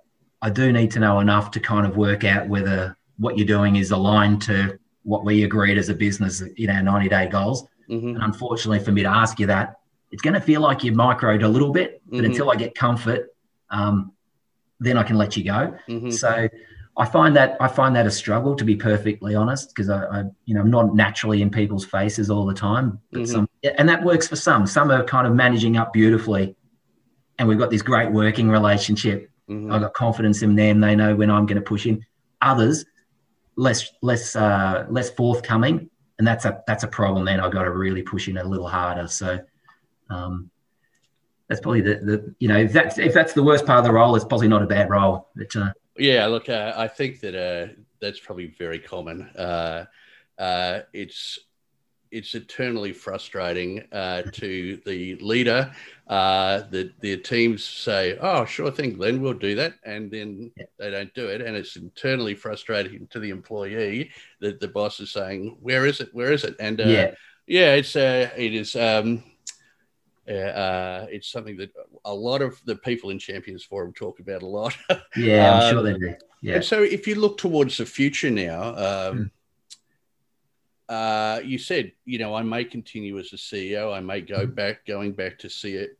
I 0.41 0.49
do 0.49 0.71
need 0.71 0.91
to 0.91 0.99
know 0.99 1.19
enough 1.19 1.51
to 1.51 1.59
kind 1.59 1.85
of 1.85 1.97
work 1.97 2.23
out 2.23 2.47
whether 2.47 2.95
what 3.17 3.37
you're 3.37 3.47
doing 3.47 3.75
is 3.77 3.91
aligned 3.91 4.41
to 4.43 4.77
what 5.03 5.25
we 5.25 5.43
agreed 5.43 5.77
as 5.77 5.89
a 5.89 5.93
business 5.93 6.41
in 6.41 6.69
our 6.69 6.83
90 6.83 7.09
day 7.09 7.27
goals. 7.27 7.65
hmm 7.87 8.09
And 8.09 8.23
unfortunately, 8.23 8.79
for 8.79 8.91
me 8.91 9.03
to 9.03 9.09
ask 9.09 9.39
you 9.39 9.47
that, 9.47 9.75
it's 10.11 10.21
going 10.21 10.33
to 10.35 10.41
feel 10.41 10.61
like 10.61 10.83
you're 10.83 10.95
microed 10.95 11.43
a 11.43 11.47
little 11.47 11.71
bit, 11.71 12.01
but 12.09 12.19
Mhm. 12.19 12.25
until 12.27 12.49
I 12.51 12.55
get 12.55 12.75
comfort, 12.75 13.29
um, 13.69 14.11
then 14.79 14.97
I 14.97 15.03
can 15.03 15.17
let 15.17 15.35
you 15.35 15.43
go. 15.43 15.73
hmm 15.87 16.09
So 16.09 16.47
I 16.99 17.05
find 17.05 17.35
that 17.35 17.57
I 17.59 17.67
find 17.67 17.95
that 17.95 18.05
a 18.07 18.11
struggle 18.11 18.55
to 18.55 18.63
be 18.65 18.75
perfectly 18.75 19.35
honest, 19.35 19.69
because 19.69 19.89
I, 19.89 20.03
I, 20.05 20.23
you 20.45 20.53
know, 20.55 20.61
I'm 20.61 20.69
not 20.71 20.95
naturally 20.95 21.41
in 21.41 21.49
people's 21.49 21.85
faces 21.85 22.29
all 22.29 22.45
the 22.45 22.53
time. 22.53 22.99
But 23.11 23.23
Mhm. 23.23 23.27
some, 23.27 23.49
and 23.77 23.87
that 23.89 24.03
works 24.03 24.27
for 24.27 24.35
some. 24.35 24.65
Some 24.67 24.91
are 24.91 25.03
kind 25.03 25.27
of 25.27 25.33
managing 25.33 25.77
up 25.77 25.93
beautifully, 25.93 26.55
and 27.37 27.47
we've 27.47 27.57
got 27.59 27.69
this 27.69 27.81
great 27.81 28.11
working 28.11 28.49
relationship. 28.49 29.29
Hmm 29.47 29.71
I've 29.71 29.81
got 29.81 29.93
confidence 29.93 30.41
in 30.41 30.55
them. 30.55 30.79
They 30.79 30.95
know 30.95 31.15
when 31.15 31.29
I'm 31.29 31.45
going 31.45 31.55
to 31.55 31.61
push 31.61 31.85
in. 31.85 32.05
Others, 32.41 32.85
less 33.55 33.91
less 34.01 34.35
uh, 34.35 34.85
less 34.89 35.09
forthcoming, 35.09 35.89
and 36.19 36.27
that's 36.27 36.45
a 36.45 36.63
that's 36.67 36.83
a 36.83 36.87
problem. 36.87 37.25
Then 37.25 37.39
I've 37.39 37.51
got 37.51 37.63
to 37.63 37.71
really 37.71 38.03
push 38.03 38.27
in 38.27 38.37
a 38.37 38.43
little 38.43 38.67
harder. 38.67 39.07
So. 39.07 39.39
Um, 40.09 40.49
that's 41.47 41.61
probably 41.61 41.81
the, 41.81 41.95
the 41.95 42.35
you 42.39 42.47
know 42.47 42.57
if 42.57 42.73
that's 42.73 42.97
if 42.97 43.13
that's 43.13 43.33
the 43.33 43.43
worst 43.43 43.65
part 43.65 43.79
of 43.79 43.85
the 43.85 43.91
role, 43.91 44.15
it's 44.15 44.25
probably 44.25 44.47
not 44.47 44.61
a 44.61 44.67
bad 44.67 44.89
role. 44.89 45.29
But 45.35 45.55
uh, 45.55 45.71
Yeah, 45.97 46.25
look, 46.27 46.49
uh, 46.49 46.73
I 46.75 46.87
think 46.87 47.21
that 47.21 47.35
uh, 47.35 47.73
that's 48.01 48.19
probably 48.19 48.47
very 48.47 48.79
common. 48.79 49.21
Uh, 49.21 49.85
uh, 50.37 50.81
it's 50.93 51.39
it's 52.11 52.35
eternally 52.35 52.93
frustrating 52.93 53.83
uh, 53.91 54.23
to 54.33 54.77
the 54.85 55.15
leader 55.15 55.71
uh, 56.07 56.61
that 56.71 56.99
their 57.01 57.17
teams 57.17 57.63
say, 57.63 58.17
"Oh, 58.19 58.45
sure 58.45 58.71
thing, 58.71 58.93
Glenn, 58.93 59.21
we'll 59.21 59.33
do 59.33 59.55
that," 59.55 59.73
and 59.83 60.11
then 60.11 60.51
Yeah. 60.57 60.65
they 60.79 60.91
don't 60.91 61.13
do 61.13 61.27
it, 61.27 61.41
and 61.41 61.55
it's 61.55 61.75
internally 61.75 62.35
frustrating 62.35 63.07
to 63.07 63.19
the 63.19 63.29
employee 63.29 64.11
that 64.39 64.59
the 64.59 64.67
boss 64.67 64.99
is 64.99 65.11
saying, 65.11 65.57
"Where 65.61 65.85
is 65.85 65.99
it? 65.99 66.09
Where 66.13 66.31
is 66.31 66.43
it?" 66.43 66.55
And 66.59 66.79
uh, 66.81 66.87
yeah, 66.87 67.11
yeah, 67.47 67.73
it's 67.73 67.95
uh, 67.95 68.29
it 68.37 68.53
is. 68.53 68.75
Um, 68.75 69.23
uh, 70.29 70.33
uh, 70.33 71.07
it's 71.09 71.31
something 71.31 71.55
that 71.55 71.71
a 72.03 72.13
lot 72.13 72.41
of 72.41 72.59
the 72.65 72.75
people 72.75 73.11
in 73.11 73.19
Champions 73.19 73.63
Forum 73.63 73.93
talk 73.93 74.19
about 74.19 74.43
a 74.43 74.47
lot. 74.47 74.75
yeah, 75.15 75.53
I'm 75.53 75.61
um, 75.61 75.69
sure 75.69 75.83
they 75.83 75.97
do. 75.97 76.15
Yeah, 76.41 76.55
And 76.55 76.63
so, 76.65 76.83
if 76.83 77.07
you 77.07 77.15
look 77.15 77.37
towards 77.37 77.77
the 77.77 77.85
future 77.85 78.29
now, 78.29 78.69
um, 78.75 79.17
Mm. 79.17 79.31
Uh, 80.89 81.41
you 81.43 81.57
said, 81.57 81.91
you 82.05 82.17
know, 82.17 82.33
I 82.33 82.43
may 82.43 82.63
continue 82.63 83.17
as 83.19 83.33
a 83.33 83.37
CEO. 83.37 83.91
I 83.93 83.99
may 83.99 84.21
go 84.21 84.47
Mm. 84.47 84.55
back, 84.55 84.85
going 84.85 85.11
back 85.11 85.37
to 85.39 85.49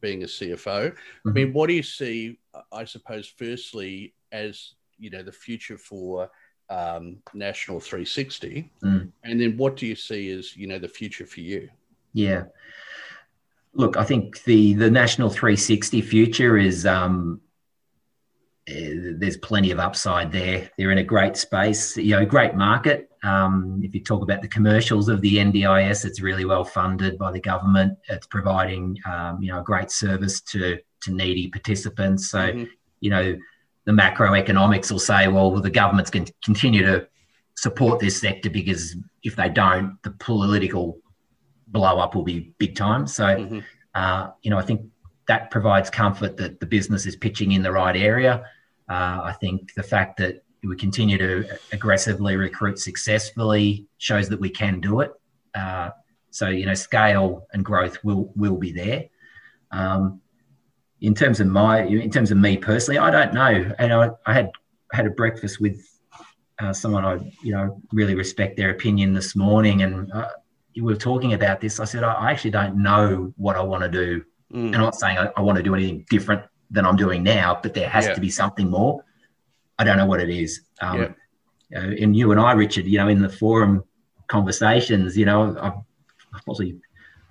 being 0.02 0.24
a 0.24 0.28
CFO. 0.28 0.94
I 1.26 1.30
Mhm. 1.30 1.34
mean, 1.34 1.54
what 1.54 1.68
do 1.68 1.74
you 1.74 1.84
see? 1.84 2.40
I 2.72 2.86
suppose, 2.86 3.28
firstly, 3.28 4.14
as 4.32 4.74
you 4.98 5.10
know, 5.10 5.24
the 5.24 5.32
future 5.32 5.78
for 5.78 6.32
um, 6.70 7.22
National 7.34 7.80
360, 7.80 8.70
Mm. 8.84 9.10
and 9.24 9.40
then 9.40 9.56
what 9.56 9.78
do 9.78 9.88
you 9.88 9.96
see 9.96 10.32
as 10.32 10.56
you 10.58 10.68
know 10.68 10.78
the 10.80 10.90
future 10.90 11.26
for 11.26 11.40
you? 11.40 11.70
yeah. 12.14 12.44
Look, 13.74 13.96
I 13.96 14.04
think 14.04 14.44
the 14.44 14.74
the 14.74 14.90
national 14.92 15.30
360 15.30 16.02
future 16.02 16.58
is 16.58 16.86
um, 16.86 17.40
eh, 18.68 19.14
there's 19.18 19.38
plenty 19.38 19.72
of 19.72 19.80
upside 19.80 20.32
there. 20.32 20.70
They're 20.78 20.92
in 20.92 20.98
a 20.98 21.04
great 21.04 21.38
space, 21.38 21.96
you 21.96 22.12
know, 22.16 22.26
great 22.26 22.56
market. 22.56 23.07
Um, 23.24 23.82
if 23.84 23.94
you 23.96 24.04
talk 24.04 24.22
about 24.22 24.42
the 24.42 24.48
commercials 24.48 25.10
of 25.10 25.22
the 25.22 25.38
NDIS, 25.38 26.06
it's 26.06 26.22
really 26.22 26.46
well 26.46 26.64
funded 26.64 27.18
by 27.18 27.32
the 27.32 27.40
government. 27.40 27.98
It's 28.10 28.28
providing 28.28 28.98
um, 29.06 29.42
you 29.42 29.52
know 29.52 29.60
a 29.60 29.64
great 29.64 29.92
service 29.92 30.42
to 30.42 30.78
to 31.02 31.12
needy 31.14 31.48
participants. 31.50 32.30
So 32.30 32.40
Mhm. 32.40 32.68
you 33.00 33.10
know 33.10 33.38
the 33.86 33.94
macroeconomics 33.94 34.92
will 34.92 35.00
say, 35.00 35.30
well, 35.30 35.50
the 35.62 35.70
government's 35.70 36.12
going 36.12 36.26
to 36.26 36.34
continue 36.44 36.84
to 36.86 37.08
support 37.56 38.00
this 38.00 38.20
sector 38.20 38.50
because 38.50 38.98
if 39.24 39.36
they 39.38 39.48
don't, 39.48 39.98
the 40.04 40.12
political 40.12 41.00
blow 41.70 41.98
up 41.98 42.14
will 42.14 42.24
be 42.24 42.54
big 42.58 42.76
time. 42.76 43.08
So, 43.08 43.24
Mhm. 43.24 43.64
uh, 43.96 44.32
you 44.42 44.52
know, 44.52 44.58
I 44.58 44.62
think 44.62 44.82
that 45.28 45.52
provides 45.52 45.90
comfort 45.90 46.36
that 46.38 46.60
the 46.60 46.66
business 46.66 47.06
is 47.06 47.16
pitching 47.16 47.54
in 47.54 47.62
the 47.64 47.72
right 47.72 47.96
area. 47.96 48.44
Uh, 48.90 49.22
I 49.24 49.34
think 49.40 49.74
the 49.74 49.84
fact 49.84 50.18
that 50.18 50.44
we 50.64 50.76
continue 50.76 51.18
to 51.18 51.58
aggressively 51.72 52.36
recruit 52.36 52.80
successfully 52.80 53.86
shows 53.98 54.28
that 54.30 54.40
we 54.40 54.50
can 54.50 54.80
do 54.80 55.02
it. 55.02 55.12
Uh, 55.56 55.90
so, 56.32 56.50
you 56.50 56.66
know, 56.66 56.74
scale 56.74 57.48
and 57.54 57.64
growth 57.64 57.98
will 58.04 58.32
will 58.36 58.58
be 58.58 58.72
there. 58.72 59.06
Um, 59.72 60.22
in 61.02 61.14
terms 61.14 61.40
of 61.40 61.48
my, 61.48 61.84
in 61.84 62.10
terms 62.10 62.32
of 62.32 62.38
me 62.38 62.58
personally, 62.58 62.98
I 62.98 63.12
don't 63.12 63.34
know. 63.34 63.72
And 63.78 63.94
I, 63.94 64.10
I 64.26 64.34
had 64.34 64.52
had 64.92 65.06
a 65.06 65.12
breakfast 65.12 65.62
with 65.62 65.80
uh, 66.60 66.74
someone 66.74 67.06
I, 67.06 67.16
you 67.44 67.52
know, 67.52 67.80
really 67.92 68.16
respect 68.16 68.58
their 68.58 68.72
opinion 68.72 69.14
this 69.14 69.36
morning, 69.36 69.84
and 69.84 70.12
uh, 70.12 70.30
we 70.76 70.82
were 70.82 70.96
talking 70.96 71.34
about 71.34 71.62
this. 71.62 71.80
I 71.80 71.86
said 71.86 72.04
I, 72.04 72.14
I 72.14 72.32
actually 72.32 72.52
don't 72.52 72.82
know 72.82 73.32
what 73.38 73.56
I 73.56 73.62
want 73.62 73.84
to 73.84 73.90
do, 73.90 74.24
Mm. 74.54 74.68
and 74.68 74.76
I'm 74.76 74.82
not 74.82 74.96
saying 74.96 75.18
I, 75.18 75.30
I 75.36 75.42
want 75.42 75.58
to 75.58 75.64
do 75.64 75.76
anything 75.76 76.06
different 76.10 76.42
than 76.72 76.86
I'm 76.86 76.96
doing 76.96 77.22
now, 77.22 77.60
but 77.62 77.74
there 77.74 77.90
has 77.90 78.06
Yeah. 78.06 78.14
to 78.14 78.22
be 78.22 78.30
something 78.30 78.70
more. 78.70 79.04
I 79.80 79.84
don't 79.84 79.98
know 79.98 80.06
what 80.06 80.20
it 80.20 80.30
is. 80.30 80.62
Um, 80.82 81.00
Yeah. 81.00 81.10
you 81.70 81.80
know, 81.80 82.04
and 82.04 82.16
you 82.16 82.32
and 82.32 82.40
I, 82.40 82.54
Richard, 82.54 82.86
you 82.86 82.98
know, 82.98 83.08
in 83.08 83.22
the 83.22 83.30
forum 83.30 83.84
conversations, 84.28 85.18
you 85.18 85.26
know, 85.26 85.58
I've, 85.60 85.74
possibly 86.46 86.78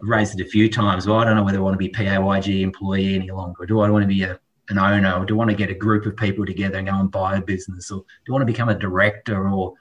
raised 0.01 0.38
it 0.38 0.44
a 0.44 0.49
few 0.49 0.68
times. 0.68 1.07
Well, 1.07 1.18
I 1.18 1.24
don't 1.24 1.36
know 1.36 1.44
whether 1.44 1.59
I 1.59 1.61
want 1.61 1.74
to 1.74 1.78
be 1.78 1.88
PAYG 1.88 2.62
employee 2.62 3.14
any 3.14 3.30
longer. 3.30 3.62
Or 3.62 3.66
do 3.66 3.80
I 3.80 3.88
want 3.88 4.03
to 4.03 4.09
be 4.09 4.22
a, 4.24 4.38
an 4.68 4.78
owner? 4.78 5.12
Or 5.12 5.24
do 5.24 5.34
I 5.34 5.38
want 5.38 5.51
to 5.51 5.57
get 5.57 5.70
a 5.70 5.74
group 5.74 6.07
of 6.07 6.16
people 6.16 6.44
together 6.44 6.78
and 6.78 6.88
go 6.88 6.94
and 6.94 7.11
buy 7.11 7.36
a 7.36 7.40
business? 7.40 7.90
Or 7.90 8.05
do 8.24 8.32
I 8.32 8.32
want 8.32 8.42
to 8.42 8.53
become 8.53 8.68
a 8.68 8.74
director? 8.74 9.49
Or 9.49 9.74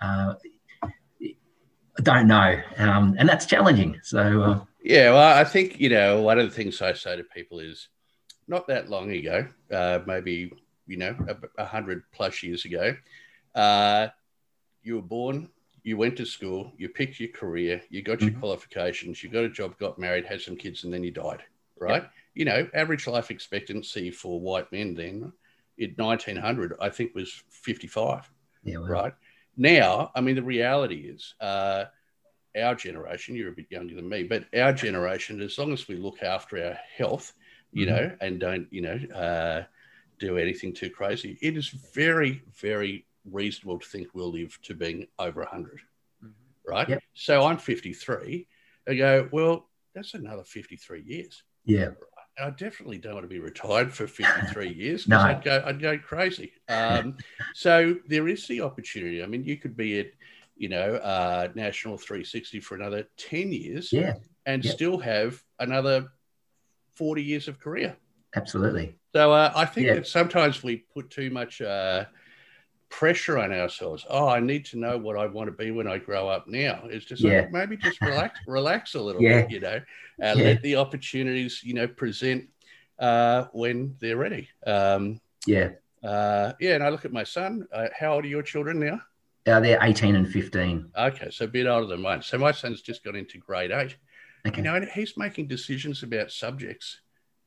uh, 0.00 0.34
I 1.98 2.02
don't 2.02 2.26
know. 2.26 2.60
Um, 2.76 3.14
and 3.18 3.28
that's 3.28 3.46
challenging. 3.46 3.98
So, 4.02 4.42
uh, 4.42 4.60
yeah, 4.82 5.10
well, 5.10 5.36
I 5.36 5.44
think, 5.44 5.80
you 5.80 5.88
know, 5.88 6.20
one 6.20 6.38
of 6.38 6.48
the 6.48 6.54
things 6.54 6.82
I 6.82 6.92
say 6.92 7.16
to 7.16 7.24
people 7.24 7.58
is 7.60 7.88
not 8.46 8.66
that 8.68 8.90
long 8.90 9.10
ago, 9.10 9.48
uh, 9.72 10.00
maybe, 10.06 10.52
you 10.86 10.96
know, 10.96 11.16
a, 11.28 11.62
a 11.62 11.64
hundred 11.64 12.02
plus 12.12 12.42
years 12.42 12.64
ago, 12.64 12.96
uh, 13.54 14.08
you 14.82 14.96
were 14.96 15.02
born, 15.02 15.48
you 15.82 15.96
went 15.96 16.16
to 16.16 16.26
school, 16.26 16.72
you 16.76 16.88
picked 16.88 17.20
your 17.20 17.28
career, 17.30 17.80
you 17.90 18.02
got 18.02 18.20
your 18.20 18.30
mm-hmm. 18.30 18.40
qualifications, 18.40 19.22
you 19.22 19.28
got 19.28 19.44
a 19.44 19.48
job, 19.48 19.78
got 19.78 19.98
married, 19.98 20.24
had 20.24 20.40
some 20.40 20.56
kids, 20.56 20.84
and 20.84 20.92
then 20.92 21.04
you 21.04 21.10
died, 21.10 21.42
right? 21.78 22.02
Yep. 22.02 22.12
You 22.34 22.44
know, 22.44 22.68
average 22.74 23.06
life 23.06 23.30
expectancy 23.30 24.10
for 24.10 24.40
white 24.40 24.70
men 24.72 24.94
then 24.94 25.32
in 25.78 25.94
1900, 25.96 26.74
I 26.80 26.90
think, 26.90 27.14
was 27.14 27.42
55, 27.50 28.30
yeah, 28.64 28.76
right? 28.80 29.12
Now, 29.56 30.10
I 30.14 30.20
mean, 30.20 30.34
the 30.34 30.42
reality 30.42 31.08
is, 31.08 31.34
uh, 31.40 31.84
our 32.56 32.74
generation, 32.74 33.36
you're 33.36 33.50
a 33.50 33.52
bit 33.52 33.70
younger 33.70 33.94
than 33.94 34.08
me, 34.08 34.24
but 34.24 34.44
our 34.58 34.72
generation, 34.72 35.40
as 35.40 35.58
long 35.58 35.72
as 35.72 35.86
we 35.86 35.96
look 35.96 36.22
after 36.22 36.64
our 36.64 36.78
health, 36.96 37.32
you 37.72 37.86
mm-hmm. 37.86 37.94
know, 37.94 38.16
and 38.20 38.40
don't, 38.40 38.66
you 38.70 38.82
know, 38.82 38.98
uh, 39.14 39.62
do 40.18 40.38
anything 40.38 40.72
too 40.72 40.90
crazy, 40.90 41.38
it 41.42 41.56
is 41.56 41.68
very, 41.68 42.42
very 42.60 43.06
reasonable 43.30 43.78
to 43.78 43.88
think 43.88 44.08
we'll 44.14 44.32
live 44.32 44.58
to 44.62 44.74
being 44.74 45.06
over 45.18 45.40
100, 45.40 45.80
mm-hmm. 46.24 46.30
right? 46.66 46.88
Yep. 46.88 47.02
So 47.14 47.44
I'm 47.44 47.58
53. 47.58 48.46
I 48.88 48.94
go, 48.94 49.28
well, 49.32 49.68
that's 49.94 50.14
another 50.14 50.44
53 50.44 51.02
years. 51.02 51.42
Yeah. 51.64 51.90
I 52.38 52.50
definitely 52.50 52.98
don't 52.98 53.14
want 53.14 53.24
to 53.24 53.28
be 53.28 53.40
retired 53.40 53.92
for 53.92 54.06
53 54.06 54.68
years 54.76 55.08
no. 55.08 55.18
I'd 55.18 55.42
go, 55.42 55.62
I'd 55.64 55.80
go 55.80 55.98
crazy. 55.98 56.52
Um, 56.68 57.16
so 57.54 57.96
there 58.06 58.28
is 58.28 58.46
the 58.46 58.60
opportunity. 58.60 59.22
I 59.22 59.26
mean, 59.26 59.42
you 59.42 59.56
could 59.56 59.76
be 59.76 60.00
at, 60.00 60.08
you 60.56 60.68
know, 60.68 60.96
uh, 60.96 61.48
National 61.54 61.96
360 61.96 62.60
for 62.60 62.74
another 62.74 63.08
10 63.16 63.52
years 63.52 63.92
yeah. 63.92 64.14
and 64.44 64.64
still 64.64 64.98
have 64.98 65.42
another 65.58 66.08
40 66.94 67.22
years 67.22 67.48
of 67.48 67.58
career. 67.58 67.96
Absolutely. 68.34 68.96
So 69.16 69.32
uh, 69.32 69.50
I 69.56 69.64
think 69.64 69.86
yeah. 69.86 69.94
that 69.94 70.06
sometimes 70.06 70.62
we 70.62 70.84
put 70.92 71.08
too 71.08 71.30
much 71.30 71.62
uh, 71.62 72.04
pressure 72.90 73.38
on 73.38 73.50
ourselves. 73.50 74.04
Oh, 74.10 74.28
I 74.28 74.40
need 74.40 74.66
to 74.66 74.78
know 74.78 74.98
what 74.98 75.16
I 75.16 75.24
want 75.24 75.48
to 75.48 75.56
be 75.56 75.70
when 75.70 75.86
I 75.86 75.96
grow 75.96 76.28
up 76.28 76.46
now. 76.46 76.82
It's 76.84 77.06
just 77.06 77.22
yeah. 77.22 77.40
like, 77.40 77.50
maybe 77.50 77.78
just 77.78 77.98
relax, 78.02 78.38
relax 78.46 78.94
a 78.94 79.00
little 79.00 79.22
yeah. 79.22 79.40
bit, 79.40 79.50
you 79.52 79.60
know, 79.60 79.80
and 80.20 80.38
yeah. 80.38 80.44
let 80.44 80.60
the 80.60 80.76
opportunities, 80.76 81.62
you 81.64 81.72
know, 81.72 81.88
present 81.88 82.46
uh, 82.98 83.44
when 83.52 83.96
they're 84.00 84.18
ready. 84.18 84.50
Um, 84.66 85.18
yeah. 85.46 85.70
Uh, 86.04 86.52
yeah. 86.60 86.74
And 86.74 86.84
I 86.84 86.90
look 86.90 87.06
at 87.06 87.12
my 87.14 87.24
son. 87.24 87.66
Uh, 87.72 87.86
how 87.98 88.16
old 88.16 88.26
are 88.26 88.28
your 88.28 88.42
children 88.42 88.78
now? 88.78 89.00
Uh, 89.50 89.60
they're 89.60 89.82
18 89.82 90.14
and 90.14 90.28
15. 90.28 90.90
Okay. 90.94 91.30
So 91.30 91.46
a 91.46 91.48
bit 91.48 91.66
older 91.66 91.86
than 91.86 92.02
mine. 92.02 92.20
So 92.20 92.36
my 92.36 92.52
son's 92.52 92.82
just 92.82 93.02
got 93.02 93.16
into 93.16 93.38
grade 93.38 93.70
eight. 93.70 93.96
Okay. 94.46 94.58
You 94.58 94.62
know, 94.62 94.74
and 94.74 94.86
he's 94.90 95.16
making 95.16 95.48
decisions 95.48 96.02
about 96.02 96.30
subjects 96.30 97.00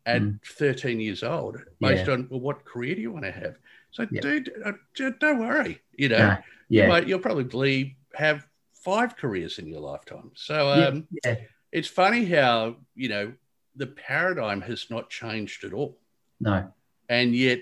at 0.05 0.21
mm. 0.21 0.39
13 0.45 0.99
years 0.99 1.23
old 1.23 1.57
based 1.79 2.07
yeah. 2.07 2.13
on 2.13 2.27
well, 2.29 2.39
what 2.39 2.65
career 2.65 2.95
do 2.95 3.01
you 3.01 3.11
want 3.11 3.25
to 3.25 3.31
have? 3.31 3.55
So, 3.91 4.05
yep. 4.11 4.21
dude, 4.21 4.51
uh, 4.65 5.09
don't 5.19 5.39
worry. 5.39 5.81
You 5.97 6.09
know, 6.09 6.17
nah, 6.17 6.37
yeah. 6.69 6.99
you 6.99 7.07
you'll 7.07 7.19
probably 7.19 7.97
have 8.13 8.45
five 8.73 9.17
careers 9.17 9.59
in 9.59 9.67
your 9.67 9.81
lifetime. 9.81 10.31
So, 10.35 10.71
um, 10.71 11.07
yeah. 11.23 11.35
it's 11.71 11.87
funny 11.87 12.25
how, 12.25 12.77
you 12.95 13.09
know, 13.09 13.33
the 13.75 13.87
paradigm 13.87 14.61
has 14.61 14.87
not 14.89 15.09
changed 15.09 15.63
at 15.63 15.73
all. 15.73 15.97
No. 16.39 16.71
And 17.07 17.35
yet, 17.35 17.61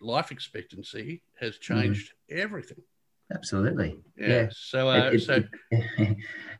life 0.00 0.30
expectancy 0.30 1.22
has 1.40 1.54
mm-hmm. 1.54 1.80
changed 1.80 2.12
mm. 2.30 2.38
everything. 2.38 2.82
Absolutely. 3.32 3.98
Yeah. 4.16 4.28
yeah. 4.28 4.48
So, 4.52 4.90
uh, 4.90 5.10
it, 5.12 5.14
it, 5.14 5.22
so 5.22 5.42
it, 5.70 6.16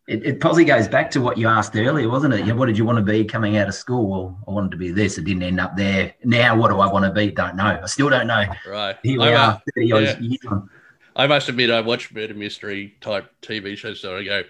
it, 0.07 0.41
probably 0.41 0.65
goes 0.65 0.89
back 0.89 1.11
to 1.13 1.21
what 1.21 1.39
you 1.39 1.49
asked 1.49 1.77
earlier, 1.77 2.09
wasn't 2.09 2.35
it? 2.35 2.55
What 2.55 2.67
did 2.67 2.79
you 2.79 2.85
want 2.85 2.99
to 2.99 3.05
be 3.05 3.25
coming 3.25 3.57
out 3.57 3.69
of 3.69 3.75
school? 3.75 4.09
Well, 4.09 4.39
I 4.49 4.51
wanted 4.51 4.71
to 4.73 4.77
be 4.77 4.91
this. 4.91 5.19
It 5.19 5.25
didn't 5.25 5.43
end 5.43 5.61
up 5.61 5.77
there. 5.77 6.15
Now, 6.25 6.57
what 6.57 6.71
do 6.71 6.81
I 6.81 6.91
want 6.91 7.05
to 7.05 7.11
be? 7.11 7.31
Don't 7.31 7.57
know. 7.57 7.81
I 7.83 7.87
still 7.87 8.11
don't 8.11 8.27
know. 8.27 8.45
Right. 8.67 8.97
Here 9.03 9.21
we 9.21 9.29
are, 9.29 9.63
30 9.77 9.87
yeah. 9.87 10.61
I 11.17 11.27
must 11.27 11.49
admit, 11.49 11.71
I 11.71 11.81
watch 11.81 12.13
murder 12.13 12.35
mystery 12.35 12.97
type 13.01 13.31
TV 13.41 13.77
shows, 13.77 14.01
so 14.01 14.17
I 14.17 14.25
go, 14.25 14.43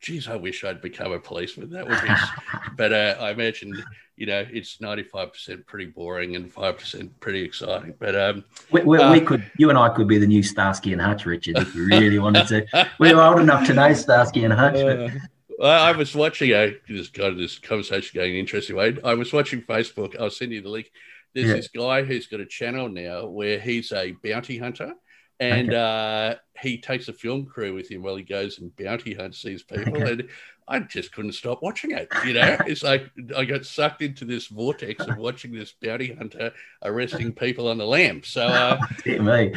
geez, 0.00 0.28
I 0.28 0.36
wish 0.36 0.62
I'd 0.62 0.80
become 0.80 1.12
a 1.12 1.18
policeman. 1.18 1.70
That 1.70 1.88
would 1.88 2.00
be, 2.00 2.08
but 2.76 2.92
uh, 2.92 3.16
I 3.18 3.30
imagine, 3.30 3.82
you 4.16 4.26
know, 4.26 4.46
it's 4.50 4.76
95% 4.76 5.66
pretty 5.66 5.86
boring 5.86 6.36
and 6.36 6.52
5% 6.52 7.10
pretty 7.20 7.42
exciting. 7.42 7.94
But 7.98 8.14
um, 8.14 8.44
we, 8.70 8.82
we, 8.82 8.98
uh, 8.98 9.12
we, 9.12 9.20
could, 9.20 9.50
you 9.58 9.70
and 9.70 9.78
I 9.78 9.88
could 9.88 10.08
be 10.08 10.18
the 10.18 10.26
new 10.26 10.42
Starsky 10.42 10.92
and 10.92 11.00
Hutch, 11.00 11.26
Richard, 11.26 11.58
if 11.58 11.74
you 11.74 11.86
really 11.86 12.18
wanted 12.18 12.46
to. 12.48 12.90
We're 12.98 13.20
old 13.20 13.40
enough 13.40 13.66
to 13.66 13.74
know 13.74 13.92
Starsky 13.94 14.44
and 14.44 14.52
Hutch. 14.52 14.76
Uh, 14.76 15.66
I 15.66 15.92
was 15.92 16.14
watching, 16.14 16.50
a 16.50 16.76
this 16.88 17.08
kind 17.08 17.30
of 17.30 17.38
this 17.38 17.58
conversation 17.58 18.18
going 18.18 18.32
an 18.32 18.36
interesting 18.36 18.76
way. 18.76 18.96
I 19.04 19.14
was 19.14 19.32
watching 19.32 19.62
Facebook. 19.62 20.18
I'll 20.20 20.30
send 20.30 20.52
you 20.52 20.60
the 20.60 20.68
link. 20.68 20.90
There's 21.34 21.48
yeah. 21.48 21.54
this 21.54 21.68
guy 21.68 22.02
who's 22.02 22.26
got 22.26 22.40
a 22.40 22.46
channel 22.46 22.88
now 22.88 23.26
where 23.26 23.58
he's 23.58 23.92
a 23.92 24.12
bounty 24.22 24.58
hunter 24.58 24.94
and 25.40 25.70
okay. 25.70 25.76
uh, 25.76 26.34
he 26.62 26.78
takes 26.78 27.08
a 27.08 27.12
film 27.12 27.44
crew 27.44 27.74
with 27.74 27.90
him 27.90 28.02
while 28.02 28.16
he 28.16 28.22
goes 28.22 28.58
and 28.58 28.74
bounty 28.76 29.14
hunts 29.14 29.42
these 29.42 29.62
people. 29.62 29.96
Okay. 29.96 30.12
And 30.12 30.28
I 30.68 30.78
just 30.78 31.12
couldn't 31.12 31.32
stop 31.32 31.60
watching 31.62 31.90
it. 31.90 32.08
You 32.24 32.34
know, 32.34 32.56
it's 32.66 32.82
like 32.82 33.10
I 33.36 33.44
got 33.44 33.66
sucked 33.66 34.00
into 34.00 34.24
this 34.24 34.46
vortex 34.46 35.04
of 35.04 35.16
watching 35.16 35.52
this 35.52 35.72
bounty 35.72 36.14
hunter 36.14 36.52
arresting 36.82 37.32
people 37.32 37.68
on 37.68 37.78
the 37.78 37.86
lamp. 37.86 38.24
So, 38.24 38.46
uh, 38.46 38.78
me. 39.06 39.52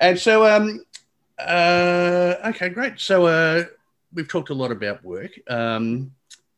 and 0.00 0.18
so, 0.18 0.44
um, 0.46 0.84
uh, 1.38 2.34
okay, 2.46 2.68
great. 2.68 2.98
So, 2.98 3.26
uh, 3.26 3.64
we've 4.12 4.28
talked 4.28 4.50
a 4.50 4.54
lot 4.54 4.72
about 4.72 5.04
work. 5.04 5.30
Um, 5.48 6.12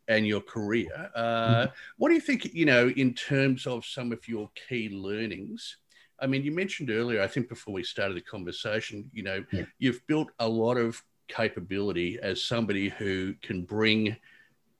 and 0.08 0.26
your 0.26 0.40
career. 0.40 1.08
Uh, 1.14 1.22
mm-hmm. 1.22 1.72
What 1.98 2.08
do 2.08 2.14
you 2.16 2.20
think, 2.20 2.52
you 2.52 2.64
know, 2.64 2.88
in 2.88 3.14
terms 3.14 3.64
of 3.64 3.86
some 3.86 4.10
of 4.10 4.26
your 4.26 4.50
key 4.68 4.88
learnings 4.88 5.76
I 6.20 6.26
mean, 6.26 6.44
you 6.44 6.52
mentioned 6.52 6.90
earlier, 6.90 7.22
I 7.22 7.26
think 7.26 7.48
before 7.48 7.74
we 7.74 7.82
started 7.82 8.16
the 8.16 8.20
conversation, 8.20 9.10
you 9.12 9.22
know, 9.22 9.44
yeah. 9.52 9.64
you've 9.78 10.06
built 10.06 10.28
a 10.38 10.48
lot 10.48 10.76
of 10.76 11.02
capability 11.28 12.18
as 12.22 12.42
somebody 12.42 12.88
who 12.88 13.34
can 13.42 13.62
bring 13.62 14.16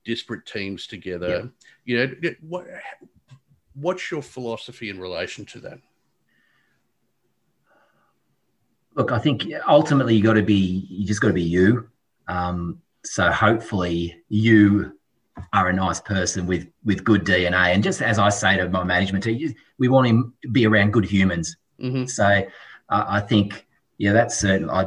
disparate 0.05 0.45
teams 0.47 0.87
together. 0.87 1.51
Yeah. 1.85 2.09
You 2.13 2.23
know, 2.23 2.35
what 2.41 2.67
what's 3.75 4.11
your 4.11 4.23
philosophy 4.23 4.91
in 4.91 5.01
relation 5.01 5.45
to 5.47 5.61
that? 5.61 5.79
Look, 8.97 9.13
I 9.13 9.19
think 9.19 9.45
ultimately 9.69 10.17
you 10.17 10.23
got 10.23 10.35
to 10.35 10.43
be 10.43 10.87
you 10.91 11.07
just 11.07 11.21
got 11.21 11.29
to 11.29 11.35
be 11.35 11.43
you. 11.43 11.89
Um, 12.29 12.83
so 13.05 13.31
hopefully 13.31 14.23
you 14.29 14.93
are 15.53 15.69
a 15.69 15.73
nice 15.73 16.01
person 16.01 16.47
with 16.47 16.67
with 16.85 17.05
good 17.05 17.25
DNA. 17.25 17.75
And 17.75 17.83
just 17.83 18.03
as 18.03 18.19
I 18.19 18.29
say 18.29 18.57
to 18.57 18.69
my 18.69 18.85
management 18.85 19.25
team, 19.25 19.55
we 19.79 19.89
want 19.89 20.07
him 20.07 20.35
to 20.43 20.49
be 20.49 20.67
around 20.67 20.93
good 20.93 21.05
humans. 21.05 21.57
Mm-hmm. 21.81 22.07
So 22.07 22.25
uh, 22.25 23.05
I 23.09 23.21
think, 23.21 23.67
yeah, 23.99 24.13
that's 24.13 24.39
certain. 24.39 24.71
I 24.71 24.87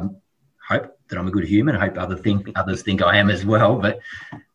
hope 0.68 0.96
that 1.08 1.18
I'm 1.18 1.28
a 1.28 1.30
good 1.30 1.44
human. 1.44 1.76
I 1.76 1.86
hope 1.86 1.98
other 1.98 2.16
think 2.16 2.50
others 2.56 2.82
think 2.82 3.02
I 3.02 3.18
am 3.18 3.30
as 3.30 3.44
well. 3.44 3.76
But 3.76 4.00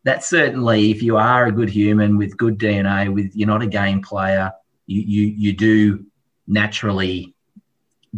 that's 0.04 0.28
certainly 0.28 0.90
if 0.90 1.02
you 1.02 1.16
are 1.16 1.46
a 1.46 1.52
good 1.52 1.70
human 1.70 2.16
with 2.16 2.36
good 2.36 2.58
DNA, 2.58 3.12
with 3.12 3.30
you're 3.34 3.48
not 3.48 3.62
a 3.62 3.66
game 3.66 4.02
player, 4.02 4.52
you 4.86 5.02
you 5.02 5.34
you 5.36 5.52
do 5.52 6.04
naturally 6.46 7.34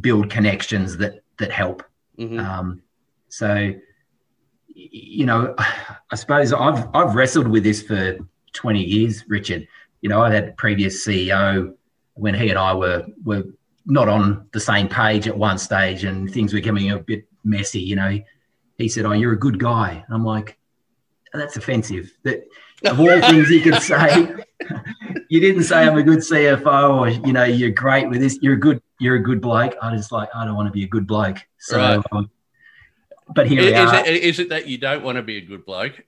build 0.00 0.30
connections 0.30 0.96
that 0.98 1.22
that 1.38 1.50
help. 1.50 1.82
Mm-hmm. 2.18 2.38
Um, 2.38 2.82
so 3.28 3.72
you 4.74 5.26
know, 5.26 5.54
I 5.58 6.16
suppose 6.16 6.52
I've 6.52 6.88
I've 6.94 7.14
wrestled 7.14 7.48
with 7.48 7.64
this 7.64 7.82
for 7.82 8.18
20 8.52 8.82
years, 8.82 9.24
Richard. 9.28 9.66
You 10.00 10.08
know, 10.08 10.20
I 10.22 10.32
had 10.32 10.48
a 10.48 10.52
previous 10.52 11.06
CEO 11.06 11.74
when 12.14 12.34
he 12.34 12.50
and 12.50 12.58
I 12.58 12.74
were 12.74 13.06
were 13.24 13.44
not 13.86 14.08
on 14.08 14.48
the 14.52 14.60
same 14.60 14.88
page 14.88 15.26
at 15.26 15.36
one 15.36 15.58
stage 15.58 16.04
and 16.04 16.32
things 16.32 16.52
were 16.52 16.60
getting 16.60 16.90
a 16.90 16.98
bit 16.98 17.26
messy, 17.44 17.80
you 17.80 17.96
know. 17.96 18.18
He 18.78 18.88
said, 18.88 19.04
Oh, 19.04 19.12
you're 19.12 19.32
a 19.32 19.38
good 19.38 19.58
guy. 19.58 20.02
And 20.06 20.14
I'm 20.14 20.24
like, 20.24 20.58
that's 21.32 21.56
offensive. 21.56 22.12
That 22.22 22.44
of 22.84 23.00
all 23.00 23.20
things 23.20 23.50
you 23.50 23.60
could 23.60 23.82
say, 23.82 24.34
you 25.28 25.40
didn't 25.40 25.64
say 25.64 25.86
I'm 25.86 25.96
a 25.96 26.02
good 26.02 26.20
CFO 26.20 27.00
or 27.00 27.08
you 27.08 27.32
know, 27.32 27.44
you're 27.44 27.70
great 27.70 28.08
with 28.08 28.20
this, 28.20 28.38
you're 28.40 28.54
a 28.54 28.60
good 28.60 28.82
you're 28.98 29.16
a 29.16 29.22
good 29.22 29.40
bloke. 29.40 29.74
I 29.82 29.94
just 29.96 30.12
like 30.12 30.28
I 30.34 30.44
don't 30.44 30.56
want 30.56 30.68
to 30.68 30.72
be 30.72 30.84
a 30.84 30.88
good 30.88 31.06
bloke. 31.06 31.38
So 31.58 31.78
right. 31.78 32.02
um, 32.12 32.30
but 33.28 33.46
here 33.46 33.60
is, 33.60 33.92
It, 33.92 34.22
is 34.22 34.38
it 34.38 34.48
that 34.50 34.66
you 34.66 34.78
don't 34.78 35.02
want 35.02 35.16
to 35.16 35.22
be 35.22 35.38
a 35.38 35.40
good 35.40 35.64
bloke? 35.64 36.02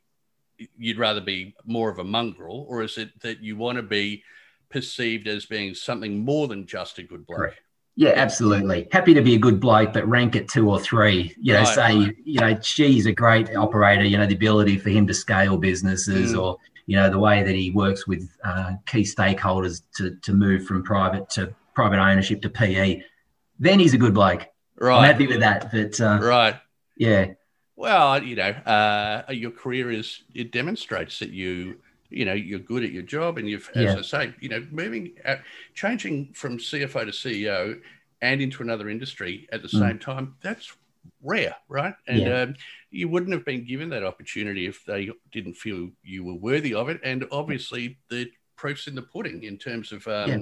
You'd 0.79 0.99
rather 0.99 1.21
be 1.21 1.55
more 1.65 1.91
of 1.91 1.99
a 1.99 2.05
mongrel, 2.05 2.67
or 2.69 2.83
is 2.83 2.99
it 2.99 3.21
that 3.23 3.43
you 3.43 3.57
want 3.57 3.77
to 3.77 3.83
be 3.83 4.23
perceived 4.71 5.27
as 5.27 5.47
being 5.47 5.75
something 5.75 6.25
more 6.25 6.49
than 6.49 6.67
just 6.67 6.99
a 6.99 7.03
good 7.03 7.27
bloke? 7.27 7.39
Correct. 7.39 7.61
Yeah, 7.97 8.12
absolutely. 8.17 8.89
Happy 8.91 9.15
to 9.15 9.23
be 9.23 9.35
a 9.35 9.39
good 9.39 9.61
bloke, 9.61 9.93
but 9.93 10.07
rank 10.09 10.35
it 10.35 10.49
two 10.49 10.69
or 10.69 10.81
three. 10.81 11.35
You 11.41 11.53
know, 11.53 11.61
right, 11.61 11.75
say, 11.75 11.99
right. 11.99 12.17
you 12.25 12.41
know, 12.41 12.59
she's 12.61 13.07
a 13.07 13.12
great 13.12 13.55
operator, 13.55 14.05
you 14.05 14.19
know, 14.19 14.27
the 14.27 14.35
ability 14.35 14.79
for 14.79 14.91
him 14.91 15.07
to 15.07 15.15
scale 15.15 15.57
businesses 15.57 16.33
mm. 16.33 16.43
or, 16.43 16.59
you 16.87 16.97
know, 16.97 17.09
the 17.09 17.19
way 17.19 17.45
that 17.45 17.55
he 17.55 17.71
works 17.71 18.09
with 18.09 18.29
uh, 18.43 18.73
key 18.87 19.03
stakeholders 19.03 19.83
to, 19.97 20.17
to 20.23 20.33
move 20.33 20.67
from 20.67 20.83
private 20.83 21.31
to 21.31 21.55
private 21.75 22.01
ownership 22.01 22.43
to 22.43 22.51
PE, 22.51 23.01
then 23.61 23.79
he's 23.79 23.95
a 23.95 23.99
good 23.99 24.15
bloke. 24.15 24.45
Right. 24.77 24.99
I'm 24.99 25.05
happy 25.05 25.29
with 25.29 25.41
that. 25.41 25.71
But 25.71 26.01
uh, 26.01 26.19
right. 26.21 26.57
Yeah. 26.97 27.32
Well, 27.76 28.22
you 28.22 28.36
know, 28.36 28.51
uh, 28.51 29.24
your 29.30 29.51
career 29.51 29.90
is 29.90 30.22
it 30.34 30.53
demonstrates 30.53 31.18
that 31.18 31.30
you 31.30 31.76
you 32.14 32.24
know 32.24 32.32
you're 32.32 32.61
good 32.61 32.84
at 32.84 32.92
your 32.92 33.03
job 33.03 33.38
and 33.38 33.49
you've 33.49 33.68
as 33.74 33.84
yeah. 33.84 33.97
i 33.99 34.03
say 34.03 34.34
you 34.40 34.49
know 34.49 34.64
moving 34.70 35.12
at, 35.24 35.42
changing 35.74 36.30
from 36.32 36.59
cfo 36.59 37.05
to 37.05 37.11
ceo 37.11 37.78
and 38.22 38.40
into 38.40 38.62
another 38.62 38.88
industry 38.88 39.49
at 39.53 39.62
the 39.62 39.68
mm. 39.68 39.80
same 39.80 39.99
time 39.99 40.36
that's 40.40 40.72
rare 41.22 41.57
right 41.68 41.95
and 42.07 42.20
yeah. 42.20 42.42
um, 42.42 42.55
you 42.90 43.09
wouldn't 43.09 43.32
have 43.32 43.45
been 43.45 43.64
given 43.64 43.88
that 43.88 44.05
opportunity 44.05 44.66
if 44.66 44.84
they 44.84 45.11
didn't 45.32 45.55
feel 45.55 45.90
you 46.03 46.24
were 46.24 46.34
worthy 46.34 46.72
of 46.72 46.88
it 46.88 47.01
and 47.03 47.24
obviously 47.32 47.99
the 48.11 48.30
proof's 48.57 48.86
in 48.86 48.95
the 48.95 49.03
pudding 49.03 49.42
in 49.42 49.59
terms 49.59 49.92
of 49.92 50.07
um, 50.07 50.30
yeah. 50.30 50.38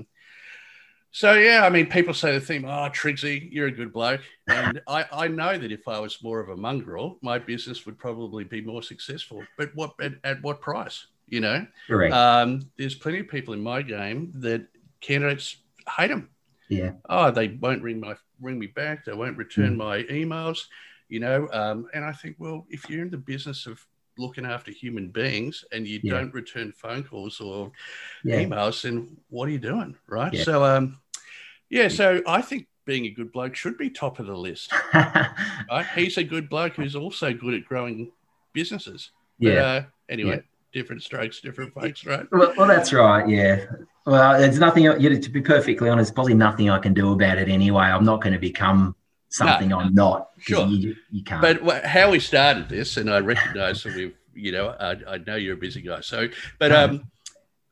So 1.15 1.35
yeah, 1.35 1.65
I 1.65 1.69
mean, 1.69 1.87
people 1.87 2.15
say 2.15 2.33
the 2.33 2.41
thing, 2.41 2.65
"Oh, 2.65 2.89
Triggsy, 2.89 3.53
you're 3.53 3.67
a 3.67 3.71
good 3.71 3.93
bloke," 3.93 4.23
and 4.49 4.81
I, 4.87 5.05
I 5.13 5.29
know 5.29 5.59
that 5.59 5.71
if 5.71 5.87
I 5.87 6.01
was 6.01 6.23
more 6.23 6.41
of 6.41 6.49
a 6.49 6.57
mongrel, 6.57 7.19
my 7.21 7.39
business 7.39 7.85
would 7.85 7.99
probably 7.99 8.45
be 8.45 8.63
more 8.63 8.83
successful. 8.83 9.45
But 9.59 9.75
what 9.75 9.93
at, 10.01 10.15
at 10.25 10.43
what 10.43 10.63
price? 10.63 11.07
You 11.29 11.41
know, 11.41 11.67
right. 11.89 12.11
um, 12.13 12.63
there's 12.79 12.95
plenty 12.95 13.21
of 13.21 13.29
people 13.29 13.53
in 13.53 13.61
my 13.61 13.83
game 13.83 14.33
that 14.37 14.67
candidates 15.01 15.57
hate 15.97 16.09
them. 16.09 16.31
Yeah. 16.69 16.93
Oh, 17.09 17.31
they 17.31 17.49
won't 17.49 17.83
ring 17.83 18.01
my 18.01 18.17
ring 18.41 18.59
me 18.59 18.69
back. 18.69 19.05
They 19.05 19.13
won't 19.13 19.37
return 19.37 19.75
mm. 19.75 19.77
my 19.77 20.03
emails. 20.05 20.65
You 21.11 21.21
know, 21.21 21.47
um, 21.53 21.89
and 21.93 22.07
I 22.07 22.13
think, 22.13 22.37
well, 22.39 22.65
if 22.71 22.89
you're 22.89 23.03
in 23.03 23.11
the 23.11 23.19
business 23.19 23.67
of 23.67 23.87
looking 24.19 24.47
after 24.47 24.71
human 24.71 25.09
beings 25.09 25.65
and 25.73 25.87
you 25.87 26.01
yeah. 26.03 26.15
don't 26.15 26.33
return 26.33 26.73
phone 26.73 27.03
calls 27.03 27.41
or 27.41 27.71
yeah. 28.25 28.43
emails, 28.43 28.83
then 28.83 29.17
what 29.29 29.49
are 29.49 29.53
you 29.53 29.59
doing, 29.59 29.95
right? 30.07 30.33
Yeah. 30.33 30.45
So, 30.45 30.65
um, 30.65 30.99
yeah, 31.73 31.89
so 31.89 32.21
I 32.27 32.43
think 32.43 32.67
being 32.85 33.07
a 33.07 33.11
good 33.11 33.33
bloke 33.33 33.57
should 33.57 33.79
be 33.79 33.89
top 33.89 34.19
of 34.19 34.27
the 34.27 34.37
list. 34.37 34.73
right? 34.95 35.87
He's 35.95 36.19
a 36.19 36.23
good 36.23 36.51
bloke 36.51 36.75
who's 36.75 36.95
also 36.95 37.33
good 37.33 37.55
at 37.55 37.65
growing 37.65 38.13
businesses. 38.53 39.11
But, 39.41 39.49
yeah. 39.49 39.63
Uh, 39.63 39.85
anyway, 40.11 40.37
yeah. 40.37 40.81
different 40.83 41.03
strokes, 41.03 41.41
different 41.41 41.73
folks, 41.73 42.05
right? 42.05 42.27
Well, 42.31 42.53
well, 42.59 42.69
that's 42.69 42.93
right. 42.93 43.27
Yeah. 43.27 43.65
Well, 44.05 44.39
there's 44.39 44.59
nothing. 44.59 44.85
To 44.85 45.31
be 45.31 45.41
perfectly 45.41 45.89
honest, 45.89 46.15
probably 46.15 46.35
nothing 46.35 46.69
I 46.69 46.79
can 46.79 46.93
do 46.93 47.13
about 47.13 47.39
it 47.39 47.49
anyway. 47.49 47.85
I'm 47.85 48.05
not 48.05 48.21
going 48.21 48.35
to 48.35 48.39
become 48.39 48.95
something 49.31 49.69
no, 49.71 49.81
I'm 49.81 49.95
not. 49.95 50.29
Sure. 50.37 50.67
You, 50.67 50.95
you, 51.11 51.25
can't. 51.25 51.41
But 51.41 51.87
how 51.87 52.11
we 52.11 52.19
started 52.19 52.69
this, 52.69 52.99
and 52.99 53.09
I 53.09 53.21
recognise 53.21 53.83
that 53.85 53.97
we've, 53.97 54.15
you 54.35 54.53
know, 54.53 54.77
I, 54.79 54.97
I, 55.09 55.19
know 55.19 55.37
you're 55.37 55.55
a 55.55 55.57
busy 55.57 55.81
guy. 55.81 56.03
So, 56.03 56.29
but 56.59 56.71
um, 56.71 57.11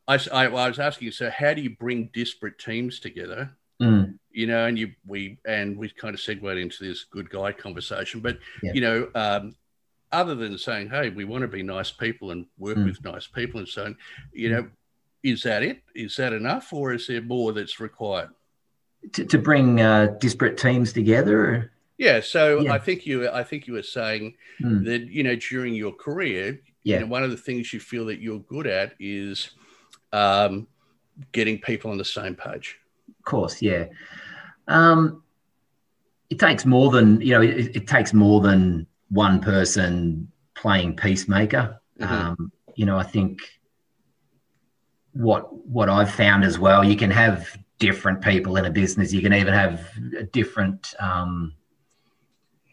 I, 0.09 0.19
I, 0.33 0.47
I 0.47 0.69
was 0.69 0.79
asking 0.79 1.07
you, 1.07 1.13
so 1.13 1.29
how 1.29 1.53
do 1.53 1.61
you 1.61 1.77
bring 1.77 2.09
disparate 2.15 2.59
teams 2.59 2.99
together? 2.99 3.51
Mm. 3.81 4.19
You 4.33 4.47
know, 4.47 4.67
and 4.67 4.79
you 4.79 4.93
we 5.07 5.39
and 5.45 5.77
we 5.77 5.91
kind 5.91 6.15
of 6.15 6.21
segued 6.21 6.59
into 6.59 6.85
this 6.85 7.05
good 7.05 7.29
guy 7.31 7.53
conversation, 7.53 8.21
but 8.21 8.39
yeah. 8.63 8.73
you 8.73 8.81
know, 8.81 9.09
um, 9.15 9.57
other 10.13 10.35
than 10.35 10.57
saying, 10.57 10.91
"Hey, 10.91 11.11
we 11.11 11.25
want 11.25 11.43
to 11.43 11.49
be 11.49 11.63
nice 11.63 11.91
people 11.91 12.31
and 12.31 12.47
work 12.59 12.77
mm. 12.77 12.85
with 12.85 13.03
nice 13.05 13.27
people," 13.27 13.59
and 13.59 13.69
so 13.69 13.87
on, 13.87 13.97
you 14.33 14.51
know, 14.51 14.69
is 15.25 15.43
that 15.43 15.63
it? 15.63 15.83
Is 15.95 16.17
that 16.17 16.33
enough, 16.33 16.73
or 16.73 16.93
is 16.93 17.09
there 17.09 17.23
more 17.23 17.53
that's 17.53 17.81
required? 17.81 18.31
To, 19.15 19.25
to 19.25 19.39
bring 19.39 19.81
uh, 19.81 20.15
disparate 20.21 20.59
teams 20.59 20.93
together. 20.93 21.73
Yeah, 21.99 22.21
so 22.21 22.61
yeah. 22.61 22.73
I 22.73 22.79
think 22.79 23.07
you 23.07 23.29
I 23.29 23.43
think 23.43 23.67
you 23.67 23.75
were 23.75 23.83
saying 23.83 24.35
mm. 24.63 24.85
that 24.85 25.09
you 25.09 25.25
know 25.25 25.35
during 25.35 25.75
your 25.75 25.93
career, 25.93 26.61
yeah. 26.83 26.97
You 26.97 27.01
know, 27.03 27.07
one 27.09 27.23
of 27.23 27.31
the 27.31 27.37
things 27.37 27.73
you 27.73 27.81
feel 27.81 28.07
that 28.07 28.21
you're 28.21 28.41
good 28.41 28.67
at 28.67 28.95
is 28.99 29.51
um, 30.13 30.67
getting 31.33 31.61
people 31.61 31.91
on 31.91 31.99
the 31.99 32.05
same 32.05 32.35
page 32.35 32.79
course, 33.25 33.61
yeah. 33.63 33.87
Um, 34.69 35.23
it 36.29 36.39
takes 36.39 36.65
more 36.65 36.91
than 36.91 37.21
you 37.21 37.35
know. 37.35 37.43
It, 37.43 37.77
it, 37.77 37.87
takes 37.89 38.13
more 38.13 38.41
than 38.41 38.87
one 39.09 39.41
person 39.41 40.31
playing 40.55 40.97
peacemaker. 40.97 41.81
Mm-hmm. 41.99 42.13
Um, 42.13 42.53
you 42.77 42.87
know, 42.87 42.97
I 42.97 43.03
think 43.03 43.41
what 45.13 45.53
what 45.67 45.89
I've 45.89 46.13
found 46.13 46.45
as 46.45 46.59
well, 46.59 46.85
you 46.85 46.97
can 46.97 47.11
have 47.11 47.57
different 47.79 48.23
people 48.23 48.57
in 48.57 48.67
a 48.67 48.71
business. 48.71 49.13
You 49.13 49.23
can 49.23 49.33
even 49.33 49.53
have 49.55 49.85
different 50.33 50.95
um, 51.01 51.55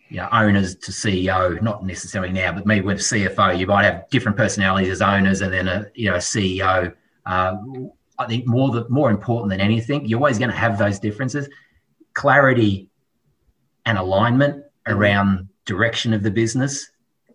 you 0.10 0.18
know, 0.18 0.30
owners 0.32 0.76
to 0.76 0.91
CEO, 0.91 1.62
not 1.62 1.86
necessarily 1.86 2.32
now, 2.32 2.54
but 2.54 2.66
maybe 2.66 2.86
with 2.86 3.00
CFO, 3.00 3.58
you 3.58 3.68
might 3.68 3.84
have 3.84 4.10
different 4.10 4.38
personalities 4.38 4.89
as 4.89 5.02
owners 5.02 5.41
and 5.41 5.52
then 5.52 5.68
a 5.68 5.88
you 5.95 6.10
know 6.10 6.16
a 6.16 6.20
CEO. 6.20 6.93
Uh, 7.26 7.56
I 8.20 8.26
think 8.26 8.47
more 8.47 8.72
the 8.72 8.88
more 8.89 9.09
important 9.09 9.49
than 9.51 9.61
anything, 9.61 10.05
you're 10.05 10.20
always 10.20 10.39
going 10.39 10.51
to 10.51 10.55
have 10.57 10.78
those 10.78 10.99
differences. 10.99 11.47
Clarity 12.13 12.89
and 13.86 13.97
alignment 13.97 14.57
mm-hmm. 14.57 14.93
around 14.93 15.49
direction 15.65 16.13
of 16.13 16.24
the 16.24 16.32
business, 16.32 16.89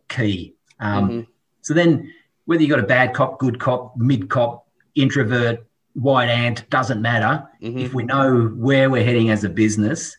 key. 0.08 0.54
Um, 0.80 1.08
mm-hmm. 1.08 1.20
So 1.60 1.74
then, 1.74 2.12
whether 2.46 2.62
you've 2.62 2.70
got 2.70 2.80
a 2.80 2.86
bad 2.86 3.14
cop, 3.14 3.38
good 3.38 3.60
cop, 3.60 3.96
mid 3.96 4.28
cop, 4.28 4.66
introvert, 4.94 5.64
white 5.94 6.28
ant, 6.28 6.68
doesn't 6.70 7.00
matter. 7.00 7.46
Mm-hmm. 7.62 7.78
If 7.78 7.94
we 7.94 8.02
know 8.02 8.46
where 8.56 8.90
we're 8.90 9.04
heading 9.04 9.30
as 9.30 9.44
a 9.44 9.48
business 9.48 10.16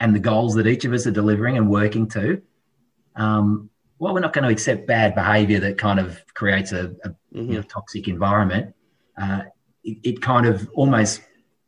and 0.00 0.14
the 0.14 0.20
goals 0.20 0.54
that 0.56 0.66
each 0.66 0.84
of 0.84 0.92
us 0.92 1.06
are 1.06 1.12
delivering 1.12 1.56
and 1.56 1.70
working 1.70 2.08
to, 2.10 2.42
um, 3.16 3.70
well, 3.98 4.14
we're 4.14 4.20
not 4.20 4.32
going 4.32 4.44
to 4.44 4.50
accept 4.50 4.86
bad 4.86 5.14
behaviour 5.14 5.60
that 5.60 5.78
kind 5.78 6.00
of 6.00 6.22
creates 6.34 6.72
a, 6.72 6.92
a 7.04 7.14
you 7.30 7.54
know, 7.54 7.62
toxic 7.62 8.08
environment. 8.08 8.74
Uh, 9.20 9.42
it, 9.84 9.98
it 10.02 10.22
kind 10.22 10.46
of 10.46 10.68
almost 10.74 11.22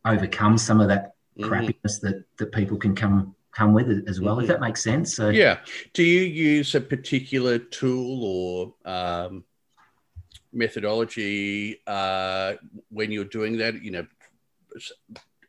overcomes 0.04 0.62
some 0.62 0.80
of 0.80 0.88
that 0.88 1.14
mm-hmm. 1.38 1.52
crappiness 1.52 2.00
that 2.00 2.24
that 2.38 2.52
people 2.52 2.76
can 2.76 2.94
come 2.94 3.34
come 3.52 3.72
with 3.72 3.88
it 3.88 4.08
as 4.08 4.20
well, 4.20 4.34
mm-hmm. 4.34 4.42
if 4.42 4.48
that 4.48 4.60
makes 4.60 4.82
sense. 4.82 5.14
So 5.14 5.28
yeah, 5.28 5.58
do 5.92 6.02
you 6.02 6.22
use 6.22 6.74
a 6.74 6.80
particular 6.80 7.58
tool 7.58 8.24
or 8.24 8.90
um, 8.90 9.44
methodology 10.52 11.80
uh, 11.86 12.54
when 12.90 13.10
you're 13.12 13.24
doing 13.24 13.58
that? 13.58 13.82
You 13.82 13.90
know, 13.90 14.06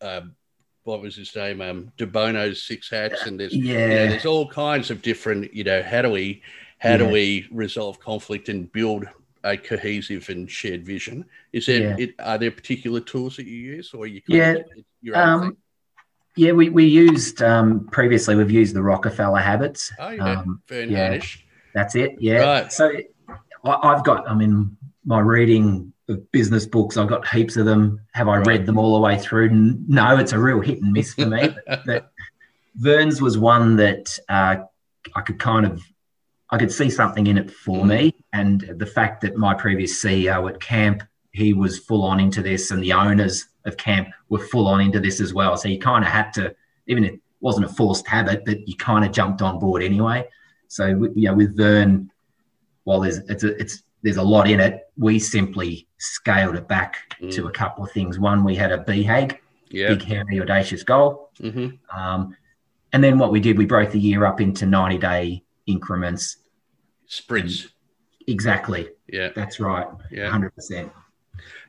uh, 0.02 0.22
what 0.84 1.02
was 1.02 1.16
his 1.16 1.36
name? 1.36 1.62
Um, 1.62 1.92
De 1.98 2.06
Bono's 2.06 2.64
six 2.64 2.90
hats, 2.90 3.26
and 3.26 3.40
there's 3.40 3.56
yeah, 3.56 3.74
you 3.74 3.88
know, 3.88 4.08
there's 4.08 4.26
all 4.26 4.48
kinds 4.48 4.92
of 4.92 5.02
different. 5.02 5.54
You 5.54 5.64
know, 5.64 5.82
how 5.82 6.02
do 6.02 6.12
we 6.12 6.44
how 6.78 6.92
yeah. 6.92 6.98
do 6.98 7.10
we 7.10 7.48
resolve 7.52 8.00
conflict 8.00 8.50
and 8.50 8.72
build 8.72 9.06
a 9.46 9.56
cohesive 9.56 10.28
and 10.30 10.50
shared 10.50 10.86
vision. 10.86 11.24
Is 11.54 11.68
there 11.68 11.82
yeah. 11.82 11.96
it, 11.98 12.16
are 12.20 12.38
there 12.38 12.52
particular 12.52 13.00
tools 13.00 13.38
that 13.38 13.46
you 13.46 13.58
use, 13.58 13.94
or 13.94 14.08
you 14.08 14.22
yeah 14.28 14.56
um, 15.14 15.56
yeah 16.36 16.52
we, 16.52 16.70
we 16.70 16.86
used 16.86 17.42
um, 17.42 17.88
previously 17.92 18.36
we've 18.36 18.52
used 18.52 18.76
the 18.76 18.82
Rockefeller 18.82 19.40
habits. 19.40 19.94
Oh 20.00 20.10
yeah, 20.10 20.40
um, 20.40 20.62
yeah, 20.70 21.20
That's 21.74 21.96
it. 21.96 22.16
Yeah. 22.20 22.40
Right. 22.40 22.74
So 22.74 22.92
I, 23.64 23.94
have 23.96 24.04
got 24.04 24.30
I 24.30 24.34
mean 24.34 24.76
my 25.06 25.20
reading 25.20 25.94
of 26.10 26.32
business 26.32 26.66
books. 26.66 26.98
I've 26.98 27.08
got 27.08 27.28
heaps 27.28 27.56
of 27.56 27.66
them. 27.66 28.02
Have 28.14 28.28
I 28.28 28.38
right. 28.38 28.48
read 28.48 28.66
them 28.66 28.78
all 28.78 28.96
the 28.96 29.02
way 29.02 29.18
through? 29.18 29.50
No, 29.88 30.18
it's 30.18 30.34
a 30.34 30.40
real 30.40 30.60
hit 30.60 30.82
and 30.82 30.92
miss 30.92 31.14
for 31.14 31.26
me. 31.28 31.56
but, 31.68 31.86
but 31.86 32.12
Verne's 32.76 33.22
was 33.22 33.38
one 33.38 33.78
that 33.78 34.18
uh, 34.28 34.58
I 35.16 35.22
could 35.22 35.40
kind 35.40 35.66
of 35.66 35.82
I 36.52 36.58
could 36.58 36.72
see 36.72 36.90
something 36.90 37.28
in 37.28 37.38
it 37.38 37.52
for 37.52 37.84
mm. 37.84 37.88
me. 37.88 38.16
And 38.34 38.62
the 38.78 38.86
fact 38.86 39.22
that 39.22 39.36
my 39.36 39.54
previous 39.54 40.02
CEO 40.02 40.50
at 40.50 40.60
Camp, 40.60 41.04
he 41.32 41.54
was 41.54 41.80
full 41.80 42.04
on 42.04 42.20
into 42.20 42.42
this, 42.42 42.72
and 42.72 42.82
the 42.82 42.94
owners 42.94 43.48
of 43.66 43.78
Camp 43.78 44.10
were 44.30 44.40
full 44.40 44.68
on 44.68 44.82
into 44.82 45.00
this 45.00 45.20
as 45.20 45.34
well. 45.34 45.58
So 45.58 45.68
you 45.68 45.80
kind 45.80 46.04
of 46.04 46.12
had 46.12 46.32
to, 46.34 46.56
even 46.88 47.04
if 47.04 47.14
it 47.14 47.22
wasn't 47.42 47.66
a 47.66 47.70
forced 47.70 48.08
habit, 48.08 48.46
but 48.46 48.68
you 48.68 48.76
kind 48.76 49.04
of 49.04 49.12
jumped 49.12 49.42
on 49.42 49.60
board 49.60 49.82
anyway. 49.82 50.28
So 50.68 50.88
you 50.88 51.28
know, 51.30 51.34
with 51.34 51.58
Verne, 51.58 52.12
while 52.84 53.02
there's 53.02 53.18
it's 53.30 53.44
a, 53.44 53.60
it's 53.60 53.84
there's 54.04 54.18
a 54.18 54.24
lot 54.24 54.48
in 54.48 54.60
it, 54.60 54.88
we 54.98 55.18
simply 55.18 55.88
scaled 55.98 56.56
it 56.56 56.68
back 56.68 57.16
mm. 57.20 57.32
to 57.34 57.48
a 57.48 57.52
couple 57.52 57.84
of 57.84 57.92
things. 57.92 58.20
One, 58.20 58.44
we 58.44 58.56
had 58.56 58.72
a 58.72 58.78
BHAG, 58.78 59.40
yep. 59.72 59.90
big, 59.90 60.04
hairy, 60.04 60.40
audacious 60.40 60.84
goal. 60.84 61.32
Mm-hmm. 61.40 62.00
Um, 62.00 62.38
and 62.94 63.04
then 63.04 63.18
what 63.18 63.32
we 63.32 63.40
did, 63.40 63.58
we 63.58 63.66
broke 63.66 63.92
the 63.92 64.00
year 64.00 64.26
up 64.26 64.40
into 64.40 64.66
90 64.66 64.98
day 65.00 65.44
increments. 65.68 66.38
Sprints. 67.08 67.68
Exactly. 68.28 68.90
Yeah. 69.08 69.30
That's 69.36 69.60
right. 69.60 69.88
Yeah. 70.12 70.30
100%. 70.32 70.92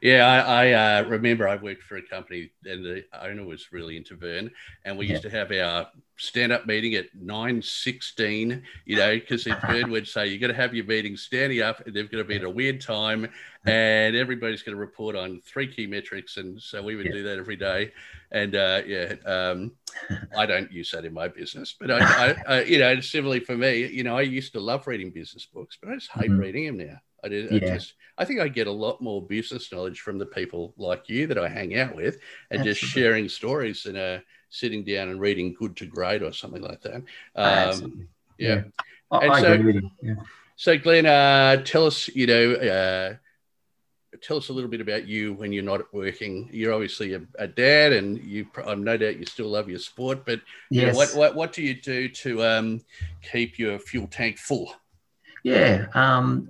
Yeah, 0.02 0.26
I, 0.26 0.68
I 0.68 0.72
uh, 0.72 1.04
remember 1.04 1.48
I 1.48 1.56
worked 1.56 1.82
for 1.82 1.96
a 1.96 2.02
company 2.02 2.50
and 2.64 2.84
the 2.84 3.04
owner 3.20 3.44
was 3.44 3.72
really 3.72 3.96
into 3.96 4.14
Verne, 4.14 4.50
and 4.84 4.96
we 4.96 5.06
yeah. 5.06 5.12
used 5.12 5.22
to 5.22 5.30
have 5.30 5.50
our 5.52 5.88
stand-up 6.18 6.66
meeting 6.66 6.94
at 6.94 7.06
nine 7.14 7.60
sixteen. 7.62 8.62
You 8.84 8.96
know, 8.96 9.14
because 9.14 9.44
Verne 9.44 9.90
would 9.90 10.06
say 10.06 10.28
you 10.28 10.38
got 10.38 10.48
to 10.48 10.54
have 10.54 10.74
your 10.74 10.84
meeting 10.84 11.16
standing 11.16 11.62
up, 11.62 11.86
and 11.86 11.94
they've 11.94 12.10
got 12.10 12.18
to 12.18 12.24
be 12.24 12.36
at 12.36 12.44
a 12.44 12.50
weird 12.50 12.80
time, 12.80 13.28
and 13.64 14.16
everybody's 14.16 14.62
going 14.62 14.74
to 14.74 14.80
report 14.80 15.16
on 15.16 15.40
three 15.44 15.66
key 15.66 15.86
metrics, 15.86 16.36
and 16.36 16.60
so 16.60 16.82
we 16.82 16.96
would 16.96 17.06
yeah. 17.06 17.12
do 17.12 17.22
that 17.24 17.38
every 17.38 17.56
day. 17.56 17.92
And 18.32 18.56
uh, 18.56 18.82
yeah, 18.86 19.14
um, 19.24 19.72
I 20.36 20.46
don't 20.46 20.70
use 20.72 20.90
that 20.90 21.04
in 21.04 21.14
my 21.14 21.28
business, 21.28 21.74
but 21.78 21.90
I, 21.90 21.98
I, 22.00 22.34
I, 22.48 22.62
you 22.64 22.78
know, 22.78 23.00
similarly 23.00 23.40
for 23.40 23.56
me, 23.56 23.86
you 23.86 24.02
know, 24.02 24.16
I 24.16 24.22
used 24.22 24.52
to 24.54 24.60
love 24.60 24.86
reading 24.86 25.10
business 25.10 25.46
books, 25.46 25.78
but 25.80 25.90
I 25.90 25.94
just 25.94 26.10
hate 26.10 26.30
mm-hmm. 26.30 26.40
reading 26.40 26.66
them 26.66 26.88
now. 26.88 26.98
I, 27.26 27.28
did, 27.28 27.50
Yeah. 27.50 27.72
I 27.72 27.74
just, 27.74 27.94
I 28.18 28.24
think 28.24 28.40
I 28.40 28.48
get 28.48 28.66
a 28.66 28.72
lot 28.72 29.02
more 29.02 29.20
business 29.20 29.70
knowledge 29.70 30.00
from 30.00 30.16
the 30.18 30.26
people 30.26 30.72
like 30.78 31.08
you 31.08 31.26
that 31.26 31.38
I 31.38 31.48
hang 31.48 31.76
out 31.78 31.94
with, 31.94 32.18
and 32.50 32.64
just 32.64 32.80
sharing 32.80 33.28
stories 33.28 33.84
and 33.86 33.96
uh, 33.96 34.18
sitting 34.48 34.84
down 34.84 35.08
and 35.10 35.20
reading 35.20 35.54
Good 35.58 35.76
to 35.76 35.86
Great 35.86 36.22
or 36.22 36.32
something 36.32 36.62
like 36.62 36.80
that. 36.82 36.94
Um, 36.94 37.04
Absolutely. 37.36 38.06
yeah. 38.38 38.62
I, 39.10 39.18
And 39.18 39.32
I 39.32 39.40
so- 39.40 39.52
agree 39.52 39.72
with 39.74 39.84
you. 39.84 39.90
Yeah. 40.02 40.14
So, 40.58 40.78
Glenn, 40.78 41.04
uh, 41.04 41.62
tell 41.64 41.84
us, 41.84 42.08
you 42.08 42.26
know, 42.26 42.52
uh, 42.54 43.14
tell 44.22 44.38
us 44.38 44.48
a 44.48 44.54
little 44.54 44.70
bit 44.70 44.80
about 44.80 45.06
you 45.06 45.34
when 45.34 45.52
you're 45.52 45.62
not 45.62 45.92
working. 45.92 46.48
You're 46.50 46.72
obviously 46.72 47.12
a, 47.12 47.20
a 47.38 47.46
dad, 47.46 47.92
and 47.92 48.16
you, 48.24 48.46
I'm 48.66 48.82
no 48.82 48.96
doubt, 48.96 49.18
you 49.18 49.26
still 49.26 49.48
love 49.48 49.68
your 49.68 49.78
sport. 49.78 50.24
But 50.24 50.40
you 50.70 50.86
know, 50.86 50.94
what, 50.94 51.14
what 51.14 51.34
what 51.34 51.52
do 51.52 51.62
you 51.62 51.74
do 51.74 52.08
to 52.08 52.42
um, 52.42 52.80
keep 53.30 53.58
your 53.58 53.78
fuel 53.78 54.06
tank 54.06 54.38
full? 54.38 54.72
Yeah. 55.42 55.88
Um, 55.92 56.48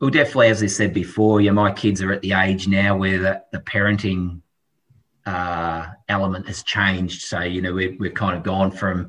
well, 0.00 0.10
definitely, 0.10 0.48
as 0.48 0.62
I 0.62 0.66
said 0.66 0.94
before, 0.94 1.40
yeah, 1.40 1.50
my 1.50 1.72
kids 1.72 2.02
are 2.02 2.12
at 2.12 2.22
the 2.22 2.32
age 2.32 2.68
now 2.68 2.96
where 2.96 3.18
the, 3.18 3.42
the 3.52 3.58
parenting 3.58 4.40
uh, 5.26 5.88
element 6.08 6.46
has 6.46 6.62
changed. 6.62 7.22
So, 7.22 7.40
you 7.40 7.60
know, 7.60 7.72
we've, 7.72 7.98
we've 7.98 8.14
kind 8.14 8.36
of 8.36 8.42
gone 8.42 8.70
from, 8.70 9.08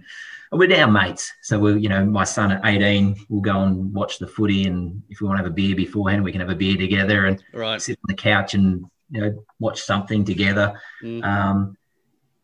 we're 0.52 0.68
now 0.68 0.90
mates. 0.90 1.32
So, 1.44 1.60
we'll, 1.60 1.78
you 1.78 1.90
know, 1.90 2.04
my 2.06 2.24
son 2.24 2.52
at 2.52 2.62
18 2.66 3.16
we'll 3.30 3.42
go 3.42 3.62
and 3.62 3.94
watch 3.94 4.18
the 4.18 4.28
footy. 4.28 4.66
And 4.66 5.02
if 5.10 5.22
we 5.22 5.28
want 5.28 5.38
to 5.38 5.44
have 5.44 5.52
a 5.52 5.56
beer 5.56 5.76
beforehand, 5.76 6.24
we 6.24 6.32
can 6.32 6.42
have 6.42 6.50
a 6.50 6.56
beer 6.56 6.76
together 6.76 7.26
and 7.28 7.44
Right. 7.54 7.82
sit 7.82 8.00
on 8.00 8.08
the 8.08 8.16
couch 8.16 8.56
and, 8.56 8.84
you 9.12 9.22
know, 9.22 9.46
watch 9.60 9.82
something 9.82 10.26
together. 10.26 10.80
Mm. 11.04 11.24
Um, 11.24 11.78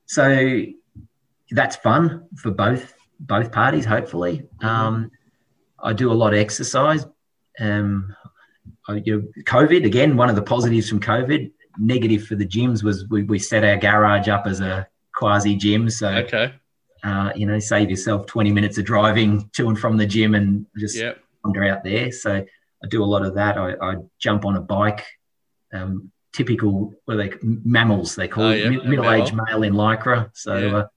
so 0.05 0.61
that's 1.51 1.75
fun 1.77 2.27
for 2.35 2.51
both 2.51 2.93
both 3.19 3.51
parties. 3.51 3.85
Hopefully, 3.85 4.43
um, 4.61 5.09
I 5.81 5.93
do 5.93 6.11
a 6.11 6.13
lot 6.13 6.33
of 6.33 6.39
exercise. 6.39 7.05
Um, 7.59 8.15
you 8.93 9.17
know, 9.17 9.27
COVID 9.43 9.85
again. 9.85 10.15
One 10.17 10.29
of 10.29 10.35
the 10.35 10.41
positives 10.41 10.89
from 10.89 10.99
COVID, 10.99 11.51
negative 11.77 12.25
for 12.25 12.35
the 12.35 12.45
gyms 12.45 12.83
was 12.83 13.07
we, 13.09 13.23
we 13.23 13.39
set 13.39 13.63
our 13.63 13.77
garage 13.77 14.27
up 14.27 14.45
as 14.47 14.59
a 14.61 14.87
quasi 15.15 15.55
gym. 15.55 15.89
So 15.89 16.09
Okay. 16.09 16.53
uh, 17.03 17.31
you 17.35 17.45
know, 17.45 17.59
save 17.59 17.89
yourself 17.89 18.25
twenty 18.27 18.51
minutes 18.51 18.77
of 18.77 18.85
driving 18.85 19.49
to 19.53 19.67
and 19.69 19.77
from 19.79 19.97
the 19.97 20.05
gym 20.05 20.35
and 20.35 20.65
just 20.77 20.97
Yeah. 20.97 21.13
wander 21.43 21.63
out 21.63 21.83
there. 21.83 22.11
So 22.11 22.45
I 22.83 22.87
do 22.87 23.03
a 23.03 23.05
lot 23.05 23.25
of 23.25 23.35
that. 23.35 23.57
I, 23.57 23.73
I 23.81 23.95
jump 24.19 24.45
on 24.45 24.55
a 24.55 24.61
bike. 24.61 25.03
Um, 25.73 26.11
typical, 26.33 26.93
what 27.05 27.15
they 27.15 27.29
MAMILs? 27.41 28.15
They 28.15 28.27
call 28.27 28.45
Oh, 28.45 28.49
it 28.51 28.59
yeah, 28.63 28.69
mid- 28.69 28.85
middle-aged 28.85 29.33
male 29.33 29.63
in 29.63 29.73
lycra. 29.73 30.29
So 30.33 30.57
Yeah. 30.57 30.75
uh, 30.77 30.87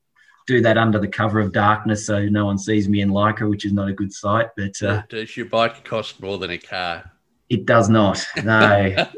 do 0.49 0.61
that 0.63 0.79
under 0.79 0.99
the 0.99 1.07
cover 1.09 1.41
of 1.41 1.53
darkness, 1.53 2.07
so 2.07 2.25
no 2.25 2.47
one 2.47 2.57
sees 2.59 2.89
me 2.89 3.03
in 3.03 3.11
lycra, 3.11 3.49
which 3.51 3.65
is 3.67 3.73
not 3.73 3.89
a 3.89 3.93
good 3.93 4.13
sight. 4.13 4.49
But 4.57 4.83
uh, 4.83 5.03
Does 5.09 5.37
your 5.37 5.47
bike 5.47 5.85
cost 5.85 6.21
more 6.21 6.39
than 6.39 6.51
a 6.51 6.59
car? 6.59 7.13
It 7.49 7.67
does 7.67 7.89
not. 7.89 8.25
No. 8.45 9.07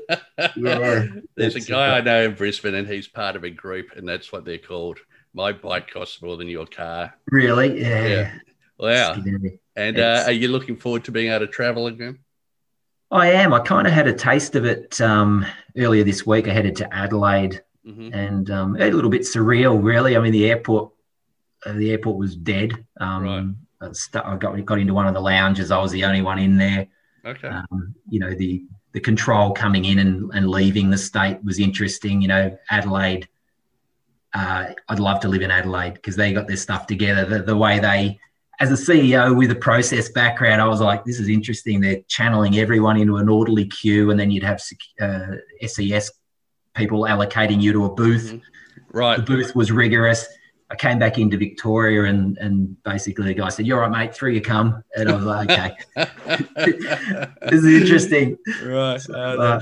Yeah, 0.56 1.06
There's 1.36 1.54
a 1.56 1.60
guy 1.60 1.98
I 1.98 2.00
know 2.00 2.22
in 2.24 2.34
Brisbane, 2.34 2.74
and 2.74 2.88
he's 2.88 3.06
part 3.06 3.36
of 3.36 3.44
a 3.44 3.50
group, 3.50 3.88
and 3.96 4.08
that's 4.08 4.32
what 4.32 4.44
they're 4.46 4.56
called. 4.58 4.98
My 5.34 5.52
bike 5.52 5.90
costs 5.92 6.22
more 6.22 6.36
than 6.38 6.48
your 6.48 6.66
car. 6.66 7.14
really? 7.30 7.80
Yeah. 7.82 8.06
Yeah. 8.06 8.32
Wow. 8.78 9.20
Scary. 9.20 9.58
And 9.76 9.98
uh, 9.98 10.22
are 10.26 10.32
you 10.32 10.48
looking 10.48 10.76
forward 10.76 11.04
to 11.04 11.12
being 11.12 11.30
able 11.30 11.46
to 11.46 11.52
travel 11.52 11.86
again? 11.88 12.20
I 13.10 13.32
am. 13.32 13.52
I 13.52 13.60
kind 13.60 13.86
of 13.86 13.92
had 13.92 14.06
a 14.06 14.12
taste 14.14 14.54
of 14.56 14.64
it 14.64 14.98
um, 15.00 15.44
earlier 15.76 16.04
this 16.04 16.24
week. 16.26 16.48
I 16.48 16.52
headed 16.52 16.76
to 16.76 16.94
Adelaide 16.94 17.62
hmm 17.84 18.10
and 18.12 18.50
um, 18.50 18.76
a 18.76 18.90
little 18.90 19.10
bit 19.10 19.22
surreal, 19.22 19.82
really. 19.82 20.16
I 20.16 20.20
mean, 20.20 20.32
the 20.32 20.48
airport, 20.50 20.92
uh, 21.66 21.72
the 21.72 21.90
airport 21.90 22.16
was 22.18 22.34
dead. 22.36 22.72
Um, 23.00 23.24
Right. 23.80 23.88
I, 23.90 23.92
stu- 23.92 24.22
I 24.24 24.36
got 24.36 24.64
got 24.64 24.78
into 24.78 24.94
one 24.94 25.06
of 25.06 25.14
the 25.14 25.20
lounges. 25.20 25.70
I 25.70 25.78
was 25.78 25.92
the 25.92 26.04
only 26.04 26.22
one 26.22 26.38
in 26.38 26.56
there. 26.56 26.86
Okay. 27.24 27.48
Um, 27.48 27.94
you 28.08 28.20
know, 28.20 28.34
the 28.34 28.64
the 28.92 29.00
control 29.00 29.52
coming 29.52 29.84
in 29.84 29.98
and, 29.98 30.30
and 30.34 30.48
leaving 30.48 30.90
the 30.90 30.98
state 30.98 31.42
was 31.44 31.58
interesting. 31.58 32.20
You 32.20 32.28
know, 32.28 32.58
Adelaide. 32.70 33.28
Uh, 34.32 34.66
I'd 34.88 35.00
love 35.00 35.18
to 35.20 35.28
live 35.28 35.42
in 35.42 35.50
Adelaide 35.50 35.94
because 35.94 36.14
they 36.14 36.32
got 36.32 36.46
their 36.46 36.56
stuff 36.56 36.86
together. 36.86 37.24
The, 37.24 37.42
the 37.42 37.56
way 37.56 37.80
they, 37.80 38.20
as 38.60 38.70
a 38.70 38.74
CEO 38.74 39.36
with 39.36 39.50
a 39.50 39.56
process 39.56 40.08
background, 40.08 40.62
I 40.62 40.68
was 40.68 40.80
like, 40.80 41.04
this 41.04 41.18
is 41.18 41.28
interesting. 41.28 41.80
They're 41.80 42.02
channeling 42.06 42.56
everyone 42.58 42.96
into 42.96 43.16
an 43.16 43.28
orderly 43.28 43.66
queue, 43.66 44.12
and 44.12 44.20
then 44.20 44.30
you'd 44.30 44.44
have 44.44 44.62
uh, 45.00 45.34
SES 45.66 46.12
people 46.76 47.02
allocating 47.02 47.60
you 47.60 47.72
to 47.72 47.86
a 47.86 47.90
booth. 47.92 48.32
Mhm. 48.32 48.42
Right. 48.92 49.16
The 49.16 49.22
booth 49.24 49.56
was 49.56 49.72
rigorous. 49.72 50.26
I 50.70 50.76
came 50.76 50.98
back 51.00 51.18
into 51.18 51.36
Victoria, 51.36 52.04
and 52.04 52.38
and 52.38 52.80
basically 52.84 53.26
the 53.26 53.34
guy 53.34 53.48
said, 53.48 53.66
"You're 53.66 53.80
right, 53.80 53.90
mate. 53.90 54.14
Through 54.14 54.32
you 54.32 54.40
come." 54.40 54.84
And 54.96 55.10
I 55.10 55.14
was 55.16 55.24
like, 55.24 55.50
"Okay, 55.50 55.76
this 57.50 57.64
is 57.64 57.82
interesting." 57.82 58.38
right. 58.64 59.00
Uh, 59.10 59.12
Uh, 59.14 59.60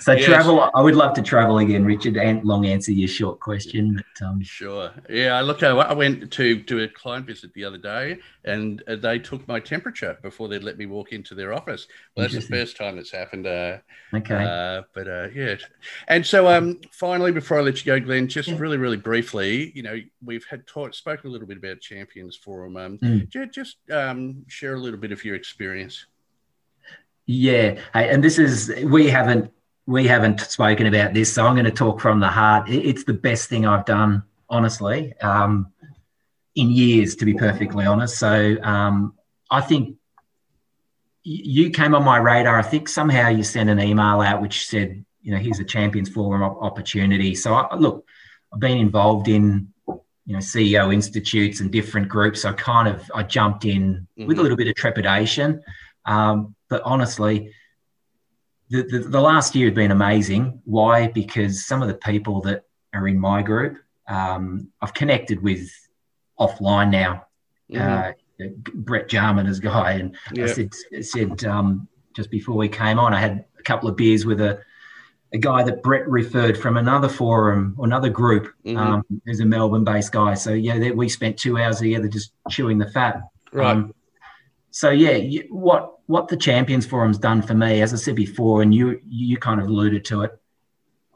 So 0.00 0.12
Yes. 0.12 0.24
travel, 0.24 0.70
I 0.74 0.80
would 0.80 0.94
love 0.96 1.12
to 1.14 1.22
travel 1.22 1.58
again, 1.58 1.84
Richard. 1.84 2.16
And 2.16 2.42
long 2.42 2.64
answer 2.64 2.90
your 2.90 3.06
short 3.08 3.38
question, 3.38 3.96
but 3.96 4.26
um, 4.26 4.42
Sure. 4.42 4.90
Yeah. 5.10 5.34
I 5.34 5.42
look. 5.42 5.62
I 5.62 5.92
went 5.92 6.32
to 6.32 6.56
do 6.62 6.80
a 6.80 6.88
client 6.88 7.26
visit 7.26 7.52
the 7.52 7.64
other 7.64 7.76
day, 7.76 8.18
and 8.44 8.82
uh, 8.88 8.96
they 8.96 9.18
took 9.18 9.46
my 9.46 9.60
temperature 9.60 10.16
before 10.22 10.48
they 10.48 10.58
let 10.58 10.78
me 10.78 10.86
walk 10.86 11.12
into 11.12 11.34
their 11.34 11.52
office. 11.52 11.86
Well, 12.16 12.26
that's 12.26 12.34
the 12.34 12.40
first 12.56 12.78
time 12.78 12.98
it's 12.98 13.10
happened. 13.10 13.46
Uh, 13.46 13.78
okay, 14.14 14.42
uh, 14.42 14.82
but 14.94 15.06
uh, 15.06 15.28
yeah. 15.34 15.56
And 16.08 16.24
so, 16.24 16.48
um, 16.48 16.80
finally, 16.92 17.30
before 17.32 17.58
I 17.58 17.60
let 17.62 17.84
you 17.84 17.92
go, 17.92 18.00
Glenn, 18.00 18.26
just 18.26 18.48
Yeah. 18.48 18.56
really, 18.58 18.78
really 18.78 18.96
briefly, 18.96 19.70
you 19.74 19.82
know, 19.82 19.98
we've 20.24 20.46
had 20.48 20.66
taught, 20.66 20.94
spoken 20.94 21.28
a 21.28 21.32
little 21.32 21.46
bit 21.46 21.58
about 21.58 21.80
Champions 21.80 22.36
Forum. 22.36 22.76
Um, 22.78 22.98
Mm. 22.98 23.50
just 23.52 23.76
um, 23.90 24.44
share 24.48 24.74
a 24.74 24.80
little 24.80 24.98
bit 24.98 25.12
of 25.12 25.24
your 25.24 25.34
experience. 25.34 26.06
yeah. 27.26 27.78
And 27.94 28.24
this 28.24 28.38
is 28.38 28.72
we 28.84 29.08
haven't 29.08 29.52
we 29.90 30.06
haven't 30.06 30.40
spoken 30.40 30.86
about 30.86 31.14
this, 31.14 31.34
so 31.34 31.44
I'm 31.44 31.54
going 31.54 31.64
to 31.64 31.72
talk 31.72 32.00
from 32.00 32.20
the 32.20 32.28
heart. 32.28 32.70
It's 32.70 33.02
the 33.02 33.12
best 33.12 33.48
thing 33.48 33.66
I've 33.66 33.84
done, 33.84 34.22
honestly, 34.48 35.12
um, 35.18 35.72
in 36.54 36.70
years, 36.70 37.16
to 37.16 37.24
be 37.24 37.34
perfectly 37.34 37.86
honest. 37.86 38.16
So 38.16 38.56
um, 38.62 39.14
I 39.50 39.60
think 39.60 39.96
you 41.24 41.70
came 41.70 41.96
on 41.96 42.04
my 42.04 42.18
radar. 42.18 42.56
I 42.56 42.62
think 42.62 42.88
somehow 42.88 43.30
you 43.30 43.42
sent 43.42 43.68
an 43.68 43.80
email 43.80 44.20
out 44.20 44.40
which 44.40 44.68
said, 44.68 45.04
you 45.22 45.32
know, 45.32 45.38
here's 45.38 45.58
a 45.58 45.64
Champions 45.64 46.08
Forum 46.08 46.44
opportunity. 46.44 47.34
So 47.34 47.54
I, 47.54 47.74
look, 47.74 48.06
I've 48.52 48.60
been 48.60 48.78
involved 48.78 49.26
in, 49.26 49.72
you 49.88 50.34
know, 50.34 50.38
CEO 50.38 50.94
institutes 50.94 51.58
and 51.58 51.72
different 51.72 52.08
groups. 52.08 52.42
So 52.42 52.50
I 52.50 52.52
kind 52.52 52.86
of 52.86 53.10
I 53.12 53.24
jumped 53.24 53.64
in 53.64 54.06
with 54.16 54.38
a 54.38 54.42
little 54.42 54.56
bit 54.56 54.68
of 54.68 54.76
trepidation, 54.76 55.64
um, 56.04 56.54
but 56.68 56.80
honestly. 56.84 57.52
The, 58.70 58.82
the, 58.82 58.98
the 59.00 59.20
last 59.20 59.54
year 59.56 59.66
had 59.66 59.74
been 59.74 59.90
amazing. 59.90 60.60
Why? 60.64 61.08
Because 61.08 61.66
some 61.66 61.82
of 61.82 61.88
the 61.88 61.94
people 61.94 62.40
that 62.42 62.64
are 62.94 63.08
in 63.08 63.18
my 63.18 63.42
group, 63.42 63.78
um, 64.06 64.68
I've 64.80 64.94
connected 64.94 65.42
with 65.42 65.68
offline 66.38 66.90
now. 66.90 67.26
Mhm. 67.70 67.80
Uh, 68.10 68.12
Brett 68.74 69.08
Jarman 69.08 69.46
is 69.46 69.58
a 69.58 69.62
guy, 69.62 69.92
and 69.92 70.16
Yeah. 70.32 70.44
I 70.44 70.46
said, 70.46 70.70
said 71.02 71.44
um, 71.44 71.88
just 72.14 72.30
before 72.30 72.56
we 72.56 72.68
came 72.68 72.98
on, 72.98 73.12
I 73.12 73.20
had 73.20 73.44
a 73.58 73.62
couple 73.62 73.88
of 73.88 73.96
beers 73.96 74.24
with 74.24 74.40
a, 74.40 74.60
a 75.32 75.38
guy 75.38 75.62
that 75.64 75.82
Brett 75.82 76.08
referred 76.08 76.56
from 76.56 76.76
another 76.76 77.08
forum 77.08 77.74
or 77.76 77.84
another 77.86 78.08
group. 78.08 78.52
Mhm. 78.64 78.76
Um, 78.78 79.04
who's 79.26 79.40
a 79.40 79.44
Melbourne-based 79.44 80.12
guy. 80.12 80.34
So 80.34 80.52
yeah, 80.52 80.78
they, 80.78 80.90
we 80.92 81.08
spent 81.08 81.36
two 81.36 81.58
hours 81.58 81.80
together 81.80 82.08
just 82.08 82.32
chewing 82.48 82.78
the 82.78 82.90
fat. 82.90 83.22
right. 83.52 83.72
Um, 83.76 83.92
so 84.70 84.90
yeah, 84.90 85.12
you, 85.12 85.46
what 85.50 85.94
what 86.06 86.28
the 86.28 86.36
Champions 86.36 86.86
Forum's 86.86 87.18
done 87.18 87.42
for 87.42 87.54
me, 87.54 87.82
as 87.82 87.92
I 87.92 87.96
said 87.96 88.16
before, 88.16 88.62
and 88.62 88.74
you 88.74 89.00
you 89.08 89.36
kind 89.36 89.60
of 89.60 89.66
alluded 89.68 90.04
to 90.06 90.22
it. 90.22 90.32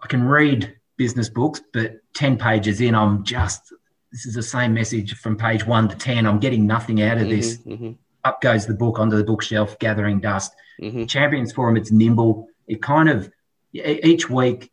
I 0.02 0.06
can 0.06 0.22
read 0.24 0.74
business 0.96 1.28
books, 1.28 1.62
but 1.72 1.96
ten 2.14 2.36
pages 2.36 2.80
in, 2.80 2.94
I'm 2.94 3.24
just 3.24 3.72
this 4.12 4.26
is 4.26 4.34
the 4.34 4.42
same 4.42 4.72
message 4.74 5.14
from 5.18 5.36
page 5.36 5.66
one 5.66 5.88
to 5.88 5.96
ten. 5.96 6.26
I'm 6.26 6.38
getting 6.38 6.66
nothing 6.66 7.02
out 7.02 7.18
of 7.18 7.28
this. 7.28 7.58
Mhm, 7.58 7.96
Up 8.24 8.40
goes 8.40 8.66
the 8.66 8.74
book 8.74 8.98
onto 8.98 9.16
the 9.16 9.24
bookshelf, 9.24 9.78
gathering 9.78 10.20
dust. 10.20 10.52
mhm, 10.80 10.92
mhm. 10.94 11.08
Champions 11.08 11.52
Forum, 11.52 11.76
it's 11.76 11.90
nimble. 11.90 12.48
It 12.66 12.80
kind 12.82 13.08
of 13.08 13.30
each 13.72 14.30
week, 14.30 14.70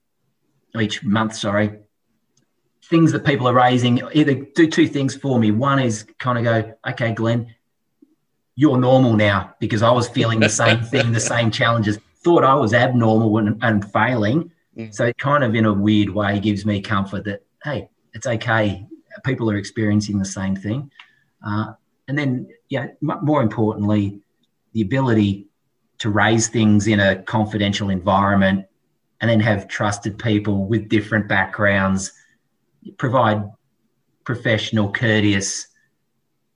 each 0.80 1.04
month, 1.04 1.36
sorry, 1.36 1.80
things 2.84 3.12
that 3.12 3.26
people 3.26 3.48
are 3.48 3.54
raising 3.54 4.02
either 4.14 4.36
do 4.56 4.68
two 4.68 4.88
things 4.88 5.16
for 5.16 5.40
me. 5.40 5.52
One 5.52 5.80
is 5.80 6.06
kind 6.20 6.38
of 6.38 6.44
go, 6.44 6.74
okay, 6.92 7.14
Glenn, 7.14 7.54
you're 8.56 8.78
normal 8.78 9.14
now 9.14 9.54
because 9.60 9.82
I 9.82 9.92
was 9.92 10.08
feeling 10.10 10.40
the 10.40 10.50
same 10.50 10.82
thing, 10.92 11.12
the 11.12 11.20
same 11.20 11.52
challenges. 11.52 11.98
Thought 12.24 12.44
I 12.44 12.54
was 12.56 12.74
abnormal 12.74 13.38
and, 13.38 13.58
and 13.64 13.92
failing. 13.92 14.52
Mm. 14.78 14.94
So 14.94 15.06
it 15.06 15.18
kind 15.18 15.44
of, 15.44 15.56
in 15.56 15.66
a 15.66 15.74
weird 15.74 16.10
way, 16.10 16.40
gives 16.40 16.66
me 16.66 16.82
comfort 16.82 17.26
that 17.26 17.44
hey, 17.64 17.90
it's 18.14 18.28
okay. 18.28 18.86
People 19.26 19.50
are 19.52 19.58
experiencing 19.58 20.20
the 20.20 20.26
same 20.26 20.56
thing. 20.56 20.92
Uh, 21.46 21.74
and 22.08 22.18
then, 22.18 22.48
yeah, 22.70 22.88
m- 23.02 23.20
more 23.24 23.42
importantly, 23.42 24.22
the 24.74 24.82
ability 24.82 25.48
to 26.00 26.10
raise 26.10 26.48
things 26.48 26.88
in 26.88 27.00
a 27.00 27.22
confidential 27.24 27.90
environment 27.90 28.66
and 29.20 29.30
then 29.30 29.40
have 29.40 29.68
trusted 29.68 30.18
people 30.18 30.66
with 30.66 30.90
different 30.90 31.28
backgrounds 31.28 32.12
provide 32.98 33.44
professional 34.24 34.92
courteous 34.92 35.68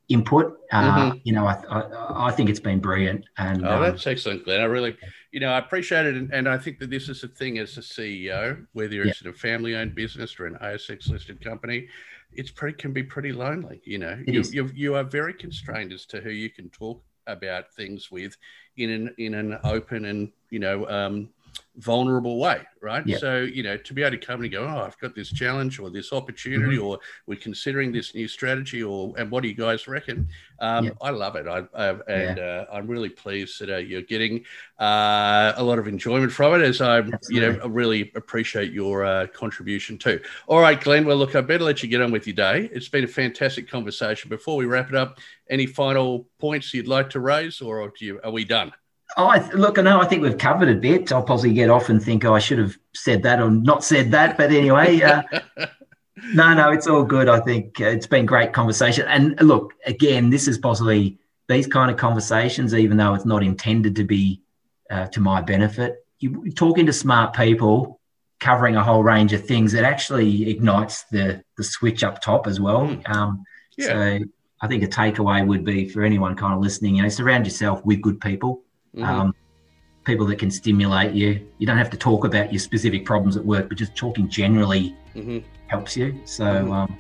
input. 0.10 0.55
Uh, 0.72 1.12
mm-hmm. 1.12 1.18
You 1.24 1.34
know, 1.34 1.46
I, 1.46 1.62
I, 1.70 2.28
I, 2.28 2.32
think 2.32 2.50
it's 2.50 2.60
been 2.60 2.80
brilliant. 2.80 3.26
And 3.38 3.66
oh, 3.66 3.76
um, 3.76 3.82
that's 3.84 4.06
excellent, 4.08 4.46
Glenn. 4.46 4.62
I 4.62 4.66
really, 4.66 4.98
you 5.32 5.40
know, 5.40 5.50
I 5.50 5.60
appreciate 5.60 6.06
it, 6.06 6.16
and, 6.16 6.34
and 6.34 6.50
I 6.50 6.58
think 6.58 6.80
that 6.80 6.90
this 6.90 7.08
is 7.10 7.24
a 7.24 7.28
thing 7.28 7.60
as 7.60 7.78
a 7.78 7.82
CEO, 7.82 8.66
whether 8.74 9.02
it's 9.04 9.22
yeah. 9.22 9.30
in 9.30 9.34
a 9.34 9.38
family-owned 9.38 9.96
business 9.96 10.40
or 10.40 10.48
an 10.48 10.58
ASX-listed 10.62 11.44
company, 11.44 11.88
it's 12.34 12.52
pretty 12.52 12.78
can 12.78 12.94
be 12.94 13.04
pretty 13.04 13.32
lonely. 13.32 13.82
You 13.86 14.00
know, 14.00 14.20
you, 14.26 14.42
you 14.52 14.70
you 14.74 14.96
are 14.96 15.04
very 15.04 15.34
constrained 15.34 15.94
as 15.94 16.06
to 16.08 16.22
who 16.22 16.32
you 16.32 16.50
can 16.50 16.70
talk 16.70 17.02
about 17.28 17.74
things 17.74 18.12
with 18.12 18.36
in 18.78 18.90
an 18.90 19.16
in 19.18 19.34
an 19.34 19.58
open 19.64 20.06
and 20.06 20.32
you 20.50 20.60
know 20.60 20.88
um, 20.90 21.30
vulnerable 21.78 22.40
way, 22.40 22.62
right? 22.82 23.06
Yep. 23.06 23.20
So, 23.20 23.40
you 23.42 23.64
know, 23.64 23.76
to 23.78 23.94
be 23.94 24.02
able 24.02 24.18
to 24.18 24.26
come 24.26 24.42
and 24.42 24.52
go, 24.52 24.64
oh, 24.64 24.84
I've 24.84 24.98
got 25.00 25.14
this 25.14 25.32
challenge 25.32 25.80
or 25.80 25.90
this 25.90 26.14
opportunity, 26.14 26.78
mm-hmm. 26.78 26.86
or 26.86 27.00
we're 27.28 27.40
considering 27.40 27.92
this 27.92 28.16
new 28.16 28.28
strategy, 28.28 28.82
or 28.82 29.14
and 29.18 29.30
what 29.30 29.44
do 29.44 29.50
you 29.50 29.56
guys 29.56 29.88
reckon? 29.88 30.28
Um, 30.60 30.86
yep. 30.86 30.98
I 31.02 31.10
love 31.10 31.36
it. 31.36 31.48
I, 31.48 31.64
I 31.74 31.90
and 32.08 32.38
yeah. 32.38 32.44
uh, 32.44 32.66
I'm 32.72 32.88
really 32.88 33.10
pleased 33.10 33.60
that 33.60 33.70
uh, 33.70 33.78
you're 33.78 34.04
getting 34.04 34.46
uh, 34.80 35.54
a 35.58 35.64
lot 35.64 35.80
of 35.80 35.88
enjoyment 35.88 36.32
from 36.32 36.62
it, 36.62 36.64
as 36.64 36.80
I, 36.82 37.00
you 37.30 37.42
know, 37.42 37.60
I 37.62 37.68
really 37.68 38.12
appreciate 38.16 38.72
your 38.72 39.04
uh, 39.06 39.28
contribution 39.28 39.98
too. 39.98 40.22
All 40.48 40.60
right, 40.60 40.80
Glenn. 40.80 41.06
Well, 41.06 41.18
look, 41.18 41.36
I 41.36 41.42
better 41.42 41.64
let 41.64 41.84
you 41.84 41.90
get 41.90 42.02
on 42.02 42.12
with 42.12 42.26
your 42.26 42.36
day. 42.36 42.70
It's 42.72 42.90
been 42.90 43.04
a 43.04 43.08
fantastic 43.08 43.70
conversation. 43.70 44.30
Before 44.30 44.56
we 44.56 44.66
wrap 44.66 44.90
it 44.90 44.96
up, 44.96 45.20
any 45.50 45.66
final 45.66 46.28
points 46.40 46.74
you'd 46.74 46.88
like 46.88 47.10
to 47.12 47.20
raise, 47.20 47.62
or 47.62 47.92
do 47.98 48.06
you, 48.06 48.20
are 48.24 48.32
we 48.32 48.46
done? 48.46 48.72
Oh, 49.18 49.28
I, 49.28 49.50
look, 49.52 49.78
I 49.78 49.82
know. 49.82 50.02
I 50.02 50.06
think 50.06 50.22
we've 50.22 50.38
covered 50.38 50.70
a 50.70 50.76
bit. 50.76 51.12
I'll 51.12 51.24
possibly 51.24 51.54
get 51.54 51.70
off 51.70 51.90
and 51.90 52.04
think, 52.04 52.26
oh, 52.26 52.34
I 52.34 52.40
should 52.40 52.60
have 52.60 52.78
said 52.94 53.24
that 53.24 53.40
or 53.40 53.50
not 53.50 53.84
said 53.84 54.12
that. 54.12 54.38
But 54.38 54.52
anyway, 54.52 55.02
uh, 55.02 55.24
no, 56.34 56.54
no, 56.54 56.72
it's 56.72 56.88
all 56.88 57.04
good. 57.04 57.30
I 57.30 57.40
think 57.40 57.80
uh, 57.80 57.86
it's 57.86 58.08
been 58.08 58.26
great 58.26 58.52
conversation. 58.52 59.06
And 59.08 59.40
look, 59.42 59.74
again, 59.86 60.30
this 60.30 60.48
is 60.48 60.58
possibly 60.58 61.18
these 61.48 61.68
kind 61.68 61.92
of 61.92 61.98
conversations, 61.98 62.74
even 62.74 62.98
though 62.98 63.14
it's 63.14 63.26
not 63.26 63.44
intended 63.44 63.96
to 63.98 64.04
be 64.04 64.42
uh, 64.90 65.08
to 65.08 65.22
my 65.22 65.42
benefit. 65.42 66.06
You 66.20 66.52
talking 66.52 66.86
to 66.88 66.94
smart 66.94 67.36
people, 67.36 68.00
covering 68.40 68.76
a 68.76 68.84
whole 68.84 69.04
range 69.04 69.32
of 69.34 69.46
things, 69.46 69.74
it 69.74 69.84
actually 69.84 70.50
ignites 70.50 71.04
the 71.12 71.44
the 71.58 71.64
switch 71.64 72.04
up 72.04 72.22
top 72.22 72.48
as 72.48 72.60
well. 72.60 72.88
Mm. 72.88 73.10
Um, 73.10 73.44
yeah. 73.78 73.86
So 73.88 74.20
I 74.62 74.68
think 74.68 74.84
a 74.84 74.88
takeaway 74.88 75.46
would 75.46 75.64
be 75.64 75.88
for 75.88 76.04
anyone 76.04 76.36
kind 76.36 76.54
of 76.54 76.60
listening, 76.60 76.96
you 76.96 77.04
know, 77.04 77.10
surround 77.10 77.46
yourself 77.46 77.86
with 77.86 78.02
good 78.02 78.20
people 78.20 78.65
mm-hmm. 78.96 79.04
um, 79.04 79.36
people 80.06 80.26
that 80.28 80.40
can 80.40 80.52
stimulate 80.52 81.14
you. 81.14 81.46
You 81.58 81.68
don't 81.68 81.78
have 81.78 81.90
to 81.92 81.98
talk 81.98 82.26
about 82.26 82.52
your 82.52 82.60
specific 82.60 83.06
problems 83.06 83.38
at 83.38 83.46
work, 83.46 83.68
but 83.70 83.78
just 83.78 83.96
talking 83.96 84.30
generally 84.30 84.96
mm-hmm. 85.16 85.40
helps 85.68 85.98
you. 85.98 86.20
So 86.26 86.46
mm-hmm. 86.46 86.72
um, 86.72 86.98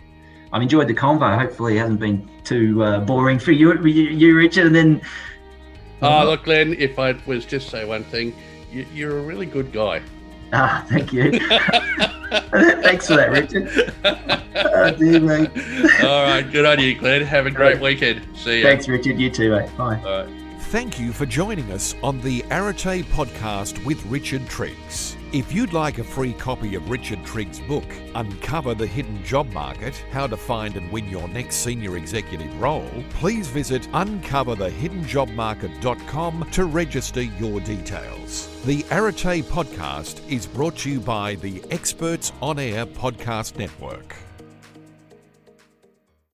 I've 0.51 0.61
enjoyed 0.61 0.87
the 0.87 0.93
convo. 0.93 1.37
Hopefully, 1.37 1.77
it 1.77 1.81
hasn't 1.81 1.99
been 1.99 2.29
too 2.43 2.83
uh, 2.83 2.99
boring 3.01 3.39
for 3.39 3.51
you, 3.51 3.79
you, 3.83 4.35
Richard. 4.35 4.67
And 4.67 4.75
then, 4.75 5.01
oh, 6.01 6.25
look, 6.25 6.43
Glenn, 6.43 6.73
if 6.73 6.97
I 6.99 7.15
was 7.25 7.45
just 7.45 7.69
say 7.69 7.85
one 7.85 8.03
thing, 8.05 8.35
you, 8.71 8.85
you're 8.93 9.19
a 9.19 9.21
really 9.21 9.45
good 9.45 9.71
guy. 9.71 10.01
Ah, 10.53 10.85
thank 10.89 11.11
you. 11.11 11.39
Thanks 12.51 13.07
for 13.07 13.15
that, 13.15 13.31
Richard. 13.31 13.93
oh, 14.55 14.91
dear, 14.91 15.19
mate. 15.19 15.49
All 16.03 16.23
right, 16.23 16.49
good 16.49 16.65
on 16.65 16.79
you, 16.79 16.95
Glenn. 16.95 17.23
Have 17.23 17.45
a 17.45 17.51
great 17.51 17.79
weekend. 17.79 18.25
See 18.37 18.59
you. 18.59 18.63
Thanks, 18.63 18.87
Richard. 18.87 19.19
You 19.19 19.29
too, 19.29 19.51
mate. 19.51 19.75
Bye. 19.77 20.01
All 20.05 20.23
right. 20.23 20.44
Thank 20.75 20.99
you 20.99 21.13
for 21.13 21.25
joining 21.25 21.71
us 21.71 21.95
on 22.03 22.19
the 22.19 22.43
Arete 22.51 23.05
podcast 23.13 23.81
with 23.85 24.05
Richard 24.07 24.45
Triggs. 24.49 25.15
If 25.31 25.53
you'd 25.53 25.71
like 25.71 25.99
a 25.99 26.03
free 26.03 26.33
copy 26.33 26.75
of 26.75 26.89
Richard 26.89 27.23
Triggs' 27.23 27.61
book, 27.61 27.85
Uncover 28.13 28.75
the 28.75 28.85
Hidden 28.85 29.23
Job 29.23 29.49
Market 29.53 29.95
How 30.11 30.27
to 30.27 30.35
Find 30.35 30.75
and 30.75 30.91
Win 30.91 31.07
Your 31.07 31.29
Next 31.29 31.63
Senior 31.63 31.95
Executive 31.95 32.53
Role, 32.59 32.91
please 33.11 33.47
visit 33.47 33.83
uncoverthehiddenjobmarket.com 33.93 36.47
to 36.51 36.65
register 36.65 37.21
your 37.21 37.61
details. 37.61 38.61
The 38.65 38.83
Arete 38.91 39.45
podcast 39.45 40.29
is 40.29 40.45
brought 40.45 40.75
to 40.79 40.91
you 40.91 40.99
by 40.99 41.35
the 41.35 41.63
Experts 41.71 42.33
On 42.41 42.59
Air 42.59 42.85
Podcast 42.85 43.57
Network. 43.57 44.24